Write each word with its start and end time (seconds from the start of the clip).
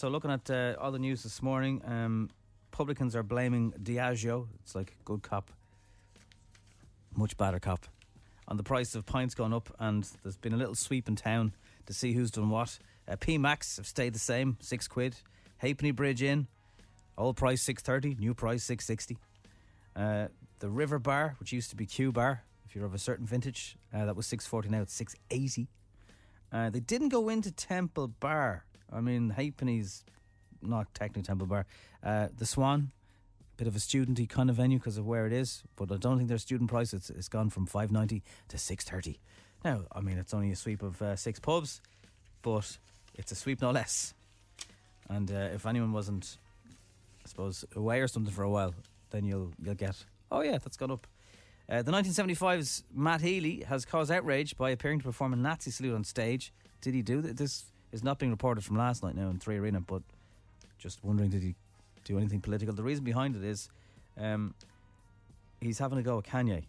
So 0.00 0.08
looking 0.08 0.30
at 0.30 0.50
uh, 0.50 0.76
all 0.80 0.92
the 0.92 0.98
news 0.98 1.24
this 1.24 1.42
morning, 1.42 1.82
um, 1.84 2.30
publicans 2.70 3.14
are 3.14 3.22
blaming 3.22 3.72
Diageo. 3.72 4.48
It's 4.62 4.74
like 4.74 4.96
good 5.04 5.20
cop, 5.20 5.50
much 7.14 7.36
better 7.36 7.58
cop, 7.58 7.84
on 8.48 8.56
the 8.56 8.62
price 8.62 8.94
of 8.94 9.04
pints 9.04 9.34
going 9.34 9.52
up, 9.52 9.68
and 9.78 10.08
there's 10.22 10.38
been 10.38 10.54
a 10.54 10.56
little 10.56 10.74
sweep 10.74 11.06
in 11.06 11.16
town 11.16 11.52
to 11.84 11.92
see 11.92 12.14
who's 12.14 12.30
done 12.30 12.48
what. 12.48 12.78
Uh, 13.06 13.16
P 13.16 13.36
Max 13.36 13.76
have 13.76 13.86
stayed 13.86 14.14
the 14.14 14.18
same, 14.18 14.56
six 14.60 14.88
quid. 14.88 15.16
Halfpenny 15.58 15.90
Bridge 15.90 16.22
Inn, 16.22 16.46
old 17.18 17.36
price 17.36 17.60
six 17.60 17.82
thirty, 17.82 18.16
new 18.18 18.32
price 18.32 18.64
six 18.64 18.86
sixty. 18.86 19.18
Uh, 19.94 20.28
the 20.60 20.70
River 20.70 20.98
Bar, 20.98 21.36
which 21.38 21.52
used 21.52 21.68
to 21.68 21.76
be 21.76 21.84
Q 21.84 22.10
Bar, 22.10 22.42
if 22.66 22.74
you're 22.74 22.86
of 22.86 22.94
a 22.94 22.98
certain 22.98 23.26
vintage, 23.26 23.76
uh, 23.92 24.06
that 24.06 24.16
was 24.16 24.26
six 24.26 24.46
forty. 24.46 24.70
Now 24.70 24.80
it's 24.80 24.94
six 24.94 25.14
eighty. 25.30 25.68
Uh, 26.50 26.70
they 26.70 26.80
didn't 26.80 27.10
go 27.10 27.28
into 27.28 27.52
Temple 27.52 28.08
Bar. 28.08 28.64
I 28.92 29.00
mean, 29.00 29.30
Halfpenny's 29.30 30.04
not 30.62 30.92
technically 30.94 31.22
Temple 31.22 31.46
Bar. 31.46 31.66
Uh, 32.02 32.28
the 32.36 32.46
Swan, 32.46 32.90
bit 33.56 33.66
of 33.66 33.76
a 33.76 33.78
studenty 33.78 34.28
kind 34.28 34.50
of 34.50 34.56
venue 34.56 34.78
because 34.78 34.96
of 34.96 35.06
where 35.06 35.26
it 35.26 35.32
is, 35.32 35.62
but 35.76 35.92
I 35.92 35.96
don't 35.96 36.16
think 36.16 36.28
their 36.28 36.38
student 36.38 36.70
price. 36.70 36.92
It's 36.92 37.10
it's 37.10 37.28
gone 37.28 37.50
from 37.50 37.66
five 37.66 37.90
ninety 37.90 38.22
to 38.48 38.58
six 38.58 38.84
thirty. 38.84 39.20
Now, 39.64 39.82
I 39.92 40.00
mean, 40.00 40.18
it's 40.18 40.32
only 40.32 40.50
a 40.50 40.56
sweep 40.56 40.82
of 40.82 41.00
uh, 41.02 41.16
six 41.16 41.38
pubs, 41.38 41.82
but 42.42 42.78
it's 43.14 43.32
a 43.32 43.34
sweep 43.34 43.60
no 43.60 43.70
less. 43.70 44.14
And 45.08 45.30
uh, 45.30 45.50
if 45.54 45.66
anyone 45.66 45.92
wasn't, 45.92 46.38
I 47.24 47.28
suppose, 47.28 47.64
away 47.76 48.00
or 48.00 48.08
something 48.08 48.32
for 48.32 48.44
a 48.44 48.50
while, 48.50 48.74
then 49.10 49.24
you'll 49.24 49.52
you'll 49.62 49.74
get. 49.74 50.04
Oh 50.30 50.40
yeah, 50.40 50.58
that's 50.58 50.76
gone 50.76 50.90
up. 50.90 51.06
Uh, 51.68 51.82
the 51.82 51.92
1975's 51.92 52.82
Matt 52.92 53.20
Healy 53.20 53.64
has 53.68 53.84
caused 53.84 54.10
outrage 54.10 54.56
by 54.56 54.70
appearing 54.70 54.98
to 55.00 55.04
perform 55.04 55.32
a 55.32 55.36
Nazi 55.36 55.70
salute 55.70 55.94
on 55.94 56.02
stage. 56.02 56.52
Did 56.80 56.94
he 56.94 57.02
do? 57.02 57.20
This 57.20 57.69
is 57.92 58.02
not 58.02 58.18
being 58.18 58.30
reported 58.30 58.64
from 58.64 58.76
last 58.76 59.02
night 59.02 59.14
now 59.14 59.28
in 59.30 59.38
Three 59.38 59.56
Arena, 59.56 59.80
but 59.80 60.02
just 60.78 61.04
wondering 61.04 61.30
did 61.30 61.42
he 61.42 61.54
do 62.04 62.18
anything 62.18 62.40
political? 62.40 62.74
The 62.74 62.82
reason 62.82 63.04
behind 63.04 63.36
it 63.36 63.44
is 63.44 63.68
um, 64.18 64.54
he's 65.60 65.78
having 65.78 65.98
a 65.98 66.02
go 66.02 66.18
at 66.18 66.24
Kanye. 66.24 66.64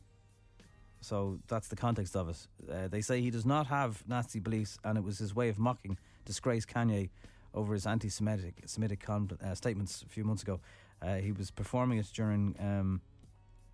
So 1.02 1.40
that's 1.48 1.68
the 1.68 1.76
context 1.76 2.16
of 2.16 2.30
it. 2.30 2.48
Uh, 2.72 2.88
they 2.88 3.02
say 3.02 3.22
he 3.22 3.32
does 3.32 3.46
not 3.46 3.68
have 3.68 4.08
Nazi 4.08 4.40
beliefs, 4.40 4.78
and 4.84 4.98
it 4.98 5.04
was 5.04 5.18
his 5.18 5.36
way 5.36 5.50
of 5.50 5.58
mocking, 5.58 5.98
disgrace 6.26 6.66
Kanye 6.66 7.10
over 7.54 7.74
his 7.74 7.86
anti-Semitic 7.86 8.54
Semitic 8.66 9.00
con- 9.00 9.38
uh, 9.44 9.56
statements 9.56 10.04
a 10.04 10.10
few 10.10 10.24
months 10.24 10.44
ago. 10.44 10.60
Uh, 11.02 11.16
he 11.16 11.32
was 11.32 11.50
performing 11.50 11.98
it 11.98 12.08
during 12.14 12.56
um, 12.60 13.02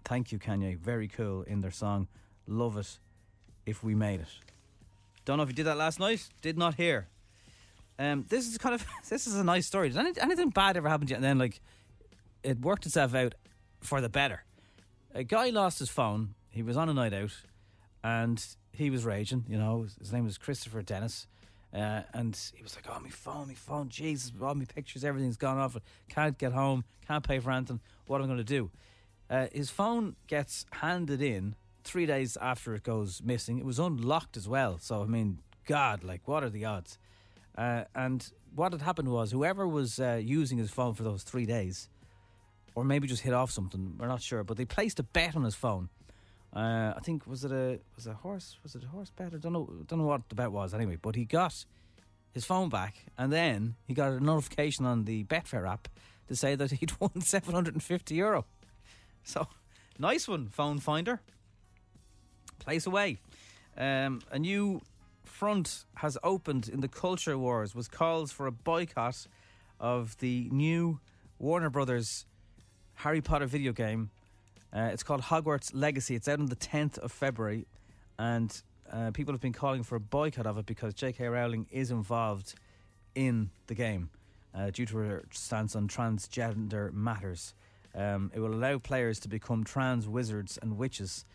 "Thank 0.06 0.32
You 0.32 0.40
Kanye," 0.40 0.78
very 0.78 1.10
cool 1.10 1.42
in 1.44 1.60
their 1.60 1.72
song 1.72 2.08
"Love 2.48 2.78
It 2.78 2.98
If 3.66 3.84
We 3.84 3.94
Made 3.94 4.22
It." 4.22 4.30
Don't 5.26 5.38
know 5.38 5.44
if 5.44 5.50
you 5.50 5.56
did 5.56 5.66
that 5.66 5.78
last 5.78 6.00
night. 6.00 6.30
Did 6.42 6.58
not 6.58 6.76
hear. 6.76 7.08
Um, 8.00 8.26
this 8.30 8.48
is 8.48 8.58
kind 8.58 8.76
of 8.76 8.86
this 9.10 9.28
is 9.28 9.36
a 9.36 9.44
nice 9.44 9.66
story. 9.66 9.90
Did 9.90 9.98
any, 9.98 10.12
anything 10.22 10.50
bad 10.50 10.78
ever 10.78 10.90
happen 10.90 11.08
to 11.08 11.12
you? 11.12 11.16
And 11.16 11.24
then 11.24 11.38
like 11.38 11.60
it 12.44 12.60
worked 12.60 12.86
itself 12.86 13.14
out 13.16 13.36
for 13.82 14.02
the 14.02 14.10
better. 14.10 14.44
A 15.14 15.24
guy 15.24 15.50
lost 15.50 15.80
his 15.80 15.90
phone. 15.90 16.36
He 16.50 16.62
was 16.62 16.78
on 16.78 16.90
a 16.90 16.94
night 16.94 17.14
out, 17.14 17.34
and 18.04 18.44
he 18.72 18.90
was 18.90 19.06
raging. 19.06 19.46
You 19.48 19.58
know, 19.58 19.88
his 20.00 20.14
name 20.14 20.26
was 20.26 20.38
Christopher 20.38 20.82
Dennis, 20.82 21.28
uh, 21.74 22.02
and 22.14 22.40
he 22.56 22.64
was 22.64 22.76
like, 22.76 22.86
"Oh, 22.90 23.00
my 23.00 23.10
phone, 23.10 23.48
my 23.48 23.54
phone, 23.54 23.90
Jesus, 23.90 24.32
all 24.42 24.56
my 24.56 24.66
pictures, 24.66 25.04
everything's 25.04 25.38
gone 25.38 25.58
off. 25.58 25.78
Can't 26.10 26.38
get 26.38 26.54
home. 26.54 26.84
Can't 27.08 27.28
pay 27.28 27.40
for 27.40 27.52
anything. 27.52 27.80
What 28.06 28.18
am 28.18 28.24
I 28.24 28.28
going 28.28 28.38
to 28.38 28.44
do?" 28.44 28.72
Uh, 29.30 29.48
his 29.52 29.70
phone 29.70 30.16
gets 30.28 30.66
handed 30.72 31.22
in 31.22 31.56
three 31.84 32.06
days 32.06 32.38
after 32.38 32.76
it 32.76 32.84
goes 32.84 33.22
missing. 33.24 33.58
It 33.58 33.66
was 33.66 33.80
unlocked 33.80 34.38
as 34.38 34.48
well. 34.48 34.78
So 34.80 35.02
I 35.02 35.06
mean, 35.06 35.40
God, 35.66 36.04
like, 36.04 36.28
what 36.28 36.44
are 36.44 36.50
the 36.50 36.66
odds? 36.66 36.98
Uh, 37.58 37.84
and 37.96 38.32
what 38.56 38.72
had 38.72 38.82
happened 38.82 39.10
was 39.10 39.32
whoever 39.32 39.68
was 39.68 40.00
uh, 40.00 40.20
using 40.22 40.58
his 40.58 40.70
phone 40.70 40.94
for 40.94 41.04
those 41.04 41.24
three 41.24 41.46
days, 41.46 41.90
or 42.76 42.84
maybe 42.84 43.08
just 43.08 43.24
hit 43.24 43.34
off 43.34 43.52
something, 43.52 43.96
we're 43.98 44.08
not 44.08 44.22
sure, 44.22 44.44
but 44.44 44.58
they 44.58 44.66
placed 44.66 45.00
a 45.00 45.04
bet 45.04 45.36
on 45.36 45.44
his 45.44 45.56
phone. 45.56 45.90
Uh, 46.56 46.94
I 46.96 47.00
think 47.04 47.28
was 47.28 47.44
it 47.44 47.52
a 47.52 47.80
was 47.96 48.08
it 48.08 48.12
a 48.12 48.16
horse 48.16 48.58
was 48.64 48.74
it 48.74 48.84
a 48.84 48.88
horse 48.88 49.12
bet? 49.12 49.34
I 49.34 49.38
don't 49.38 49.54
know 49.54 49.70
don't 49.86 50.00
know 50.00 50.06
what 50.06 50.30
the 50.30 50.36
bet 50.36 50.52
was 50.52 50.74
anyway. 50.74 50.98
But 51.00 51.16
he 51.16 51.26
got 51.26 51.66
his 52.32 52.46
phone 52.46 52.70
back, 52.70 53.06
and 53.18 53.32
then 53.34 53.76
he 53.86 53.94
got 53.94 54.14
a 54.14 54.24
notification 54.24 54.86
on 54.86 55.04
the 55.04 55.24
Betfair 55.26 55.70
app 55.70 55.88
to 56.30 56.36
say 56.36 56.56
that 56.56 56.72
he'd 56.72 56.94
won 57.00 57.22
seven 57.22 57.54
hundred 57.54 57.74
and 57.74 57.84
fifty 57.84 58.16
euro. 58.16 58.46
So 59.24 59.48
nice 60.00 60.28
one, 60.28 60.48
phone 60.48 60.80
finder. 60.80 61.22
Place 62.60 62.86
away. 62.86 63.20
Um, 63.78 64.22
a 64.32 64.40
new 64.40 64.82
front 65.38 65.86
has 65.98 66.18
opened 66.24 66.68
in 66.68 66.82
the 66.82 66.88
culture 66.88 67.38
wars 67.38 67.76
with 67.76 67.92
calls 67.92 68.32
for 68.32 68.48
a 68.48 68.52
boycott 68.52 69.28
of 69.80 70.18
the 70.18 70.50
new 70.52 71.00
Warner 71.38 71.70
Brothers 71.70 72.26
Harry 72.96 73.22
Potter 73.22 73.46
video 73.46 73.72
game. 73.72 74.10
Uh, 74.76 74.90
it's 74.92 75.04
called 75.04 75.22
Hogwarts 75.22 75.70
Legacy. 75.76 76.16
It's 76.16 76.28
out 76.28 76.40
on 76.40 76.48
the 76.48 76.56
10th 76.56 76.98
of 76.98 77.12
February, 77.12 77.68
and 78.18 78.60
uh, 78.92 79.12
people 79.12 79.32
have 79.32 79.40
been 79.40 79.54
calling 79.54 79.84
for 79.84 79.96
a 79.96 80.00
boycott 80.00 80.48
of 80.48 80.58
it 80.58 80.66
because 80.66 80.96
J.K. 80.96 81.28
Rowling 81.28 81.68
is 81.70 81.92
involved 81.92 82.56
in 83.14 83.52
the 83.68 83.76
game 83.76 84.10
uh, 84.56 84.72
due 84.72 84.88
to 84.88 84.98
her 84.98 85.24
stance 85.30 85.76
on 85.76 85.88
transgender 85.88 86.92
matters. 86.92 87.54
Um, 87.94 88.32
it 88.34 88.40
will 88.40 88.56
allow 88.56 88.80
players 88.80 89.20
to 89.20 89.28
become 89.28 89.64
trans 89.64 90.08
wizards 90.08 90.58
and 90.60 90.80
witches 90.80 91.26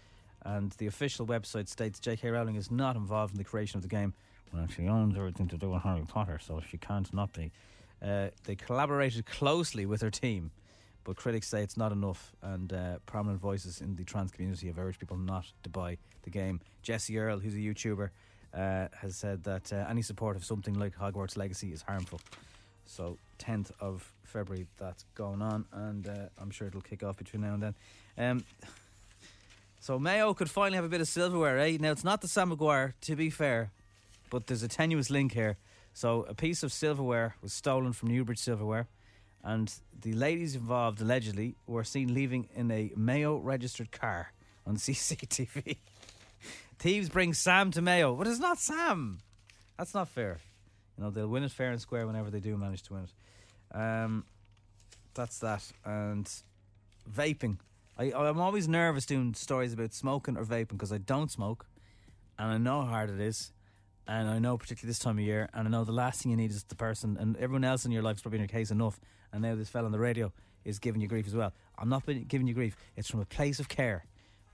and 0.44 0.72
the 0.72 0.86
official 0.86 1.26
website 1.26 1.68
states 1.68 2.00
J.K. 2.00 2.30
Rowling 2.30 2.56
is 2.56 2.70
not 2.70 2.96
involved 2.96 3.34
in 3.34 3.38
the 3.38 3.44
creation 3.44 3.78
of 3.78 3.82
the 3.82 3.88
game. 3.88 4.14
Well, 4.52 4.66
she 4.74 4.86
owns 4.86 5.16
everything 5.16 5.48
to 5.48 5.56
do 5.56 5.70
with 5.70 5.82
Harry 5.82 6.04
Potter, 6.06 6.38
so 6.40 6.60
she 6.68 6.78
can't 6.78 7.12
not 7.14 7.32
be. 7.32 7.50
Uh, 8.02 8.28
they 8.44 8.56
collaborated 8.56 9.26
closely 9.26 9.86
with 9.86 10.00
her 10.02 10.10
team, 10.10 10.50
but 11.04 11.16
critics 11.16 11.48
say 11.48 11.62
it's 11.62 11.76
not 11.76 11.92
enough, 11.92 12.32
and 12.42 12.72
uh, 12.72 12.98
prominent 13.06 13.40
voices 13.40 13.80
in 13.80 13.96
the 13.96 14.04
trans 14.04 14.30
community 14.30 14.66
have 14.66 14.78
urged 14.78 14.98
people 14.98 15.16
not 15.16 15.46
to 15.62 15.70
buy 15.70 15.96
the 16.22 16.30
game. 16.30 16.60
Jessie 16.82 17.18
Earl, 17.18 17.38
who's 17.38 17.54
a 17.54 17.58
YouTuber, 17.58 18.10
uh, 18.54 18.88
has 19.00 19.16
said 19.16 19.44
that 19.44 19.72
uh, 19.72 19.86
any 19.88 20.02
support 20.02 20.36
of 20.36 20.44
something 20.44 20.74
like 20.74 20.96
Hogwarts 20.96 21.36
Legacy 21.36 21.72
is 21.72 21.82
harmful. 21.82 22.20
So, 22.84 23.16
10th 23.38 23.70
of 23.80 24.12
February, 24.24 24.66
that's 24.78 25.04
going 25.14 25.40
on, 25.40 25.64
and 25.72 26.08
uh, 26.08 26.28
I'm 26.38 26.50
sure 26.50 26.66
it'll 26.66 26.80
kick 26.80 27.02
off 27.02 27.16
between 27.16 27.42
now 27.42 27.54
and 27.54 27.62
then. 27.62 27.74
Um, 28.18 28.44
so 29.82 29.98
Mayo 29.98 30.32
could 30.32 30.48
finally 30.48 30.76
have 30.76 30.84
a 30.84 30.88
bit 30.88 31.00
of 31.00 31.08
silverware, 31.08 31.58
eh? 31.58 31.76
Now 31.80 31.90
it's 31.90 32.04
not 32.04 32.20
the 32.20 32.28
Sam 32.28 32.50
Maguire, 32.50 32.94
to 33.00 33.16
be 33.16 33.30
fair, 33.30 33.72
but 34.30 34.46
there's 34.46 34.62
a 34.62 34.68
tenuous 34.68 35.10
link 35.10 35.32
here. 35.32 35.56
So 35.92 36.24
a 36.28 36.34
piece 36.34 36.62
of 36.62 36.72
silverware 36.72 37.34
was 37.42 37.52
stolen 37.52 37.92
from 37.92 38.10
Newbridge 38.10 38.38
Silverware, 38.38 38.86
and 39.42 39.74
the 40.00 40.12
ladies 40.12 40.54
involved 40.54 41.00
allegedly 41.00 41.56
were 41.66 41.82
seen 41.82 42.14
leaving 42.14 42.48
in 42.54 42.70
a 42.70 42.92
Mayo 42.94 43.38
registered 43.38 43.90
car 43.90 44.32
on 44.64 44.76
CCTV. 44.78 45.78
Thieves 46.78 47.08
bring 47.08 47.34
Sam 47.34 47.72
to 47.72 47.82
Mayo, 47.82 48.14
but 48.14 48.28
it's 48.28 48.38
not 48.38 48.58
Sam. 48.58 49.18
That's 49.76 49.94
not 49.94 50.08
fair. 50.08 50.38
You 50.96 51.02
know 51.02 51.10
they'll 51.10 51.26
win 51.26 51.42
it 51.42 51.50
fair 51.50 51.72
and 51.72 51.80
square 51.80 52.06
whenever 52.06 52.30
they 52.30 52.38
do 52.38 52.56
manage 52.56 52.84
to 52.84 52.92
win 52.92 53.02
it. 53.02 53.76
Um, 53.76 54.26
that's 55.12 55.40
that. 55.40 55.72
And 55.84 56.30
vaping. 57.12 57.56
I, 57.98 58.12
I'm 58.12 58.40
always 58.40 58.68
nervous 58.68 59.06
doing 59.06 59.34
stories 59.34 59.72
about 59.72 59.92
smoking 59.92 60.36
or 60.36 60.44
vaping 60.44 60.72
because 60.72 60.92
I 60.92 60.98
don't 60.98 61.30
smoke, 61.30 61.66
and 62.38 62.50
I 62.50 62.58
know 62.58 62.82
how 62.82 62.88
hard 62.88 63.10
it 63.10 63.20
is. 63.20 63.52
and 64.06 64.28
I 64.28 64.38
know 64.38 64.58
particularly 64.58 64.90
this 64.90 64.98
time 64.98 65.18
of 65.18 65.24
year, 65.24 65.48
and 65.54 65.68
I 65.68 65.70
know 65.70 65.84
the 65.84 65.92
last 65.92 66.22
thing 66.22 66.30
you 66.30 66.36
need 66.36 66.50
is 66.50 66.64
the 66.64 66.74
person, 66.74 67.16
and 67.20 67.36
everyone 67.36 67.64
else 67.64 67.84
in 67.84 67.92
your 67.92 68.02
life 68.02 68.16
is 68.16 68.22
probably 68.22 68.38
in 68.38 68.42
your 68.42 68.48
case 68.48 68.70
enough, 68.70 68.98
and 69.32 69.42
now 69.42 69.54
this 69.54 69.68
fella 69.68 69.86
on 69.86 69.92
the 69.92 69.98
radio 69.98 70.32
is 70.64 70.78
giving 70.78 71.00
you 71.00 71.08
grief 71.08 71.26
as 71.26 71.34
well. 71.34 71.52
I'm 71.78 71.88
not 71.88 72.04
giving 72.28 72.46
you 72.46 72.54
grief; 72.54 72.76
it's 72.96 73.10
from 73.10 73.20
a 73.20 73.24
place 73.24 73.60
of 73.60 73.68
care. 73.68 74.04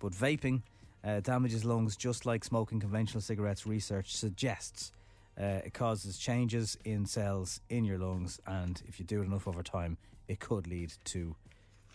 But 0.01 0.13
vaping 0.13 0.63
uh, 1.05 1.21
damages 1.21 1.65
lungs 1.65 1.97
just 1.97 2.27
like 2.27 2.45
smoking 2.45 2.81
conventional 2.81 3.21
cigarettes. 3.21 3.67
Research 3.67 4.15
suggests 4.15 4.93
uh, 5.41 5.61
it 5.65 5.75
causes 5.75 6.19
changes 6.19 6.77
in 6.85 7.07
cells 7.07 7.61
in 7.69 7.85
your 7.85 7.99
lungs, 7.99 8.41
and 8.47 8.83
if 8.87 8.99
you 8.99 9.07
do 9.07 9.23
it 9.23 9.27
enough 9.27 9.49
over 9.49 9.63
time, 9.63 9.97
it 10.29 10.41
could 10.41 10.67
lead 10.67 10.93
to 11.05 11.37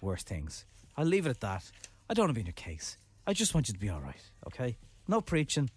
worse 0.01 0.23
things. 0.23 0.65
I'll 0.95 1.05
leave 1.05 1.25
it 1.25 1.31
at 1.31 1.39
that. 1.41 1.71
I 2.09 2.13
don't 2.13 2.25
want 2.25 2.31
to 2.31 2.35
be 2.35 2.41
in 2.41 2.47
your 2.47 2.53
case. 2.53 2.97
I 3.25 3.33
just 3.33 3.53
want 3.53 3.67
you 3.67 3.73
to 3.73 3.79
be 3.79 3.89
all 3.89 4.01
right. 4.01 4.21
Okay? 4.47 4.77
No 5.07 5.21
preaching. 5.21 5.69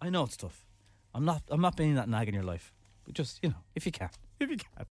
I 0.00 0.10
know 0.10 0.24
it's 0.24 0.36
tough. 0.36 0.66
I'm 1.14 1.24
not. 1.24 1.42
I'm 1.50 1.60
not 1.60 1.76
being 1.76 1.94
that 1.94 2.08
nag 2.08 2.28
in 2.28 2.34
your 2.34 2.42
life. 2.42 2.72
But 3.04 3.14
just 3.14 3.40
you 3.42 3.50
know, 3.50 3.56
if 3.74 3.86
you 3.86 3.92
can, 3.92 4.10
if 4.40 4.50
you 4.50 4.56
can. 4.56 4.86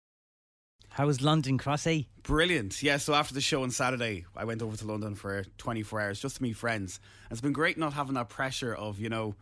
How 0.90 1.06
was 1.06 1.22
London 1.22 1.58
Crossy? 1.58 2.00
Eh? 2.00 2.04
Brilliant. 2.22 2.82
Yeah, 2.82 2.96
so 2.96 3.14
after 3.14 3.34
the 3.34 3.40
show 3.40 3.62
on 3.62 3.70
Saturday, 3.70 4.24
I 4.34 4.44
went 4.44 4.62
over 4.62 4.76
to 4.76 4.86
London 4.86 5.14
for 5.14 5.44
24 5.58 6.00
hours 6.00 6.20
just 6.20 6.36
to 6.36 6.42
meet 6.42 6.56
friends. 6.56 6.98
And 7.28 7.32
it's 7.32 7.40
been 7.40 7.52
great 7.52 7.78
not 7.78 7.92
having 7.92 8.14
that 8.14 8.28
pressure 8.28 8.74
of, 8.74 8.98
you 8.98 9.08
know, 9.08 9.36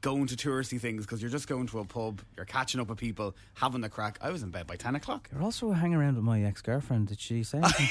going 0.00 0.26
to 0.28 0.36
touristy 0.36 0.80
things 0.80 1.04
because 1.04 1.20
you're 1.20 1.30
just 1.30 1.48
going 1.48 1.66
to 1.66 1.80
a 1.80 1.84
pub, 1.84 2.20
you're 2.36 2.46
catching 2.46 2.80
up 2.80 2.88
with 2.88 2.98
people, 2.98 3.34
having 3.54 3.80
the 3.80 3.88
crack. 3.88 4.18
I 4.20 4.30
was 4.30 4.42
in 4.42 4.50
bed 4.50 4.66
by 4.66 4.76
10 4.76 4.94
o'clock. 4.94 5.28
You're 5.32 5.42
also 5.42 5.72
hanging 5.72 5.96
around 5.96 6.16
with 6.16 6.24
my 6.24 6.42
ex 6.42 6.62
girlfriend. 6.62 7.08
Did 7.08 7.20
she 7.20 7.42
say 7.42 7.58
anything? 7.62 7.88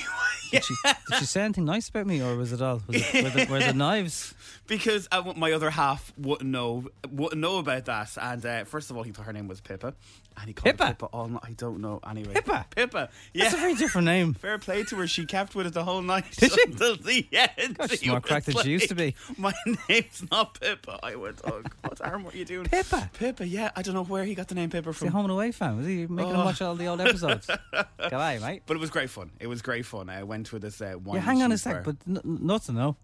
did, 0.51 0.63
she, 0.63 0.75
did 0.83 1.19
she 1.19 1.25
say 1.25 1.42
anything 1.42 1.65
nice 1.65 1.89
about 1.89 2.07
me, 2.07 2.21
or 2.21 2.36
was 2.36 2.54
it 2.54 2.62
all? 2.62 2.81
Was 2.88 2.95
it, 2.95 3.24
were, 3.24 3.30
the, 3.30 3.51
were 3.51 3.59
the 3.59 3.74
knives? 3.74 4.33
Because 4.68 5.07
uh, 5.12 5.33
my 5.36 5.51
other 5.51 5.69
half 5.69 6.13
wouldn't 6.18 6.50
know 6.50 6.86
wouldn't 7.12 7.42
know 7.42 7.57
about 7.57 7.86
that. 7.86 8.18
And 8.21 8.45
uh, 8.45 8.63
first 8.65 8.89
of 8.89 8.98
all, 8.98 9.03
he 9.03 9.12
thought 9.12 9.25
her 9.25 9.33
name 9.33 9.48
was 9.48 9.62
Pippa. 9.62 9.94
And 10.39 10.48
he 10.48 10.53
called 10.53 10.77
Pippa? 10.77 10.88
Pippa 10.89 11.06
all 11.07 11.27
night. 11.27 11.42
I 11.44 11.51
don't 11.53 11.80
know. 11.80 12.00
Anyway. 12.07 12.33
Pippa? 12.36 12.68
Pippa. 12.75 13.10
Yeah. 13.33 13.45
That's 13.45 13.56
a 13.56 13.57
very 13.57 13.74
different 13.74 14.06
name. 14.06 14.33
Fair 14.39 14.60
play 14.60 14.83
to 14.83 14.95
her. 14.98 15.07
She 15.07 15.25
kept 15.25 15.56
with 15.56 15.65
it 15.65 15.74
the 15.74 15.83
whole 15.83 16.03
night. 16.03 16.25
Did 16.38 16.51
she? 16.51 16.63
Until 16.63 16.95
the 16.95 17.27
end. 17.31 17.77
Gosh, 17.77 17.98
She 17.98 18.10
more 18.10 18.21
cracked 18.21 18.45
than 18.45 18.57
she 18.57 18.69
used 18.69 18.89
to 18.89 18.95
be. 18.95 19.15
My 19.38 19.53
name's 19.89 20.24
not 20.30 20.60
Pippa. 20.60 21.00
I 21.01 21.15
went, 21.15 21.42
oh, 21.44 21.63
what 22.00 22.10
arm 22.10 22.24
what 22.24 22.34
are 22.34 22.38
you 22.38 22.46
doing? 22.46 22.66
Pippa? 22.66 23.10
Pippa, 23.14 23.48
yeah. 23.48 23.72
I 23.76 23.82
don't 23.82 23.94
know 23.94 24.04
where 24.04 24.24
he 24.24 24.36
got 24.36 24.48
the 24.48 24.56
name 24.56 24.70
Pippa 24.70 24.90
Is 24.90 24.96
he 24.96 25.00
from. 25.00 25.08
a 25.10 25.12
home 25.12 25.26
and 25.26 25.32
away 25.32 25.52
fan? 25.52 25.78
Was 25.78 25.86
he 25.88 26.08
making 26.08 26.32
him 26.34 26.40
Oh. 26.42 26.46
watch 26.46 26.62
all 26.62 26.76
the 26.76 26.86
old 26.88 27.02
episodes? 27.02 27.48
G'day, 28.00 28.42
mate. 28.42 28.64
But 28.66 28.76
it 28.78 28.80
was 28.80 28.90
great 28.90 29.10
fun. 29.10 29.32
It 29.40 29.48
was 29.48 29.62
great 29.62 29.86
fun. 29.86 30.10
I 30.10 30.24
went 30.24 30.48
to 30.48 30.60
this 30.60 30.82
uh, 30.82 30.96
wine. 31.04 31.16
Yeah, 31.16 31.22
hang 31.22 31.44
on 31.44 31.52
a 31.52 31.56
shoot 31.56 31.62
sec, 31.64 31.84
bar. 31.84 31.94
but 31.94 31.96
n- 32.08 32.22
nothing, 32.42 32.76
no. 32.76 32.96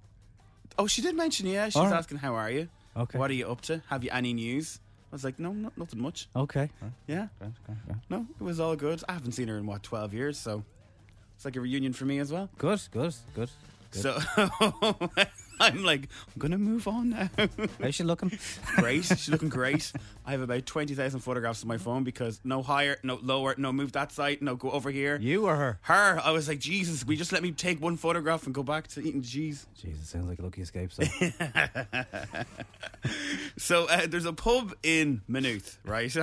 Oh, 0.77 0.87
she 0.87 1.01
did 1.01 1.15
mention, 1.15 1.47
yeah. 1.47 1.69
She 1.69 1.77
All 1.77 1.83
was 1.85 1.91
right. 1.91 1.97
asking, 1.99 2.17
how 2.17 2.33
are 2.35 2.49
you? 2.49 2.67
Okay. 2.97 3.17
What 3.17 3.29
are 3.29 3.33
you 3.35 3.47
up 3.47 3.61
to? 3.61 3.81
Have 3.89 4.03
you 4.03 4.09
any 4.11 4.33
news? 4.33 4.79
I 5.11 5.15
was 5.15 5.23
like, 5.23 5.37
no, 5.39 5.51
not, 5.53 5.77
nothing 5.77 6.01
much. 6.01 6.27
Okay. 6.35 6.69
Yeah. 7.07 7.27
Grand, 7.37 7.53
grand, 7.65 7.79
grand. 7.85 8.01
No, 8.09 8.25
it 8.39 8.43
was 8.43 8.59
all 8.59 8.75
good. 8.75 9.03
I 9.07 9.13
haven't 9.13 9.33
seen 9.33 9.47
her 9.47 9.57
in, 9.57 9.65
what, 9.67 9.83
12 9.83 10.13
years? 10.13 10.39
So 10.39 10.63
it's 11.35 11.45
like 11.45 11.55
a 11.55 11.61
reunion 11.61 11.93
for 11.93 12.05
me 12.05 12.17
as 12.19 12.31
well. 12.31 12.49
Good, 12.57 12.81
good, 12.91 13.13
good. 13.35 13.49
good. 13.91 14.01
So 14.01 14.19
I'm 15.59 15.83
like, 15.83 16.09
I'm 16.27 16.39
going 16.39 16.51
to 16.51 16.57
move 16.57 16.87
on 16.87 17.11
now. 17.11 17.29
How's 17.81 17.95
she 17.95 18.03
looking? 18.03 18.31
great. 18.75 19.05
She's 19.05 19.29
looking 19.29 19.49
great. 19.49 19.91
I 20.25 20.31
have 20.31 20.41
about 20.41 20.65
20,000 20.65 21.19
photographs 21.19 21.63
on 21.63 21.67
my 21.67 21.77
phone 21.77 22.03
because 22.03 22.39
no 22.43 22.61
higher, 22.61 22.97
no 23.03 23.19
lower, 23.21 23.55
no 23.57 23.71
move 23.71 23.91
that 23.93 24.11
side, 24.11 24.41
no 24.41 24.55
go 24.55 24.71
over 24.71 24.91
here. 24.91 25.17
You 25.21 25.45
or 25.45 25.55
her? 25.55 25.79
Her, 25.81 26.19
I 26.23 26.31
was 26.31 26.47
like, 26.47 26.59
Jesus, 26.59 27.05
we 27.05 27.15
just 27.15 27.31
let 27.31 27.43
me 27.43 27.51
take 27.51 27.81
one 27.81 27.97
photograph 27.97 28.45
and 28.45 28.53
go 28.53 28.63
back 28.63 28.87
to 28.89 29.01
eating 29.01 29.21
cheese. 29.21 29.67
Jesus, 29.75 30.09
sounds 30.09 30.27
like 30.27 30.39
a 30.39 30.43
lucky 30.43 30.61
escape. 30.61 30.91
So. 30.91 31.03
So 33.57 33.85
uh, 33.85 34.07
there's 34.07 34.25
a 34.25 34.33
pub 34.33 34.73
in 34.83 35.21
Maynooth, 35.27 35.77
right? 35.85 36.13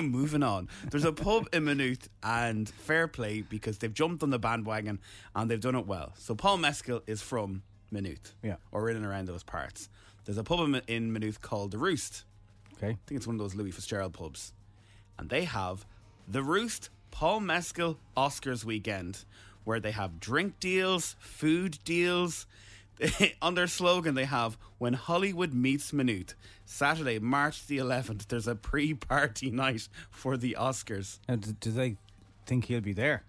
Moving 0.00 0.42
on. 0.42 0.68
There's 0.90 1.04
a 1.04 1.12
pub 1.12 1.48
in 1.52 1.64
Maynooth 1.64 2.08
and 2.22 2.68
fair 2.68 3.06
play 3.08 3.42
because 3.42 3.78
they've 3.78 3.92
jumped 3.92 4.22
on 4.22 4.30
the 4.30 4.38
bandwagon 4.38 4.98
and 5.34 5.50
they've 5.50 5.60
done 5.60 5.76
it 5.76 5.86
well. 5.86 6.12
So 6.18 6.34
Paul 6.34 6.58
Mescal 6.58 7.02
is 7.06 7.22
from 7.22 7.62
Maynooth. 7.94 8.34
Yeah. 8.42 8.56
Or 8.72 8.90
in 8.90 8.96
and 8.96 9.06
around 9.06 9.26
those 9.28 9.42
parts. 9.42 9.88
There's 10.26 10.36
a 10.38 10.44
pub 10.44 10.82
in, 10.86 11.12
Maynooth 11.12 11.40
called 11.40 11.70
The 11.70 11.78
Roost. 11.78 12.24
okay. 12.76 12.90
I 12.90 12.98
think 13.06 13.18
it's 13.18 13.26
one 13.26 13.36
of 13.36 13.40
those 13.40 13.54
Louis 13.54 13.70
Fitzgerald 13.70 14.12
pubs. 14.12 14.52
And 15.18 15.30
they 15.30 15.44
have 15.44 15.86
the 16.28 16.42
Roost 16.42 16.90
Paul 17.10 17.40
Mescal 17.40 17.98
Oscars 18.16 18.64
weekend, 18.64 19.24
where 19.64 19.80
they 19.80 19.92
have 19.92 20.20
drink 20.20 20.58
deals, 20.60 21.16
food 21.20 21.78
deals. 21.84 22.46
On 23.42 23.54
their 23.54 23.66
slogan, 23.66 24.14
they 24.14 24.24
have 24.24 24.58
When 24.78 24.94
Hollywood 24.94 25.52
Meets 25.54 25.92
Maynooth. 25.92 26.34
Saturday, 26.66 27.18
March 27.18 27.66
the 27.66 27.78
11th, 27.78 28.28
there's 28.28 28.48
a 28.48 28.54
pre 28.54 28.94
party 28.94 29.50
night 29.64 29.88
for 30.10 30.36
the 30.36 30.56
Oscars. 30.58 31.18
Do, 31.28 31.36
do 31.36 31.70
they 31.70 31.96
think 32.46 32.66
he'll 32.66 32.80
be 32.80 32.92
there? 32.92 33.24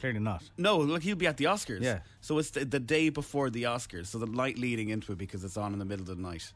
Clearly 0.00 0.18
not. 0.20 0.42
No, 0.56 0.78
look, 0.78 1.02
he'll 1.02 1.14
be 1.16 1.26
at 1.26 1.36
the 1.36 1.44
Oscars. 1.44 1.82
Yeah. 1.82 2.00
So 2.20 2.38
it's 2.38 2.50
the, 2.50 2.64
the 2.64 2.80
day 2.80 3.10
before 3.10 3.50
the 3.50 3.64
Oscars. 3.64 4.06
So 4.06 4.18
the 4.18 4.26
light 4.26 4.58
leading 4.58 4.88
into 4.88 5.12
it 5.12 5.18
because 5.18 5.44
it's 5.44 5.56
on 5.56 5.72
in 5.72 5.78
the 5.78 5.84
middle 5.84 6.08
of 6.10 6.16
the 6.16 6.22
night. 6.22 6.52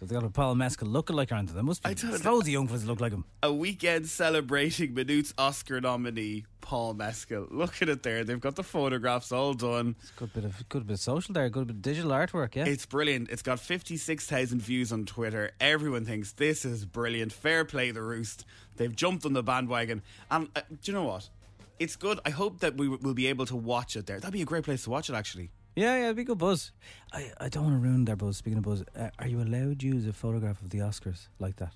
So 0.00 0.06
they 0.06 0.14
got 0.14 0.24
a 0.24 0.28
Paul 0.28 0.56
Mescal 0.56 0.88
lookalike 0.88 1.30
around 1.30 1.48
them. 1.48 1.54
There 1.54 1.62
must 1.64 1.82
be 1.82 1.90
I 1.90 1.94
don't- 1.94 2.24
loads 2.24 2.48
of 2.48 2.52
young 2.52 2.66
fellas 2.66 2.84
look 2.84 3.00
like 3.00 3.12
him. 3.12 3.24
a 3.44 3.52
weekend 3.52 4.08
celebrating 4.08 4.92
Maynooth's 4.92 5.32
Oscar 5.38 5.80
nominee, 5.80 6.46
Paul 6.60 6.94
Mescal. 6.94 7.46
Look 7.50 7.80
at 7.80 7.88
it 7.88 8.02
there. 8.02 8.24
They've 8.24 8.40
got 8.40 8.56
the 8.56 8.64
photographs 8.64 9.30
all 9.30 9.54
done. 9.54 9.94
It's 10.00 10.10
a 10.10 10.14
good 10.18 10.32
bit 10.32 10.44
of 10.44 10.68
good 10.68 10.86
bit 10.88 10.94
of 10.94 11.00
social 11.00 11.32
there. 11.32 11.48
Good 11.48 11.68
bit 11.68 11.76
of 11.76 11.82
digital 11.82 12.10
artwork. 12.10 12.56
Yeah. 12.56 12.64
It's 12.66 12.86
brilliant. 12.86 13.30
It's 13.30 13.42
got 13.42 13.60
56,000 13.60 14.60
views 14.60 14.90
on 14.92 15.04
Twitter. 15.06 15.52
Everyone 15.60 16.04
thinks 16.04 16.32
this 16.32 16.64
is 16.64 16.84
brilliant. 16.84 17.32
Fair 17.32 17.64
play, 17.64 17.92
the 17.92 18.02
roost. 18.02 18.44
They've 18.76 18.94
jumped 18.94 19.24
on 19.24 19.32
the 19.32 19.44
bandwagon. 19.44 20.02
And 20.28 20.48
uh, 20.56 20.62
do 20.68 20.76
you 20.90 20.92
know 20.92 21.04
what? 21.04 21.28
It's 21.78 21.96
good. 21.96 22.20
I 22.24 22.30
hope 22.30 22.60
that 22.60 22.76
we 22.76 22.88
will 22.88 23.14
be 23.14 23.26
able 23.26 23.46
to 23.46 23.56
watch 23.56 23.96
it 23.96 24.06
there. 24.06 24.20
That'd 24.20 24.32
be 24.32 24.42
a 24.42 24.46
great 24.46 24.64
place 24.64 24.84
to 24.84 24.90
watch 24.90 25.10
it, 25.10 25.14
actually. 25.14 25.50
Yeah, 25.76 25.96
yeah, 25.96 26.04
it'd 26.04 26.16
be 26.16 26.24
good 26.24 26.38
buzz. 26.38 26.70
I, 27.12 27.32
I 27.40 27.48
don't 27.48 27.64
want 27.64 27.74
to 27.76 27.80
ruin 27.80 28.04
their 28.04 28.14
buzz. 28.14 28.36
Speaking 28.36 28.58
of 28.58 28.64
buzz, 28.64 28.84
uh, 28.96 29.10
are 29.18 29.26
you 29.26 29.40
allowed 29.40 29.80
to 29.80 29.86
use 29.86 30.06
a 30.06 30.12
photograph 30.12 30.60
of 30.62 30.70
the 30.70 30.78
Oscars 30.78 31.26
like 31.40 31.56
that? 31.56 31.72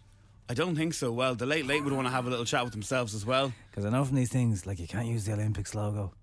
I 0.48 0.54
don't 0.54 0.76
think 0.76 0.94
so. 0.94 1.10
Well, 1.10 1.34
the 1.34 1.46
late 1.46 1.66
late 1.66 1.82
would 1.82 1.92
want 1.92 2.06
to 2.06 2.12
have 2.12 2.26
a 2.26 2.30
little 2.30 2.44
chat 2.44 2.62
with 2.62 2.72
themselves 2.72 3.14
as 3.14 3.26
well. 3.26 3.52
Because 3.70 3.84
I 3.84 3.90
know 3.90 4.04
from 4.04 4.16
these 4.16 4.30
things, 4.30 4.66
like 4.66 4.78
you 4.78 4.86
can't 4.86 5.06
use 5.06 5.24
the 5.24 5.32
Olympics 5.32 5.74
logo, 5.74 6.14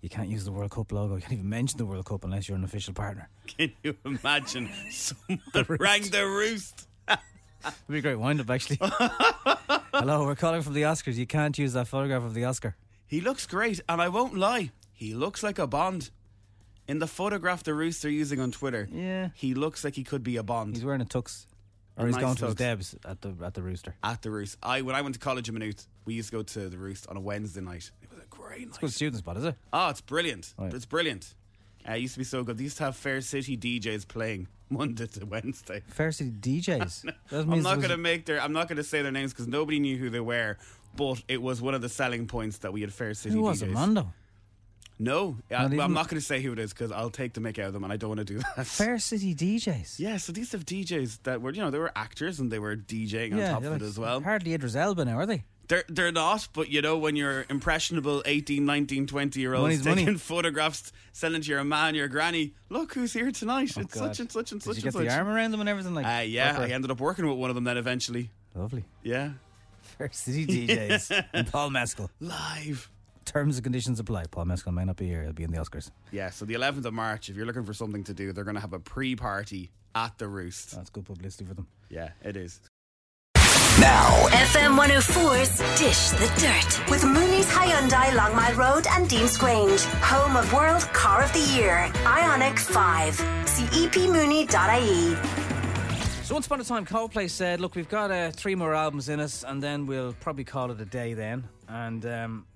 you 0.00 0.08
can't 0.08 0.28
use 0.28 0.44
the 0.44 0.52
World 0.52 0.72
Cup 0.72 0.90
logo, 0.90 1.14
you 1.14 1.20
can't 1.22 1.34
even 1.34 1.48
mention 1.48 1.78
the 1.78 1.86
World 1.86 2.04
Cup 2.04 2.24
unless 2.24 2.48
you're 2.48 2.58
an 2.58 2.64
official 2.64 2.92
partner. 2.92 3.28
Can 3.46 3.72
you 3.84 3.96
imagine? 4.04 4.68
Someone 4.90 5.40
rang 5.78 6.02
the 6.02 6.26
roost. 6.26 6.88
It'd 7.08 7.76
be 7.88 7.98
a 7.98 8.02
great 8.02 8.16
wind 8.18 8.40
up, 8.40 8.50
actually. 8.50 8.78
Hello, 9.94 10.26
we're 10.26 10.34
calling 10.34 10.62
from 10.62 10.74
the 10.74 10.82
Oscars. 10.82 11.14
You 11.14 11.26
can't 11.26 11.56
use 11.56 11.74
that 11.74 11.86
photograph 11.86 12.24
of 12.24 12.34
the 12.34 12.44
Oscar. 12.44 12.74
He 13.12 13.20
looks 13.20 13.44
great, 13.46 13.78
and 13.90 14.00
I 14.00 14.08
won't 14.08 14.34
lie, 14.38 14.70
he 14.90 15.12
looks 15.12 15.42
like 15.42 15.58
a 15.58 15.66
Bond. 15.66 16.08
In 16.88 16.98
the 16.98 17.06
photograph 17.06 17.62
the 17.62 17.74
rooster 17.74 18.08
using 18.08 18.40
on 18.40 18.52
Twitter, 18.52 18.88
Yeah. 18.90 19.28
he 19.34 19.52
looks 19.52 19.84
like 19.84 19.96
he 19.96 20.02
could 20.02 20.22
be 20.22 20.36
a 20.38 20.42
Bond 20.42 20.74
He's 20.74 20.82
wearing 20.84 21.02
a 21.02 21.04
tux. 21.04 21.44
Or 21.98 22.04
A 22.04 22.06
he's 22.06 22.14
nice 22.16 22.22
going 22.24 22.36
to 22.36 22.46
his 22.46 22.54
tux. 22.54 22.58
Debs 22.58 22.96
at 23.04 23.20
the 23.20 23.34
at 23.44 23.52
the 23.52 23.62
Rooster. 23.62 23.94
at 24.02 24.22
the 24.22 24.30
Roost. 24.30 24.56
I 24.62 24.80
when 24.80 24.94
I 24.96 25.02
went 25.02 25.14
to 25.14 25.18
college 25.20 25.46
in 25.50 25.54
Maynooth, 25.58 25.86
we 26.06 26.14
used 26.14 26.30
to 26.30 26.36
go 26.38 26.42
to 26.42 26.70
the 26.70 26.78
Roost 26.78 27.06
on 27.08 27.18
a 27.18 27.20
Wednesday 27.20 27.60
night. 27.60 27.90
It 28.02 28.08
was 28.10 28.18
a 28.18 28.26
great 28.30 28.60
night. 28.60 28.68
It's 28.68 28.78
a 28.78 28.80
good 28.80 28.92
student 28.94 29.18
spot, 29.18 29.36
is 29.36 29.44
it? 29.44 29.56
Oh, 29.74 29.90
it's 29.90 30.00
brilliant. 30.00 30.54
Right. 30.56 30.72
It's 30.72 30.86
brilliant. 30.86 31.34
Uh, 31.86 31.92
it 31.92 31.98
used 31.98 32.14
to 32.14 32.20
be 32.20 32.24
so 32.24 32.42
good. 32.44 32.56
They 32.56 32.62
used 32.64 32.78
to 32.78 32.84
have 32.84 32.96
Fair 32.96 33.20
City 33.20 33.58
DJs 33.58 34.08
playing 34.08 34.48
Monday 34.70 35.06
to 35.06 35.26
Wednesday. 35.26 35.82
Fair 35.88 36.12
City 36.12 36.30
DJs. 36.30 37.04
That 37.30 37.40
I'm 37.42 37.62
not 37.62 37.76
was- 37.76 37.86
going 37.86 37.90
to 37.90 37.96
make 37.98 38.24
their. 38.24 38.40
I'm 38.40 38.54
not 38.54 38.68
going 38.68 38.78
to 38.78 38.84
say 38.84 39.02
their 39.02 39.12
names 39.12 39.32
because 39.34 39.46
nobody 39.48 39.78
knew 39.78 39.98
who 39.98 40.08
they 40.08 40.20
were. 40.20 40.56
But 40.96 41.22
it 41.28 41.40
was 41.40 41.62
one 41.62 41.74
of 41.74 41.80
the 41.82 41.88
selling 41.88 42.26
points 42.26 42.58
that 42.58 42.72
we 42.72 42.80
had 42.82 42.92
Fair 42.92 43.14
City 43.14 43.34
Who 43.34 43.42
was 43.42 43.60
DJs. 43.62 43.66
it, 43.66 43.70
Mondo? 43.70 44.12
No, 44.98 45.36
I, 45.50 45.64
I'm 45.64 45.94
not 45.94 46.08
going 46.08 46.20
to 46.20 46.24
say 46.24 46.40
who 46.42 46.52
it 46.52 46.58
is 46.60 46.72
because 46.72 46.92
I'll 46.92 47.10
take 47.10 47.32
the 47.32 47.40
mick 47.40 47.58
out 47.58 47.66
of 47.66 47.72
them, 47.72 47.82
and 47.82 47.92
I 47.92 47.96
don't 47.96 48.10
want 48.10 48.18
to 48.20 48.24
do 48.24 48.40
that. 48.56 48.66
Fair 48.66 48.98
City 48.98 49.34
DJs. 49.34 49.98
Yeah, 49.98 50.16
so 50.18 50.32
these 50.32 50.52
have 50.52 50.64
DJs 50.64 51.20
that 51.24 51.40
were, 51.42 51.50
you 51.52 51.60
know, 51.60 51.70
they 51.70 51.78
were 51.78 51.90
actors 51.96 52.38
and 52.38 52.52
they 52.52 52.58
were 52.60 52.76
DJing 52.76 53.32
on 53.32 53.38
top 53.54 53.64
of 53.64 53.72
it 53.72 53.82
as 53.82 53.98
well. 53.98 54.20
Hardly 54.20 54.54
Idris 54.54 54.76
Elba 54.76 55.04
now, 55.04 55.16
are 55.16 55.26
they? 55.26 55.44
They're 55.68 55.84
they're 55.88 56.12
not, 56.12 56.46
but 56.52 56.68
you 56.70 56.82
know, 56.82 56.98
when 56.98 57.16
you're 57.16 57.46
impressionable 57.48 58.22
18, 58.26 58.64
19, 58.66 59.06
20 59.06 59.40
year 59.40 59.54
olds 59.54 59.62
Money's 59.62 59.82
taking 59.82 60.04
money. 60.04 60.18
photographs, 60.18 60.92
selling 61.12 61.40
to 61.40 61.48
your 61.48 61.64
man, 61.64 61.94
your 61.94 62.08
granny, 62.08 62.52
look 62.68 62.92
who's 62.94 63.12
here 63.12 63.30
tonight. 63.30 63.68
it's 63.76 63.78
Oh, 63.78 63.82
God. 63.82 63.92
such 63.92 64.20
and 64.20 64.30
such 64.30 64.52
and 64.52 64.60
Did 64.60 64.66
such 64.66 64.76
you 64.76 64.82
and 64.88 64.92
get 64.92 64.98
the 65.04 65.08
such. 65.10 65.18
arm 65.18 65.28
around 65.28 65.52
them 65.52 65.60
and 65.60 65.68
everything 65.68 65.94
like? 65.94 66.04
Uh, 66.04 66.22
yeah, 66.22 66.50
proper- 66.52 66.66
I 66.66 66.70
ended 66.74 66.90
up 66.90 67.00
working 67.00 67.26
with 67.26 67.38
one 67.38 67.48
of 67.48 67.54
them 67.54 67.64
then 67.64 67.76
eventually. 67.78 68.30
Lovely. 68.54 68.84
Yeah. 69.02 69.30
Fair 69.82 70.10
City 70.12 70.46
DJs 70.46 71.24
and 71.32 71.46
Paul 71.50 71.70
Mescal. 71.70 72.10
Live. 72.20 72.90
Terms 73.24 73.56
and 73.56 73.64
conditions 73.64 74.00
apply. 74.00 74.24
Paul 74.30 74.46
Mescal 74.46 74.72
may 74.72 74.84
not 74.84 74.96
be 74.96 75.06
here. 75.06 75.22
He'll 75.22 75.32
be 75.32 75.44
in 75.44 75.52
the 75.52 75.58
Oscars. 75.58 75.90
Yeah, 76.10 76.30
so 76.30 76.44
the 76.44 76.54
11th 76.54 76.84
of 76.86 76.94
March, 76.94 77.28
if 77.28 77.36
you're 77.36 77.46
looking 77.46 77.64
for 77.64 77.72
something 77.74 78.02
to 78.04 78.14
do, 78.14 78.32
they're 78.32 78.44
going 78.44 78.56
to 78.56 78.60
have 78.60 78.72
a 78.72 78.80
pre 78.80 79.14
party 79.14 79.70
at 79.94 80.18
the 80.18 80.26
Roost. 80.26 80.72
That's 80.74 80.90
good 80.90 81.04
publicity 81.04 81.44
for 81.44 81.54
them. 81.54 81.66
Yeah, 81.88 82.10
it 82.24 82.36
is. 82.36 82.60
Now, 83.80 84.26
FM 84.28 84.76
104's 84.78 85.58
Dish 85.80 86.10
the 86.10 86.26
Dirt. 86.40 86.90
with 86.90 87.04
Mooney's 87.04 87.46
Hyundai 87.46 88.14
Long 88.14 88.36
Mile 88.36 88.54
Road 88.54 88.86
and 88.90 89.08
Dean's 89.08 89.38
Grange, 89.38 89.80
home 90.02 90.36
of 90.36 90.52
World 90.52 90.82
Car 90.92 91.22
of 91.22 91.32
the 91.32 91.40
Year, 91.56 91.88
Ioniq 92.04 92.58
5. 92.58 93.14
See 93.48 93.64
E 93.64 93.86
epmooney.ie. 93.88 95.51
So 96.32 96.36
once 96.36 96.46
upon 96.46 96.62
a 96.62 96.64
time, 96.64 96.86
Coldplay 96.86 97.28
said, 97.28 97.60
"Look, 97.60 97.74
we've 97.74 97.90
got 97.90 98.10
uh, 98.10 98.30
three 98.30 98.54
more 98.54 98.74
albums 98.74 99.10
in 99.10 99.20
us, 99.20 99.44
and 99.46 99.62
then 99.62 99.84
we'll 99.84 100.14
probably 100.14 100.44
call 100.44 100.70
it 100.70 100.80
a 100.80 100.86
day." 100.86 101.12
Then, 101.12 101.46
and 101.68 102.06
um, 102.06 102.46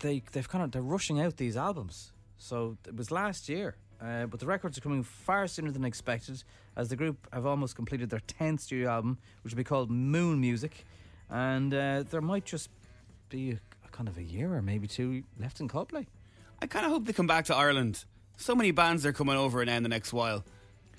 they 0.00 0.22
they've 0.32 0.46
kind 0.46 0.62
of 0.62 0.72
they're 0.72 0.82
rushing 0.82 1.18
out 1.18 1.38
these 1.38 1.56
albums. 1.56 2.12
So 2.36 2.76
it 2.86 2.94
was 2.94 3.10
last 3.10 3.48
year, 3.48 3.76
uh, 3.98 4.26
but 4.26 4.40
the 4.40 4.46
records 4.46 4.76
are 4.76 4.82
coming 4.82 5.02
far 5.04 5.46
sooner 5.46 5.70
than 5.70 5.86
expected, 5.86 6.44
as 6.76 6.90
the 6.90 6.96
group 6.96 7.26
have 7.32 7.46
almost 7.46 7.76
completed 7.76 8.10
their 8.10 8.20
tenth 8.20 8.60
studio 8.60 8.90
album, 8.90 9.16
which 9.40 9.54
will 9.54 9.56
be 9.56 9.64
called 9.64 9.90
Moon 9.90 10.38
Music, 10.38 10.84
and 11.30 11.72
uh, 11.72 12.02
there 12.10 12.20
might 12.20 12.44
just 12.44 12.68
be 13.30 13.52
a, 13.52 13.60
a 13.86 13.88
kind 13.90 14.06
of 14.06 14.18
a 14.18 14.22
year 14.22 14.52
or 14.52 14.60
maybe 14.60 14.86
two 14.86 15.22
left 15.40 15.60
in 15.60 15.68
Coldplay. 15.70 16.04
I 16.60 16.66
kind 16.66 16.84
of 16.84 16.92
hope 16.92 17.06
they 17.06 17.14
come 17.14 17.26
back 17.26 17.46
to 17.46 17.56
Ireland. 17.56 18.04
So 18.36 18.54
many 18.54 18.70
bands 18.70 19.06
are 19.06 19.14
coming 19.14 19.38
over 19.38 19.64
now 19.64 19.76
in 19.76 19.82
the 19.82 19.88
next 19.88 20.12
while. 20.12 20.44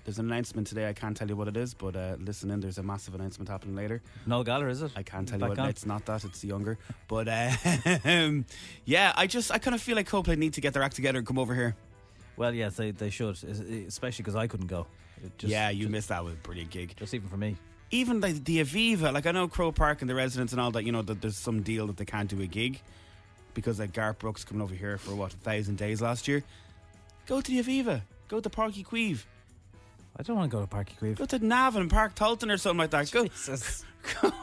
There's 0.07 0.19
an 0.19 0.31
announcement 0.31 0.67
today. 0.67 0.87
I 0.87 0.93
can't 0.93 1.17
tell 1.17 1.27
you 1.27 1.35
what 1.35 1.49
it 1.49 1.57
is, 1.57 1.73
but 1.73 1.93
uh, 1.97 2.15
listen 2.17 2.49
in. 2.49 2.61
There's 2.61 2.77
a 2.77 2.83
massive 2.83 3.13
announcement 3.13 3.49
happening 3.49 3.75
later. 3.75 4.01
Noel 4.25 4.45
Gallagher, 4.45 4.69
is 4.69 4.81
it? 4.81 4.93
I 4.95 5.03
can't 5.03 5.27
tell 5.27 5.37
Back 5.37 5.47
you 5.47 5.49
what 5.49 5.59
on? 5.59 5.67
it's 5.67 5.85
not 5.85 6.05
that. 6.05 6.23
It's 6.23 6.45
younger, 6.45 6.77
but 7.09 7.27
uh, 7.27 7.51
yeah, 8.85 9.11
I 9.17 9.27
just 9.27 9.51
I 9.51 9.57
kind 9.57 9.75
of 9.75 9.81
feel 9.81 9.97
like 9.97 10.07
Coldplay 10.07 10.37
need 10.37 10.53
to 10.53 10.61
get 10.61 10.73
their 10.73 10.81
act 10.81 10.95
together 10.95 11.17
and 11.17 11.27
come 11.27 11.37
over 11.37 11.53
here. 11.53 11.75
Well, 12.37 12.53
yes, 12.53 12.77
they 12.77 12.91
they 12.91 13.09
should, 13.09 13.35
especially 13.85 14.23
because 14.23 14.37
I 14.37 14.47
couldn't 14.47 14.67
go. 14.67 14.87
Just, 15.37 15.51
yeah, 15.51 15.71
you 15.71 15.81
just, 15.81 15.91
missed 15.91 16.07
that 16.07 16.23
with 16.23 16.35
a 16.35 16.37
brilliant 16.37 16.69
gig. 16.69 16.93
just 16.95 17.13
even 17.13 17.27
for 17.27 17.35
me. 17.35 17.57
Even 17.91 18.21
the, 18.21 18.31
the 18.31 18.59
Aviva, 18.61 19.11
like 19.11 19.25
I 19.25 19.33
know 19.33 19.49
Croke 19.49 19.75
Park 19.75 19.99
and 19.99 20.09
the 20.09 20.15
residents 20.15 20.53
and 20.53 20.61
all 20.61 20.71
that. 20.71 20.85
You 20.85 20.93
know 20.93 21.01
that 21.01 21.21
there's 21.21 21.35
some 21.35 21.63
deal 21.63 21.85
that 21.87 21.97
they 21.97 22.05
can't 22.05 22.29
do 22.29 22.39
a 22.41 22.47
gig 22.47 22.79
because 23.53 23.77
like 23.77 23.91
Garth 23.91 24.19
Brooks 24.19 24.45
coming 24.45 24.61
over 24.61 24.73
here 24.73 24.97
for 24.97 25.13
what 25.15 25.33
a 25.33 25.37
thousand 25.37 25.77
days 25.77 26.01
last 26.01 26.29
year. 26.29 26.45
Go 27.25 27.41
to 27.41 27.51
the 27.51 27.61
Aviva. 27.61 28.03
Go 28.29 28.39
to 28.39 28.49
Páirc 28.49 28.75
Uí 28.75 28.85
Chaoimh. 28.85 29.25
I 30.19 30.23
don't 30.23 30.35
want 30.35 30.49
to 30.49 30.57
go 30.57 30.65
to 30.65 30.67
Páirc 30.67 30.87
Uí 30.99 31.13
Chaoimh. 31.13 31.17
Go 31.17 31.25
to 31.25 31.39
Navan 31.39 31.89
Park 31.89 32.15
Tolton 32.15 32.51
or 32.51 32.57
something 32.57 32.79
like 32.79 32.89
that. 32.91 33.11
Go, 33.11 33.27
Jesus. 33.27 33.85
go, 34.21 34.33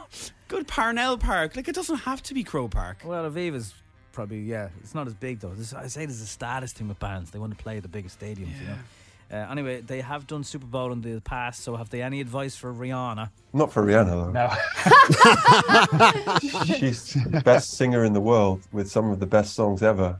go 0.47 0.59
to 0.59 0.65
Parnell 0.65 1.17
Park. 1.17 1.55
Like 1.55 1.67
it 1.67 1.75
doesn't 1.75 1.97
have 1.97 2.23
to 2.23 2.33
be 2.33 2.43
Croke 2.43 2.71
Park. 2.71 2.99
Well, 3.03 3.29
Aviva's 3.29 3.73
probably 4.13 4.39
yeah. 4.39 4.69
It's 4.81 4.95
not 4.95 5.07
as 5.07 5.13
big 5.13 5.39
though. 5.39 5.53
This, 5.53 5.73
I 5.73 5.87
say 5.87 6.05
there's 6.05 6.21
a 6.21 6.27
status 6.27 6.71
thing 6.71 6.87
with 6.87 6.99
bands. 6.99 7.31
They 7.31 7.39
want 7.39 7.57
to 7.57 7.61
play 7.61 7.79
the 7.79 7.87
biggest 7.87 8.19
stadiums. 8.19 8.59
You 8.59 8.67
know. 8.67 8.77
Uh, 9.31 9.37
anyway, 9.49 9.81
they 9.81 10.01
have 10.01 10.27
done 10.27 10.43
Super 10.43 10.67
Bowl 10.67 10.91
in 10.91 11.01
the 11.01 11.19
past. 11.21 11.63
So, 11.63 11.75
have 11.75 11.89
they 11.89 12.03
any 12.03 12.21
advice 12.21 12.55
for 12.55 12.71
Rihanna? 12.71 13.31
Not 13.53 13.73
for 13.73 13.83
Rihanna 13.83 14.31
though. 14.31 14.31
No. 14.31 14.49
She's 16.77 17.13
the 17.13 17.41
best 17.41 17.71
singer 17.71 18.05
in 18.05 18.13
the 18.13 18.21
world 18.21 18.61
with 18.71 18.89
some 18.89 19.09
of 19.09 19.19
the 19.19 19.25
best 19.25 19.55
songs 19.55 19.81
ever. 19.81 20.19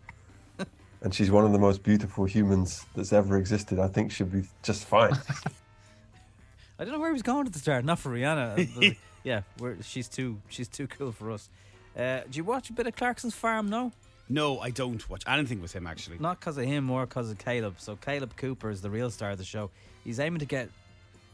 And 1.05 1.13
she's 1.13 1.29
one 1.29 1.45
of 1.45 1.51
the 1.51 1.59
most 1.59 1.83
beautiful 1.83 2.25
humans 2.25 2.83
that's 2.95 3.13
ever 3.13 3.38
existed. 3.38 3.77
I 3.77 3.88
think 3.88 4.12
she'll 4.12 4.25
be 4.25 4.43
just 4.63 4.85
fine. 4.85 5.13
I 6.79 6.83
don't 6.83 6.91
know 6.93 7.00
where 7.00 7.09
he 7.09 7.13
was 7.13 7.21
going 7.21 7.45
at 7.45 7.53
the 7.53 7.59
start. 7.59 7.85
Not 7.85 8.00
for 8.00 8.09
Rihanna. 8.09 8.97
Yeah, 9.24 9.41
we're, 9.59 9.81
she's 9.81 10.07
too 10.07 10.39
she's 10.50 10.67
too 10.67 10.85
cool 10.85 11.12
for 11.12 11.31
us. 11.31 11.50
Uh, 11.97 12.19
do 12.29 12.38
you 12.38 12.43
watch 12.43 12.69
a 12.69 12.74
bit 12.74 12.85
of 12.85 12.95
Clarkson's 12.95 13.33
Farm? 13.33 13.69
No, 13.69 13.91
No, 14.29 14.59
I 14.59 14.69
don't 14.69 15.07
watch 15.09 15.24
anything 15.25 15.62
with 15.63 15.74
him 15.74 15.88
actually. 15.88 16.17
not 16.19 16.39
because 16.39 16.59
of 16.59 16.65
him, 16.65 16.83
more 16.83 17.07
because 17.07 17.31
of 17.31 17.39
Caleb. 17.39 17.75
So 17.79 17.95
Caleb 17.95 18.35
Cooper 18.38 18.69
is 18.69 18.81
the 18.81 18.89
real 18.91 19.09
star 19.09 19.31
of 19.31 19.39
the 19.39 19.43
show. 19.43 19.71
He's 20.03 20.19
aiming 20.19 20.39
to 20.41 20.45
get 20.45 20.69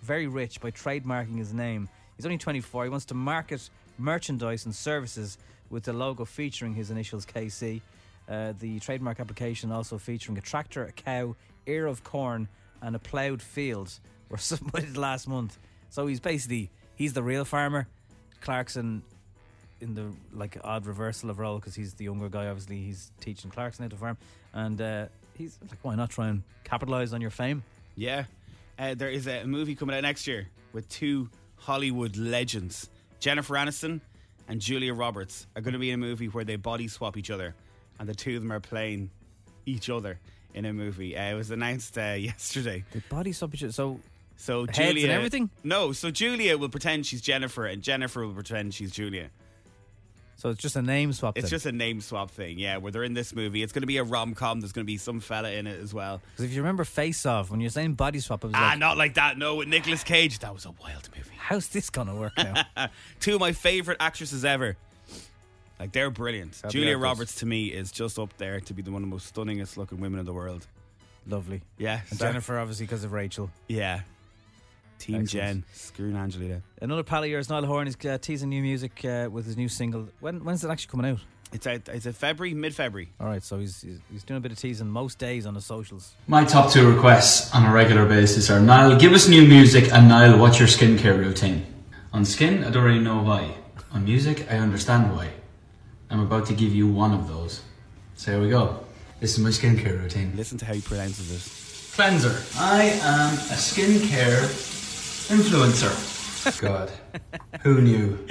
very 0.03 0.27
rich 0.27 0.61
by 0.61 0.71
trademarking 0.71 1.37
his 1.37 1.53
name. 1.53 1.89
He's 2.15 2.25
only 2.25 2.37
24. 2.37 2.85
He 2.85 2.89
wants 2.89 3.05
to 3.07 3.13
market 3.13 3.69
merchandise 3.97 4.63
and 4.65 4.73
services 4.73 5.37
with 5.69 5.83
the 5.83 5.91
logo 5.91 6.23
featuring 6.23 6.73
his 6.73 6.91
initials 6.91 7.25
KC. 7.25 7.81
Uh, 8.31 8.53
the 8.59 8.79
trademark 8.79 9.19
application 9.19 9.73
also 9.73 9.97
featuring 9.97 10.37
a 10.37 10.41
tractor, 10.41 10.85
a 10.85 10.91
cow, 10.93 11.35
ear 11.67 11.85
of 11.85 12.01
corn, 12.03 12.47
and 12.81 12.95
a 12.95 12.99
ploughed 12.99 13.41
field 13.41 13.91
were 14.29 14.37
submitted 14.37 14.95
last 14.95 15.27
month. 15.27 15.57
So 15.89 16.07
he's 16.07 16.21
basically 16.21 16.71
he's 16.95 17.11
the 17.11 17.23
real 17.23 17.43
farmer. 17.43 17.87
Clarkson 18.39 19.03
in 19.81 19.95
the 19.95 20.05
like 20.31 20.57
odd 20.63 20.85
reversal 20.85 21.29
of 21.29 21.39
role 21.39 21.57
because 21.57 21.75
he's 21.75 21.95
the 21.95 22.05
younger 22.05 22.29
guy. 22.29 22.47
Obviously, 22.47 22.77
he's 22.77 23.11
teaching 23.19 23.51
Clarkson 23.51 23.83
how 23.83 23.89
to 23.89 23.97
farm, 23.97 24.17
and 24.53 24.79
uh, 24.79 25.05
he's 25.33 25.59
like, 25.69 25.79
why 25.81 25.95
not 25.95 26.09
try 26.09 26.29
and 26.29 26.43
capitalize 26.63 27.13
on 27.13 27.19
your 27.19 27.31
fame? 27.31 27.63
Yeah. 27.95 28.25
Uh, 28.79 28.95
there 28.95 29.09
is 29.09 29.27
a 29.27 29.43
movie 29.43 29.75
coming 29.75 29.95
out 29.95 30.03
next 30.03 30.25
year 30.25 30.47
with 30.71 30.87
two 30.87 31.29
Hollywood 31.57 32.15
legends. 32.15 32.89
Jennifer 33.19 33.55
Aniston 33.55 33.99
and 34.47 34.59
Julia 34.61 34.93
Roberts 34.93 35.47
are 35.55 35.61
going 35.61 35.73
to 35.73 35.79
be 35.79 35.89
in 35.89 35.95
a 35.95 35.97
movie 35.97 36.27
where 36.27 36.43
they 36.43 36.55
body 36.55 36.87
swap 36.87 37.17
each 37.17 37.29
other, 37.29 37.53
and 38.01 38.09
the 38.09 38.15
two 38.15 38.35
of 38.35 38.41
them 38.41 38.51
are 38.51 38.59
playing 38.59 39.09
each 39.65 39.89
other 39.89 40.19
in 40.53 40.65
a 40.65 40.73
movie. 40.73 41.15
Uh, 41.15 41.31
it 41.31 41.35
was 41.35 41.51
announced 41.51 41.97
uh, 41.97 42.01
yesterday. 42.17 42.83
The 42.91 43.01
body 43.09 43.31
swap 43.31 43.53
each 43.53 43.63
other. 43.63 43.71
So 43.71 43.99
So 44.37 44.65
Julia, 44.65 45.07
everything? 45.09 45.49
No, 45.63 45.91
so 45.93 46.09
Julia 46.11 46.57
will 46.57 46.69
pretend 46.69 47.05
she's 47.05 47.21
Jennifer, 47.21 47.65
and 47.67 47.81
Jennifer 47.83 48.25
will 48.25 48.33
pretend 48.33 48.73
she's 48.73 48.89
Julia. 48.91 49.29
so 50.35 50.49
it's 50.49 50.59
just 50.59 50.75
a 50.75 50.81
name 50.81 51.13
swap. 51.13 51.37
It's 51.37 51.45
then. 51.45 51.49
just 51.51 51.65
a 51.67 51.71
name 51.71 52.01
swap 52.01 52.31
thing, 52.31 52.57
yeah. 52.57 52.77
Where 52.77 52.91
they're 52.91 53.03
in 53.03 53.13
this 53.13 53.35
movie, 53.35 53.61
it's 53.61 53.71
going 53.71 53.83
to 53.83 53.87
be 53.87 53.97
a 53.97 54.03
rom 54.03 54.33
com. 54.33 54.59
There's 54.61 54.71
going 54.73 54.83
to 54.83 54.91
be 54.91 54.97
some 54.97 55.19
fella 55.19 55.51
in 55.51 55.67
it 55.67 55.79
as 55.79 55.93
well. 55.93 56.19
'Cause 56.35 56.45
if 56.45 56.51
you 56.53 56.61
remember 56.61 56.83
Face 56.83 57.23
Off, 57.27 57.51
when 57.51 57.61
you're 57.61 57.69
saying 57.69 57.93
body 57.93 58.19
swap, 58.19 58.43
it 58.43 58.47
was 58.47 58.55
Ah, 58.57 58.69
like, 58.71 58.79
not 58.79 58.97
like 58.97 59.13
that. 59.13 59.37
No, 59.37 59.55
with 59.57 59.67
Nicolas 59.67 60.03
Cage, 60.03 60.39
that 60.39 60.51
was 60.53 60.65
a 60.65 60.71
wild 60.71 61.07
movie. 61.15 61.29
how's 61.37 61.67
this 61.69 61.89
gonna 61.91 62.15
work 62.15 62.33
now? 62.37 62.65
Two 63.19 63.35
of 63.35 63.39
my 63.39 63.51
favorite 63.51 63.97
actresses 63.99 64.43
ever. 64.43 64.75
Like 65.81 65.93
they're 65.93 66.11
brilliant. 66.11 66.53
That'd 66.61 66.73
Julia. 66.79 66.95
Roberts 66.95 67.33
to 67.39 67.47
me 67.47 67.65
is 67.65 67.91
just 67.91 68.19
up 68.19 68.37
there 68.37 68.59
to 68.59 68.73
be 68.75 68.83
the 68.83 68.91
one 68.91 69.01
of 69.01 69.09
the 69.09 69.11
most 69.15 69.33
stunningest 69.33 69.77
looking 69.77 69.99
women 69.99 70.19
in 70.19 70.27
the 70.27 70.33
world. 70.33 70.67
Lovely. 71.25 71.63
Yeah, 71.79 72.01
And 72.11 72.19
so- 72.19 72.25
Jennifer, 72.27 72.59
obviously, 72.59 72.85
because 72.85 73.03
of 73.03 73.13
Rachel. 73.13 73.49
Yeah, 73.67 74.01
Team 74.99 75.21
Excellent. 75.21 75.31
Jen, 75.47 75.63
screwing 75.73 76.15
Angelina. 76.15 76.61
Another 76.79 77.01
pal 77.01 77.23
of 77.23 77.29
yours, 77.29 77.49
Niall 77.49 77.65
Horan, 77.65 77.87
is 77.87 77.97
uh, 78.05 78.19
teasing 78.19 78.49
new 78.49 78.61
music 78.61 79.03
uh, 79.03 79.27
with 79.31 79.47
his 79.47 79.57
new 79.57 79.67
single. 79.67 80.07
When 80.19 80.43
when's 80.43 80.63
it 80.63 80.69
actually 80.69 80.91
coming 80.91 81.11
out? 81.13 81.19
It's 81.51 81.65
out. 81.65 81.89
It's 81.89 82.05
a 82.05 82.13
February, 82.13 82.53
mid 82.53 82.75
February. 82.75 83.09
All 83.19 83.25
right, 83.25 83.41
so 83.43 83.57
he's, 83.57 83.81
he's 83.81 83.99
he's 84.11 84.23
doing 84.23 84.37
a 84.37 84.41
bit 84.41 84.51
of 84.51 84.59
teasing 84.59 84.87
most 84.87 85.17
days 85.17 85.47
on 85.47 85.55
the 85.55 85.61
socials. 85.61 86.13
My 86.27 86.43
top 86.45 86.71
two 86.71 86.87
requests 86.93 87.51
on 87.55 87.65
a 87.65 87.73
regular 87.73 88.05
basis 88.05 88.51
are 88.51 88.59
Niall, 88.59 88.99
give 88.99 89.13
us 89.13 89.27
new 89.27 89.47
music, 89.47 89.91
and 89.91 90.07
Niall, 90.07 90.37
what's 90.37 90.59
your 90.59 90.67
skincare 90.67 91.17
routine? 91.17 91.65
On 92.13 92.23
skin, 92.23 92.63
I 92.63 92.69
don't 92.69 92.83
really 92.83 92.99
know 93.03 93.23
why. 93.23 93.55
On 93.93 94.03
music, 94.05 94.45
I 94.51 94.57
understand 94.57 95.15
why. 95.15 95.29
I'm 96.11 96.19
about 96.19 96.45
to 96.47 96.53
give 96.53 96.75
you 96.75 96.89
one 96.89 97.13
of 97.13 97.29
those. 97.29 97.61
So 98.15 98.33
here 98.33 98.41
we 98.41 98.49
go. 98.49 98.83
This 99.21 99.37
is 99.37 99.39
my 99.39 99.49
skincare 99.49 99.97
routine. 99.97 100.33
Listen 100.35 100.57
to 100.57 100.65
how 100.65 100.73
he 100.73 100.81
pronounces 100.81 101.31
it. 101.31 101.95
Cleanser. 101.95 102.43
I 102.59 102.83
am 102.83 103.33
a 103.33 103.55
skincare 103.55 104.43
influencer. 105.31 106.11
God, 106.61 106.91
who 107.61 107.81
knew 107.81 108.27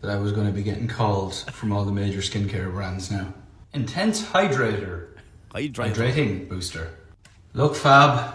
that 0.00 0.10
I 0.10 0.16
was 0.16 0.30
going 0.30 0.46
to 0.46 0.52
be 0.52 0.62
getting 0.62 0.86
calls 0.86 1.42
from 1.44 1.72
all 1.72 1.84
the 1.84 1.92
major 1.92 2.20
skincare 2.20 2.70
brands 2.70 3.10
now? 3.10 3.34
Intense 3.72 4.22
hydrator. 4.22 5.08
Hydrator. 5.52 5.92
Hydrating 5.92 6.48
booster. 6.48 6.90
Look 7.52 7.74
fab. 7.74 8.34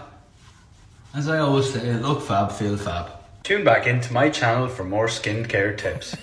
As 1.14 1.26
I 1.28 1.38
always 1.38 1.72
say, 1.72 1.94
look 1.94 2.20
fab, 2.20 2.52
feel 2.52 2.76
fab. 2.76 3.12
Tune 3.44 3.64
back 3.64 3.86
into 3.86 4.12
my 4.12 4.28
channel 4.28 4.68
for 4.68 4.84
more 4.84 5.06
skincare 5.06 5.78
tips. 5.78 6.16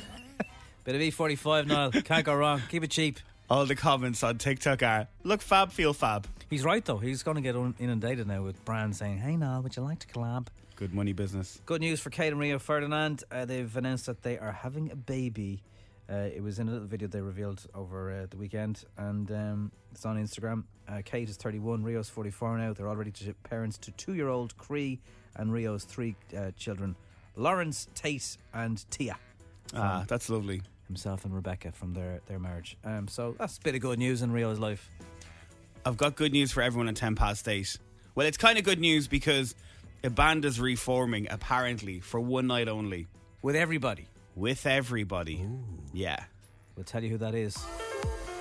Bit 0.83 0.95
of 0.95 1.01
E45, 1.01 1.67
Niall. 1.67 1.91
Can't 1.91 2.25
go 2.25 2.35
wrong. 2.35 2.61
Keep 2.69 2.83
it 2.85 2.91
cheap. 2.91 3.19
All 3.50 3.65
the 3.65 3.75
comments 3.75 4.23
on 4.23 4.38
TikTok 4.38 4.81
are 4.81 5.07
look 5.23 5.41
fab, 5.41 5.71
feel 5.71 5.93
fab. 5.93 6.25
He's 6.50 6.63
right 6.63 6.83
though. 6.83 6.97
He's 6.97 7.21
going 7.21 7.35
to 7.35 7.41
get 7.41 7.55
un- 7.55 7.75
inundated 7.79 8.25
now 8.27 8.43
with 8.43 8.63
brands 8.65 8.97
saying, 8.97 9.19
"Hey, 9.19 9.35
Niall, 9.35 9.61
would 9.61 9.75
you 9.75 9.83
like 9.83 10.00
to 10.00 10.07
collab?" 10.07 10.47
Good 10.75 10.93
money 10.93 11.13
business. 11.13 11.61
Good 11.65 11.81
news 11.81 12.00
for 12.00 12.09
Kate 12.09 12.29
and 12.31 12.39
Rio 12.39 12.57
Ferdinand. 12.59 13.23
Uh, 13.29 13.45
they've 13.45 13.75
announced 13.75 14.05
that 14.07 14.23
they 14.23 14.39
are 14.39 14.51
having 14.53 14.89
a 14.91 14.95
baby. 14.95 15.61
Uh, 16.09 16.29
it 16.33 16.41
was 16.41 16.59
in 16.59 16.67
a 16.67 16.71
little 16.71 16.88
video 16.88 17.07
they 17.07 17.21
revealed 17.21 17.65
over 17.75 18.11
uh, 18.11 18.25
the 18.29 18.38
weekend, 18.38 18.83
and 18.97 19.31
um, 19.31 19.71
it's 19.91 20.05
on 20.05 20.17
Instagram. 20.17 20.63
Uh, 20.89 21.01
Kate 21.05 21.29
is 21.29 21.38
31, 21.38 21.83
Rio's 21.83 22.09
44 22.09 22.57
now. 22.57 22.73
They're 22.73 22.89
already 22.89 23.11
to 23.11 23.33
parents 23.43 23.77
to 23.79 23.91
two-year-old 23.91 24.57
Cree 24.57 25.00
and 25.35 25.53
Rio's 25.53 25.83
three 25.85 26.15
uh, 26.35 26.51
children, 26.57 26.95
Lawrence, 27.35 27.88
Tate, 27.95 28.38
and 28.53 28.83
Tia. 28.89 29.17
Ah, 29.75 30.05
that's 30.07 30.29
lovely. 30.29 30.61
Himself 30.87 31.23
and 31.25 31.33
Rebecca 31.33 31.71
from 31.71 31.93
their, 31.93 32.21
their 32.25 32.39
marriage. 32.39 32.77
Um, 32.83 33.07
so 33.07 33.35
that's 33.39 33.57
a 33.57 33.61
bit 33.61 33.75
of 33.75 33.81
good 33.81 33.99
news 33.99 34.21
in 34.21 34.31
Rio's 34.31 34.59
life. 34.59 34.89
I've 35.85 35.97
got 35.97 36.15
good 36.15 36.31
news 36.33 36.51
for 36.51 36.61
everyone 36.61 36.87
at 36.89 36.95
10 36.95 37.15
past 37.15 37.47
8. 37.47 37.77
Well, 38.13 38.27
it's 38.27 38.37
kind 38.37 38.57
of 38.57 38.63
good 38.63 38.79
news 38.79 39.07
because 39.07 39.55
a 40.03 40.09
band 40.09 40.43
is 40.45 40.59
reforming, 40.59 41.27
apparently, 41.29 41.99
for 42.01 42.19
one 42.19 42.47
night 42.47 42.67
only. 42.67 43.07
With 43.41 43.55
everybody. 43.55 44.07
With 44.35 44.65
everybody. 44.65 45.45
Yeah. 45.93 46.23
We'll 46.75 46.83
tell 46.83 47.03
you 47.03 47.09
who 47.09 47.17
that 47.19 47.35
is 47.35 47.57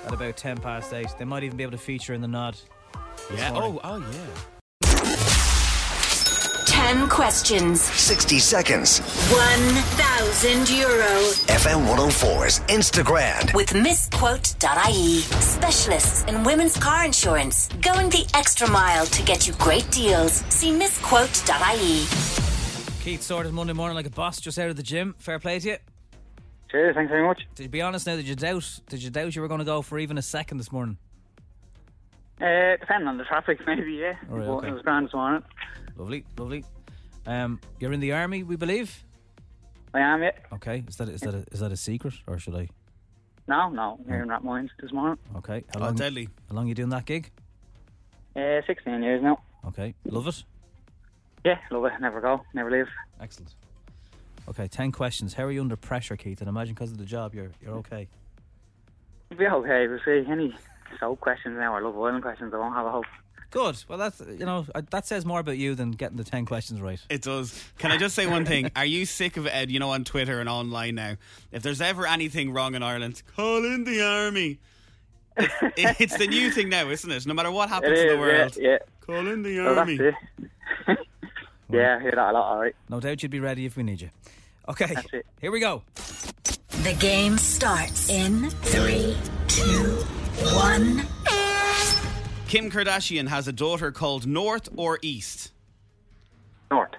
at 0.06 0.12
about 0.12 0.36
10 0.36 0.58
past 0.58 0.92
8. 0.92 1.06
They 1.18 1.24
might 1.24 1.44
even 1.44 1.56
be 1.56 1.62
able 1.62 1.72
to 1.72 1.78
feature 1.78 2.14
in 2.14 2.20
the 2.20 2.28
nod. 2.28 2.56
Yeah. 3.34 3.52
morning. 3.52 3.80
Oh, 3.84 4.02
oh, 4.02 4.10
yeah. 4.12 4.50
10 6.66 7.08
questions. 7.08 7.80
60 7.82 8.38
seconds. 8.38 9.00
1,000 10.20 10.68
euro. 10.76 11.08
FM 11.48 11.86
104's 11.96 12.60
Instagram. 12.68 13.54
With 13.54 13.72
misquote.ie. 13.72 15.20
Specialists 15.20 16.24
in 16.24 16.44
women's 16.44 16.76
car 16.76 17.06
insurance. 17.06 17.68
Going 17.80 18.10
the 18.10 18.30
extra 18.34 18.68
mile 18.68 19.06
to 19.06 19.22
get 19.22 19.46
you 19.46 19.54
great 19.54 19.90
deals. 19.90 20.44
See 20.50 20.72
misquote.ie. 20.72 22.04
Keith 23.02 23.22
sorted 23.22 23.54
Monday 23.54 23.72
morning 23.72 23.96
like 23.96 24.04
a 24.04 24.10
boss 24.10 24.38
just 24.38 24.58
out 24.58 24.68
of 24.68 24.76
the 24.76 24.82
gym. 24.82 25.14
Fair 25.18 25.38
play 25.38 25.58
to 25.58 25.68
you. 25.70 25.76
Cheers, 26.70 26.96
thanks 26.96 27.10
very 27.10 27.26
much. 27.26 27.40
Did 27.54 27.62
you 27.62 27.68
be 27.70 27.80
honest 27.80 28.06
now? 28.06 28.16
Did 28.16 28.28
you 28.28 28.36
doubt? 28.36 28.80
Did 28.90 29.02
you 29.02 29.08
doubt 29.08 29.34
you 29.34 29.40
were 29.40 29.48
going 29.48 29.60
to 29.60 29.64
go 29.64 29.80
for 29.80 29.98
even 29.98 30.18
a 30.18 30.22
second 30.22 30.58
this 30.58 30.70
morning? 30.70 30.98
Uh, 32.38 32.76
depending 32.78 33.08
on 33.08 33.16
the 33.16 33.24
traffic, 33.24 33.58
maybe, 33.66 33.92
yeah. 33.92 34.16
All 34.30 34.36
right, 34.36 34.48
okay. 34.48 34.68
It 34.68 34.72
was 34.74 34.82
grand 34.82 35.06
this 35.06 35.14
morning. 35.14 35.42
Lovely, 35.96 36.26
lovely. 36.36 36.66
Um, 37.24 37.58
you're 37.78 37.94
in 37.94 38.00
the 38.00 38.12
army, 38.12 38.42
we 38.42 38.56
believe. 38.56 39.02
I 39.92 40.00
am, 40.00 40.22
yeah. 40.22 40.30
Okay, 40.52 40.84
is 40.88 40.96
that 40.96 41.08
is 41.08 41.20
that 41.22 41.34
a, 41.34 41.44
is 41.50 41.60
that 41.60 41.72
a 41.72 41.76
secret 41.76 42.14
or 42.26 42.38
should 42.38 42.54
I? 42.54 42.68
No, 43.48 43.68
no, 43.70 43.98
here 44.06 44.22
in 44.22 44.28
Rathmines 44.28 44.70
this 44.80 44.92
morning. 44.92 45.18
Okay, 45.36 45.64
how 45.74 45.80
Oh, 45.80 45.84
long? 45.86 45.94
deadly. 45.96 46.28
How 46.48 46.54
long 46.56 46.68
you 46.68 46.74
doing 46.74 46.90
that 46.90 47.04
gig? 47.06 47.30
Uh, 48.36 48.60
16 48.66 49.02
years 49.02 49.22
now. 49.22 49.42
Okay, 49.66 49.94
love 50.04 50.28
it. 50.28 50.44
Yeah, 51.44 51.58
love 51.70 51.84
it. 51.86 51.92
Never 52.00 52.20
go, 52.20 52.42
never 52.54 52.70
leave. 52.70 52.86
Excellent. 53.20 53.54
Okay, 54.48 54.68
ten 54.68 54.92
questions. 54.92 55.34
How 55.34 55.44
are 55.44 55.50
you 55.52 55.60
under 55.60 55.76
pressure, 55.76 56.16
Keith? 56.16 56.40
And 56.40 56.48
imagine 56.48 56.74
because 56.74 56.92
of 56.92 56.98
the 56.98 57.04
job, 57.04 57.34
you're 57.34 57.50
you're 57.60 57.74
okay. 57.76 58.08
It'll 59.30 59.38
be 59.38 59.46
okay, 59.46 59.86
we'll 59.88 60.00
see. 60.04 60.24
Any 60.30 60.54
soap 60.98 61.20
questions 61.20 61.56
now 61.58 61.74
or 61.74 61.80
Love 61.82 61.96
Island 61.96 62.22
questions, 62.22 62.52
I 62.54 62.58
won't 62.58 62.74
have 62.74 62.86
a 62.86 62.90
hope. 62.90 63.04
Good. 63.50 63.82
Well, 63.88 63.98
that's 63.98 64.20
you 64.20 64.46
know 64.46 64.64
uh, 64.74 64.82
that 64.90 65.06
says 65.06 65.24
more 65.26 65.40
about 65.40 65.58
you 65.58 65.74
than 65.74 65.90
getting 65.90 66.16
the 66.16 66.24
ten 66.24 66.46
questions 66.46 66.80
right. 66.80 67.00
It 67.10 67.22
does. 67.22 67.62
Can 67.78 67.90
I 67.90 67.96
just 67.96 68.14
say 68.14 68.26
one 68.26 68.44
thing? 68.44 68.70
Are 68.76 68.84
you 68.84 69.04
sick 69.06 69.36
of 69.36 69.46
Ed? 69.46 69.70
You 69.70 69.80
know, 69.80 69.90
on 69.90 70.04
Twitter 70.04 70.38
and 70.40 70.48
online 70.48 70.94
now. 70.94 71.16
If 71.50 71.62
there's 71.62 71.80
ever 71.80 72.06
anything 72.06 72.52
wrong 72.52 72.74
in 72.76 72.82
Ireland, 72.82 73.22
call 73.36 73.64
in 73.64 73.84
the 73.84 74.02
army. 74.02 74.58
It's, 75.36 76.00
it's 76.00 76.18
the 76.18 76.26
new 76.26 76.50
thing 76.50 76.68
now, 76.68 76.88
isn't 76.90 77.10
it? 77.10 77.26
No 77.26 77.34
matter 77.34 77.50
what 77.50 77.68
happens 77.70 77.98
It 77.98 78.08
in 78.08 78.14
the 78.14 78.20
world, 78.20 78.56
yeah, 78.56 78.70
yeah. 78.72 78.78
call 79.00 79.26
in 79.26 79.42
the 79.42 79.58
Well, 79.60 79.78
army. 79.78 79.94
yeah, 81.70 81.96
I 81.98 82.02
hear 82.02 82.12
that 82.12 82.30
a 82.30 82.32
lot, 82.32 82.52
alright. 82.52 82.76
No 82.88 83.00
doubt 83.00 83.22
you'd 83.22 83.30
be 83.32 83.40
ready 83.40 83.64
if 83.64 83.76
we 83.76 83.82
need 83.82 84.00
you. 84.00 84.10
Okay, 84.68 84.92
That's 84.94 85.12
it. 85.12 85.26
here 85.40 85.50
we 85.50 85.60
go. 85.60 85.82
The 86.82 86.94
game 86.98 87.38
starts 87.38 88.10
in 88.10 88.50
three, 88.50 89.16
two, 89.48 89.96
one. 90.54 91.06
Kim 92.50 92.68
Kardashian 92.68 93.28
has 93.28 93.46
a 93.46 93.52
daughter 93.52 93.92
called 93.92 94.26
North 94.26 94.68
or 94.74 94.98
East. 95.02 95.52
North. 96.68 96.90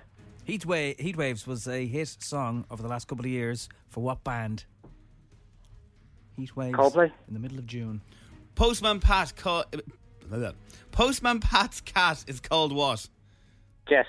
Heat, 0.45 0.65
wa- 0.65 0.93
Heat 0.97 1.17
Waves 1.17 1.45
was 1.45 1.67
a 1.67 1.85
hit 1.85 2.07
song 2.07 2.63
over 2.71 2.81
the 2.81 2.87
last 2.87 3.09
couple 3.09 3.25
of 3.25 3.31
years 3.31 3.67
for 3.89 4.01
what 4.01 4.23
band? 4.23 4.63
Heat 6.37 6.55
Waves. 6.55 6.77
Coldplay. 6.77 7.11
In 7.27 7.33
the 7.33 7.39
middle 7.41 7.59
of 7.59 7.65
June. 7.65 7.99
Postman 8.55 9.01
Pat. 9.01 9.35
Ca- 9.35 9.65
Postman 10.93 11.41
Pat's 11.41 11.81
cat 11.81 12.23
is 12.27 12.39
called 12.39 12.73
what? 12.73 13.09
Jess. 13.89 14.05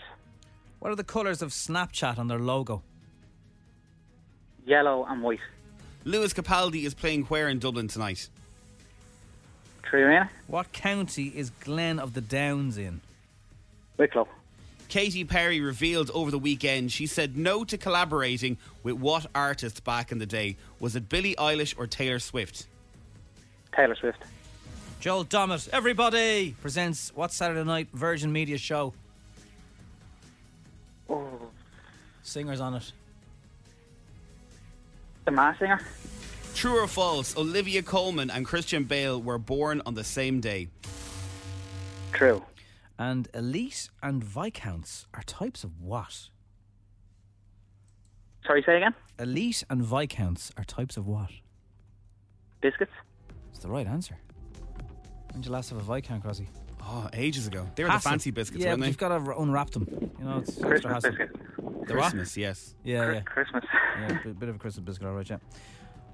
What 0.79 0.93
are 0.93 0.97
the 0.97 1.03
colours 1.03 1.43
of 1.43 1.51
Snapchat 1.51 2.19
on 2.19 2.29
their 2.29 2.39
logo? 2.39 2.85
Yellow 4.65 5.05
and 5.09 5.25
white. 5.25 5.41
Lewis 6.05 6.33
Capaldi 6.33 6.85
is 6.85 6.95
playing 6.95 7.25
where 7.25 7.49
in 7.49 7.59
Dublin 7.59 7.89
tonight? 7.89 8.29
Arena. 10.01 10.31
What 10.47 10.73
county 10.73 11.29
is 11.35 11.51
Glen 11.61 11.99
of 11.99 12.15
the 12.15 12.21
Downs 12.21 12.79
in? 12.79 13.01
Wicklow. 13.99 14.29
Katy 14.89 15.25
Perry 15.25 15.61
revealed 15.61 16.11
over 16.13 16.31
the 16.31 16.39
weekend 16.39 16.93
she 16.93 17.07
said 17.07 17.37
no 17.37 17.65
to 17.65 17.79
collaborating 17.79 18.59
with 18.83 18.95
what 18.97 19.27
artist 19.35 19.85
back 19.85 20.13
in 20.13 20.19
the 20.19 20.27
day? 20.27 20.57
Was 20.81 20.97
it 20.97 21.09
Billie 21.09 21.35
Eilish 21.37 21.75
or 21.79 21.87
Taylor 21.87 22.19
Swift? 22.19 22.67
Taylor 23.75 23.95
Swift. 23.95 24.23
Joel 25.01 25.25
Dommett, 25.25 25.69
everybody, 25.71 26.55
presents 26.61 27.11
what 27.15 27.33
Saturday 27.33 27.65
night 27.65 27.89
Virgin 27.93 28.33
Media 28.33 28.59
show? 28.59 28.93
Oh, 31.09 31.27
Singers 32.23 32.61
on 32.61 32.75
it. 32.75 32.93
the 35.25 35.31
Masked 35.31 35.61
Singer. 35.61 35.81
True 36.55 36.79
or 36.83 36.87
false? 36.87 37.37
Olivia 37.37 37.83
Colman 37.83 38.31
and 38.31 38.47
Christian 38.47 38.85
Bale 38.85 39.21
were 39.21 39.39
born 39.39 39.83
on 39.87 39.95
the 39.95 40.05
same 40.05 40.41
day. 40.41 40.69
True. 42.13 42.43
And 42.99 43.29
elite 43.35 43.89
and 44.03 44.23
viscounts 44.23 45.07
are 45.15 45.23
types 45.25 45.65
of 45.65 45.81
what? 45.81 46.29
Sorry, 48.47 48.63
say 48.65 48.77
again? 48.77 48.95
Elite 49.19 49.65
and 49.71 49.83
viscounts 49.83 50.53
are 50.57 50.65
types 50.65 50.97
of 50.97 51.07
what? 51.07 51.31
Biscuits. 52.61 52.93
It's 53.51 53.61
the 53.61 53.69
right 53.69 53.87
answer. 53.87 54.17
When 55.33 55.41
did 55.41 55.47
you 55.47 55.53
last 55.53 55.71
have 55.71 55.79
a 55.79 55.83
viscount, 55.95 56.23
Crossy? 56.23 56.47
Oh, 56.83 57.09
ages 57.13 57.47
ago. 57.47 57.67
They 57.75 57.85
were 57.85 57.91
Hassle. 57.91 58.09
the 58.11 58.13
fancy 58.13 58.31
biscuits, 58.31 58.63
Yeah, 58.63 58.71
weren't 58.71 58.81
but 58.81 58.85
they? 58.85 58.89
you've 58.89 58.99
got 58.99 59.25
to 59.25 59.37
unwrap 59.39 59.71
them. 59.71 59.87
You 60.19 60.25
know, 60.25 60.39
it's 60.39 60.51
extra 60.51 60.69
Christmas 60.69 60.93
hassle. 60.93 61.11
biscuit. 61.11 61.87
The? 61.87 61.95
Christmas, 61.95 62.37
yes. 62.37 62.75
Yeah, 62.85 63.13
yeah. 63.13 63.21
Christmas. 63.23 63.65
Yeah, 63.99 64.07
a 64.07 64.25
bit, 64.25 64.39
bit 64.39 64.49
of 64.49 64.57
a 64.57 64.59
Christmas 64.59 64.85
biscuit, 64.85 65.09
all 65.09 65.15
right, 65.15 65.29
yeah. 65.29 65.39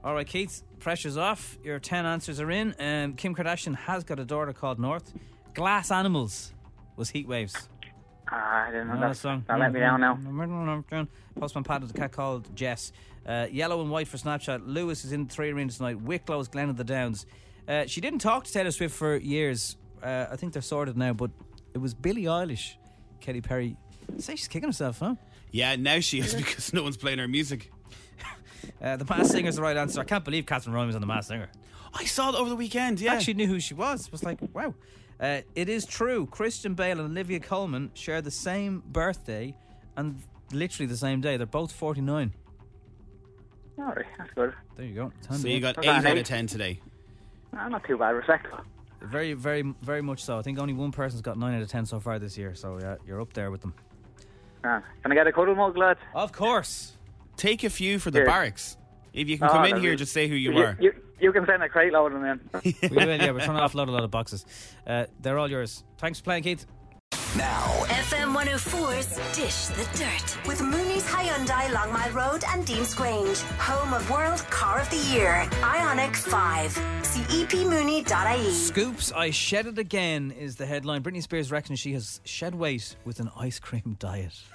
All 0.04 0.14
right, 0.14 0.26
Keith, 0.26 0.62
pressure's 0.78 1.16
off. 1.16 1.58
Your 1.62 1.78
10 1.78 2.06
answers 2.06 2.40
are 2.40 2.50
in. 2.50 2.74
Um, 2.78 3.14
Kim 3.14 3.34
Kardashian 3.34 3.74
has 3.74 4.04
got 4.04 4.18
a 4.20 4.24
daughter 4.24 4.52
called 4.52 4.78
North. 4.78 5.12
Glass 5.54 5.90
Animals 5.90 6.52
was 6.96 7.11
Heat 7.11 7.26
Waves. 7.26 7.68
Ah, 8.30 8.66
I 8.66 8.70
didn't 8.70 8.88
know 8.88 8.94
Not 8.94 9.00
that. 9.00 9.11
a 9.11 9.14
song. 9.14 9.44
That 9.48 9.58
let 9.58 9.72
me 9.72 9.80
down 9.80 10.00
now. 10.00 11.06
Postman 11.38 11.64
Pat 11.64 11.82
has 11.82 11.90
a 11.90 11.94
cat 11.94 12.12
called 12.12 12.54
Jess. 12.54 12.92
Uh, 13.26 13.46
yellow 13.50 13.80
and 13.80 13.90
white 13.90 14.06
for 14.08 14.16
Snapchat. 14.18 14.62
Lewis 14.66 15.04
is 15.04 15.12
in 15.12 15.26
three 15.26 15.50
arenas 15.50 15.78
tonight. 15.78 16.00
Wicklow 16.00 16.38
is 16.40 16.48
Glen 16.48 16.68
of 16.70 16.76
the 16.76 16.84
Downs. 16.84 17.26
Uh, 17.66 17.87
she 17.87 18.00
didn't 18.00 18.20
talk 18.20 18.44
to 18.44 18.52
Taylor 18.52 18.70
Swift 18.70 18.94
for 18.94 19.16
years. 19.16 19.76
Uh, 20.02 20.26
I 20.30 20.37
think 20.37 20.52
they're 20.52 20.62
sorted 20.62 20.96
now, 20.96 21.12
but 21.12 21.30
it 21.74 21.78
was 21.78 21.92
Billie 21.92 22.24
Eilish, 22.24 22.74
Katy 23.20 23.40
Perry. 23.40 23.76
Say 24.18 24.37
she's 24.37 24.48
kicking 24.48 24.68
herself, 24.68 25.00
huh? 25.00 25.16
Yeah, 25.50 25.76
now 25.76 26.00
she 26.00 26.20
is 26.20 26.34
because 26.37 26.72
no 26.72 26.82
one's 26.82 26.96
playing 26.96 27.18
her 27.18 27.28
music. 27.28 27.70
Uh, 28.83 28.97
the 28.97 29.05
Masked 29.05 29.33
Singer 29.33 29.49
is 29.49 29.57
the 29.57 29.62
right 29.62 29.77
answer. 29.77 30.01
I 30.01 30.05
can't 30.05 30.25
believe 30.25 30.47
Katherine 30.47 30.75
Ryan 30.75 30.87
was 30.87 30.97
on 30.97 31.01
the 31.01 31.07
Masked 31.07 31.29
Singer. 31.29 31.49
I 31.94 32.05
saw 32.05 32.31
it 32.31 32.35
over 32.35 32.51
the 32.51 32.57
weekend, 32.57 33.01
yeah. 33.01 33.12
I 33.12 33.16
Actually 33.16 33.35
knew 33.35 33.47
who 33.47 33.61
she 33.61 33.75
was. 33.75 34.11
Was 34.12 34.23
like, 34.23 34.38
wow. 34.53 34.75
Uh, 35.21 35.40
it 35.55 35.68
is 35.68 35.85
true. 35.85 36.27
Christian 36.27 36.75
Bale 36.75 37.01
and 37.01 37.11
Olivia 37.11 37.40
Colman 37.40 37.90
share 37.94 38.23
the 38.23 38.31
same 38.31 38.83
birthday 38.87 39.55
and 39.97 40.21
literally 40.53 40.87
the 40.87 40.97
same 40.97 41.21
day. 41.21 41.37
They're 41.37 41.47
both 41.47 41.73
49. 41.73 42.33
Alright, 43.79 44.07
that's 44.16 44.31
good. 44.35 44.55
There 44.77 44.87
you 44.87 44.94
go. 44.94 45.12
so 45.35 45.49
you 45.49 45.61
got 45.61 45.85
8 45.85 45.88
out 45.88 46.18
of 46.18 46.25
10 46.25 46.47
today. 46.47 46.81
Ah, 47.57 47.68
not 47.68 47.85
too 47.85 47.97
bad, 47.97 48.11
respectful. 48.11 48.59
Very, 49.01 49.33
very, 49.33 49.62
very 49.83 50.03
much 50.03 50.25
so. 50.25 50.38
I 50.38 50.42
think 50.42 50.59
only 50.59 50.75
one 50.75 50.90
person's 50.92 51.23
got 51.23 51.38
9 51.38 51.55
out 51.55 51.62
of 51.62 51.68
10 51.68 51.87
so 51.87 52.01
far 52.01 52.18
this 52.18 52.37
year. 52.37 52.55
So 52.55 52.79
yeah, 52.81 52.97
you're 53.07 53.21
up 53.21 53.33
there 53.33 53.51
with 53.51 53.61
them. 53.61 53.75
Ah, 54.64 54.83
can 55.03 55.12
I 55.12 55.14
get 55.14 55.27
a 55.27 55.33
cuddle 55.33 55.55
mug, 55.55 55.77
lads? 55.77 56.01
Of 56.14 56.33
course. 56.33 56.97
Take 57.38 57.64
a 57.64 57.70
few 57.70 57.98
for 57.98 58.11
the 58.11 58.18
Here. 58.18 58.27
barracks. 58.27 58.77
If 59.14 59.29
you 59.29 59.38
can 59.38 59.46
Ah, 59.48 59.53
come 59.53 59.64
in 59.64 59.70
that'd 59.70 59.83
here, 59.83 59.96
just 59.96 60.12
say 60.12 60.29
who 60.29 60.35
you, 60.35 60.53
you 60.53 60.59
are. 60.59 60.77
You, 60.79 60.92
you 61.18 61.33
can 61.33 61.46
send 61.46 61.62
a 61.62 61.68
crate 61.68 61.92
load 61.92 62.12
of 62.12 62.20
them 62.20 62.40
in. 62.53 62.74
We 62.90 62.96
will, 62.96 63.09
yeah. 63.16 63.31
We're 63.31 63.40
trying 63.44 63.57
to 63.57 63.62
offload 63.62 63.88
a 63.88 63.92
lot 63.92 64.05
of 64.05 64.11
boxes. 64.11 64.44
Uh, 64.87 65.07
they're 65.20 65.38
all 65.38 65.48
yours. 65.51 65.83
Thanks 65.96 66.18
for 66.18 66.24
playing, 66.24 66.42
Keith. 66.42 66.66
Now, 67.37 67.85
FM 67.88 68.35
104's 68.37 69.37
Dish 69.37 69.66
the 69.68 69.98
Dirt. 69.98 70.46
With 70.46 70.61
Mooney's 70.61 71.05
Hyundai 71.05 71.72
Long 71.72 71.92
Mile 71.92 72.11
Road 72.11 72.42
and 72.48 72.64
Dean's 72.66 72.94
Grange, 72.94 73.38
home 73.59 73.94
of 73.94 74.09
World 74.11 74.38
Car 74.51 74.81
of 74.81 74.90
the 74.90 74.96
Year, 75.14 75.46
Ioniq 75.61 76.16
5. 76.16 76.72
See 77.07 77.20
epmooney.ie. 77.44 78.51
Scoops, 78.53 79.12
I 79.12 79.31
shed 79.31 79.66
it 79.66 79.79
again 79.79 80.31
is 80.33 80.57
the 80.57 80.66
headline. 80.66 81.03
Britney 81.03 81.22
Spears 81.22 81.51
reckons 81.53 81.79
she 81.81 81.92
has 81.92 82.20
shed 82.24 82.55
weight 82.55 82.96
with 83.05 83.20
an 83.20 83.31
ice 83.37 83.59
cream 83.59 83.96
diet. 83.98 84.35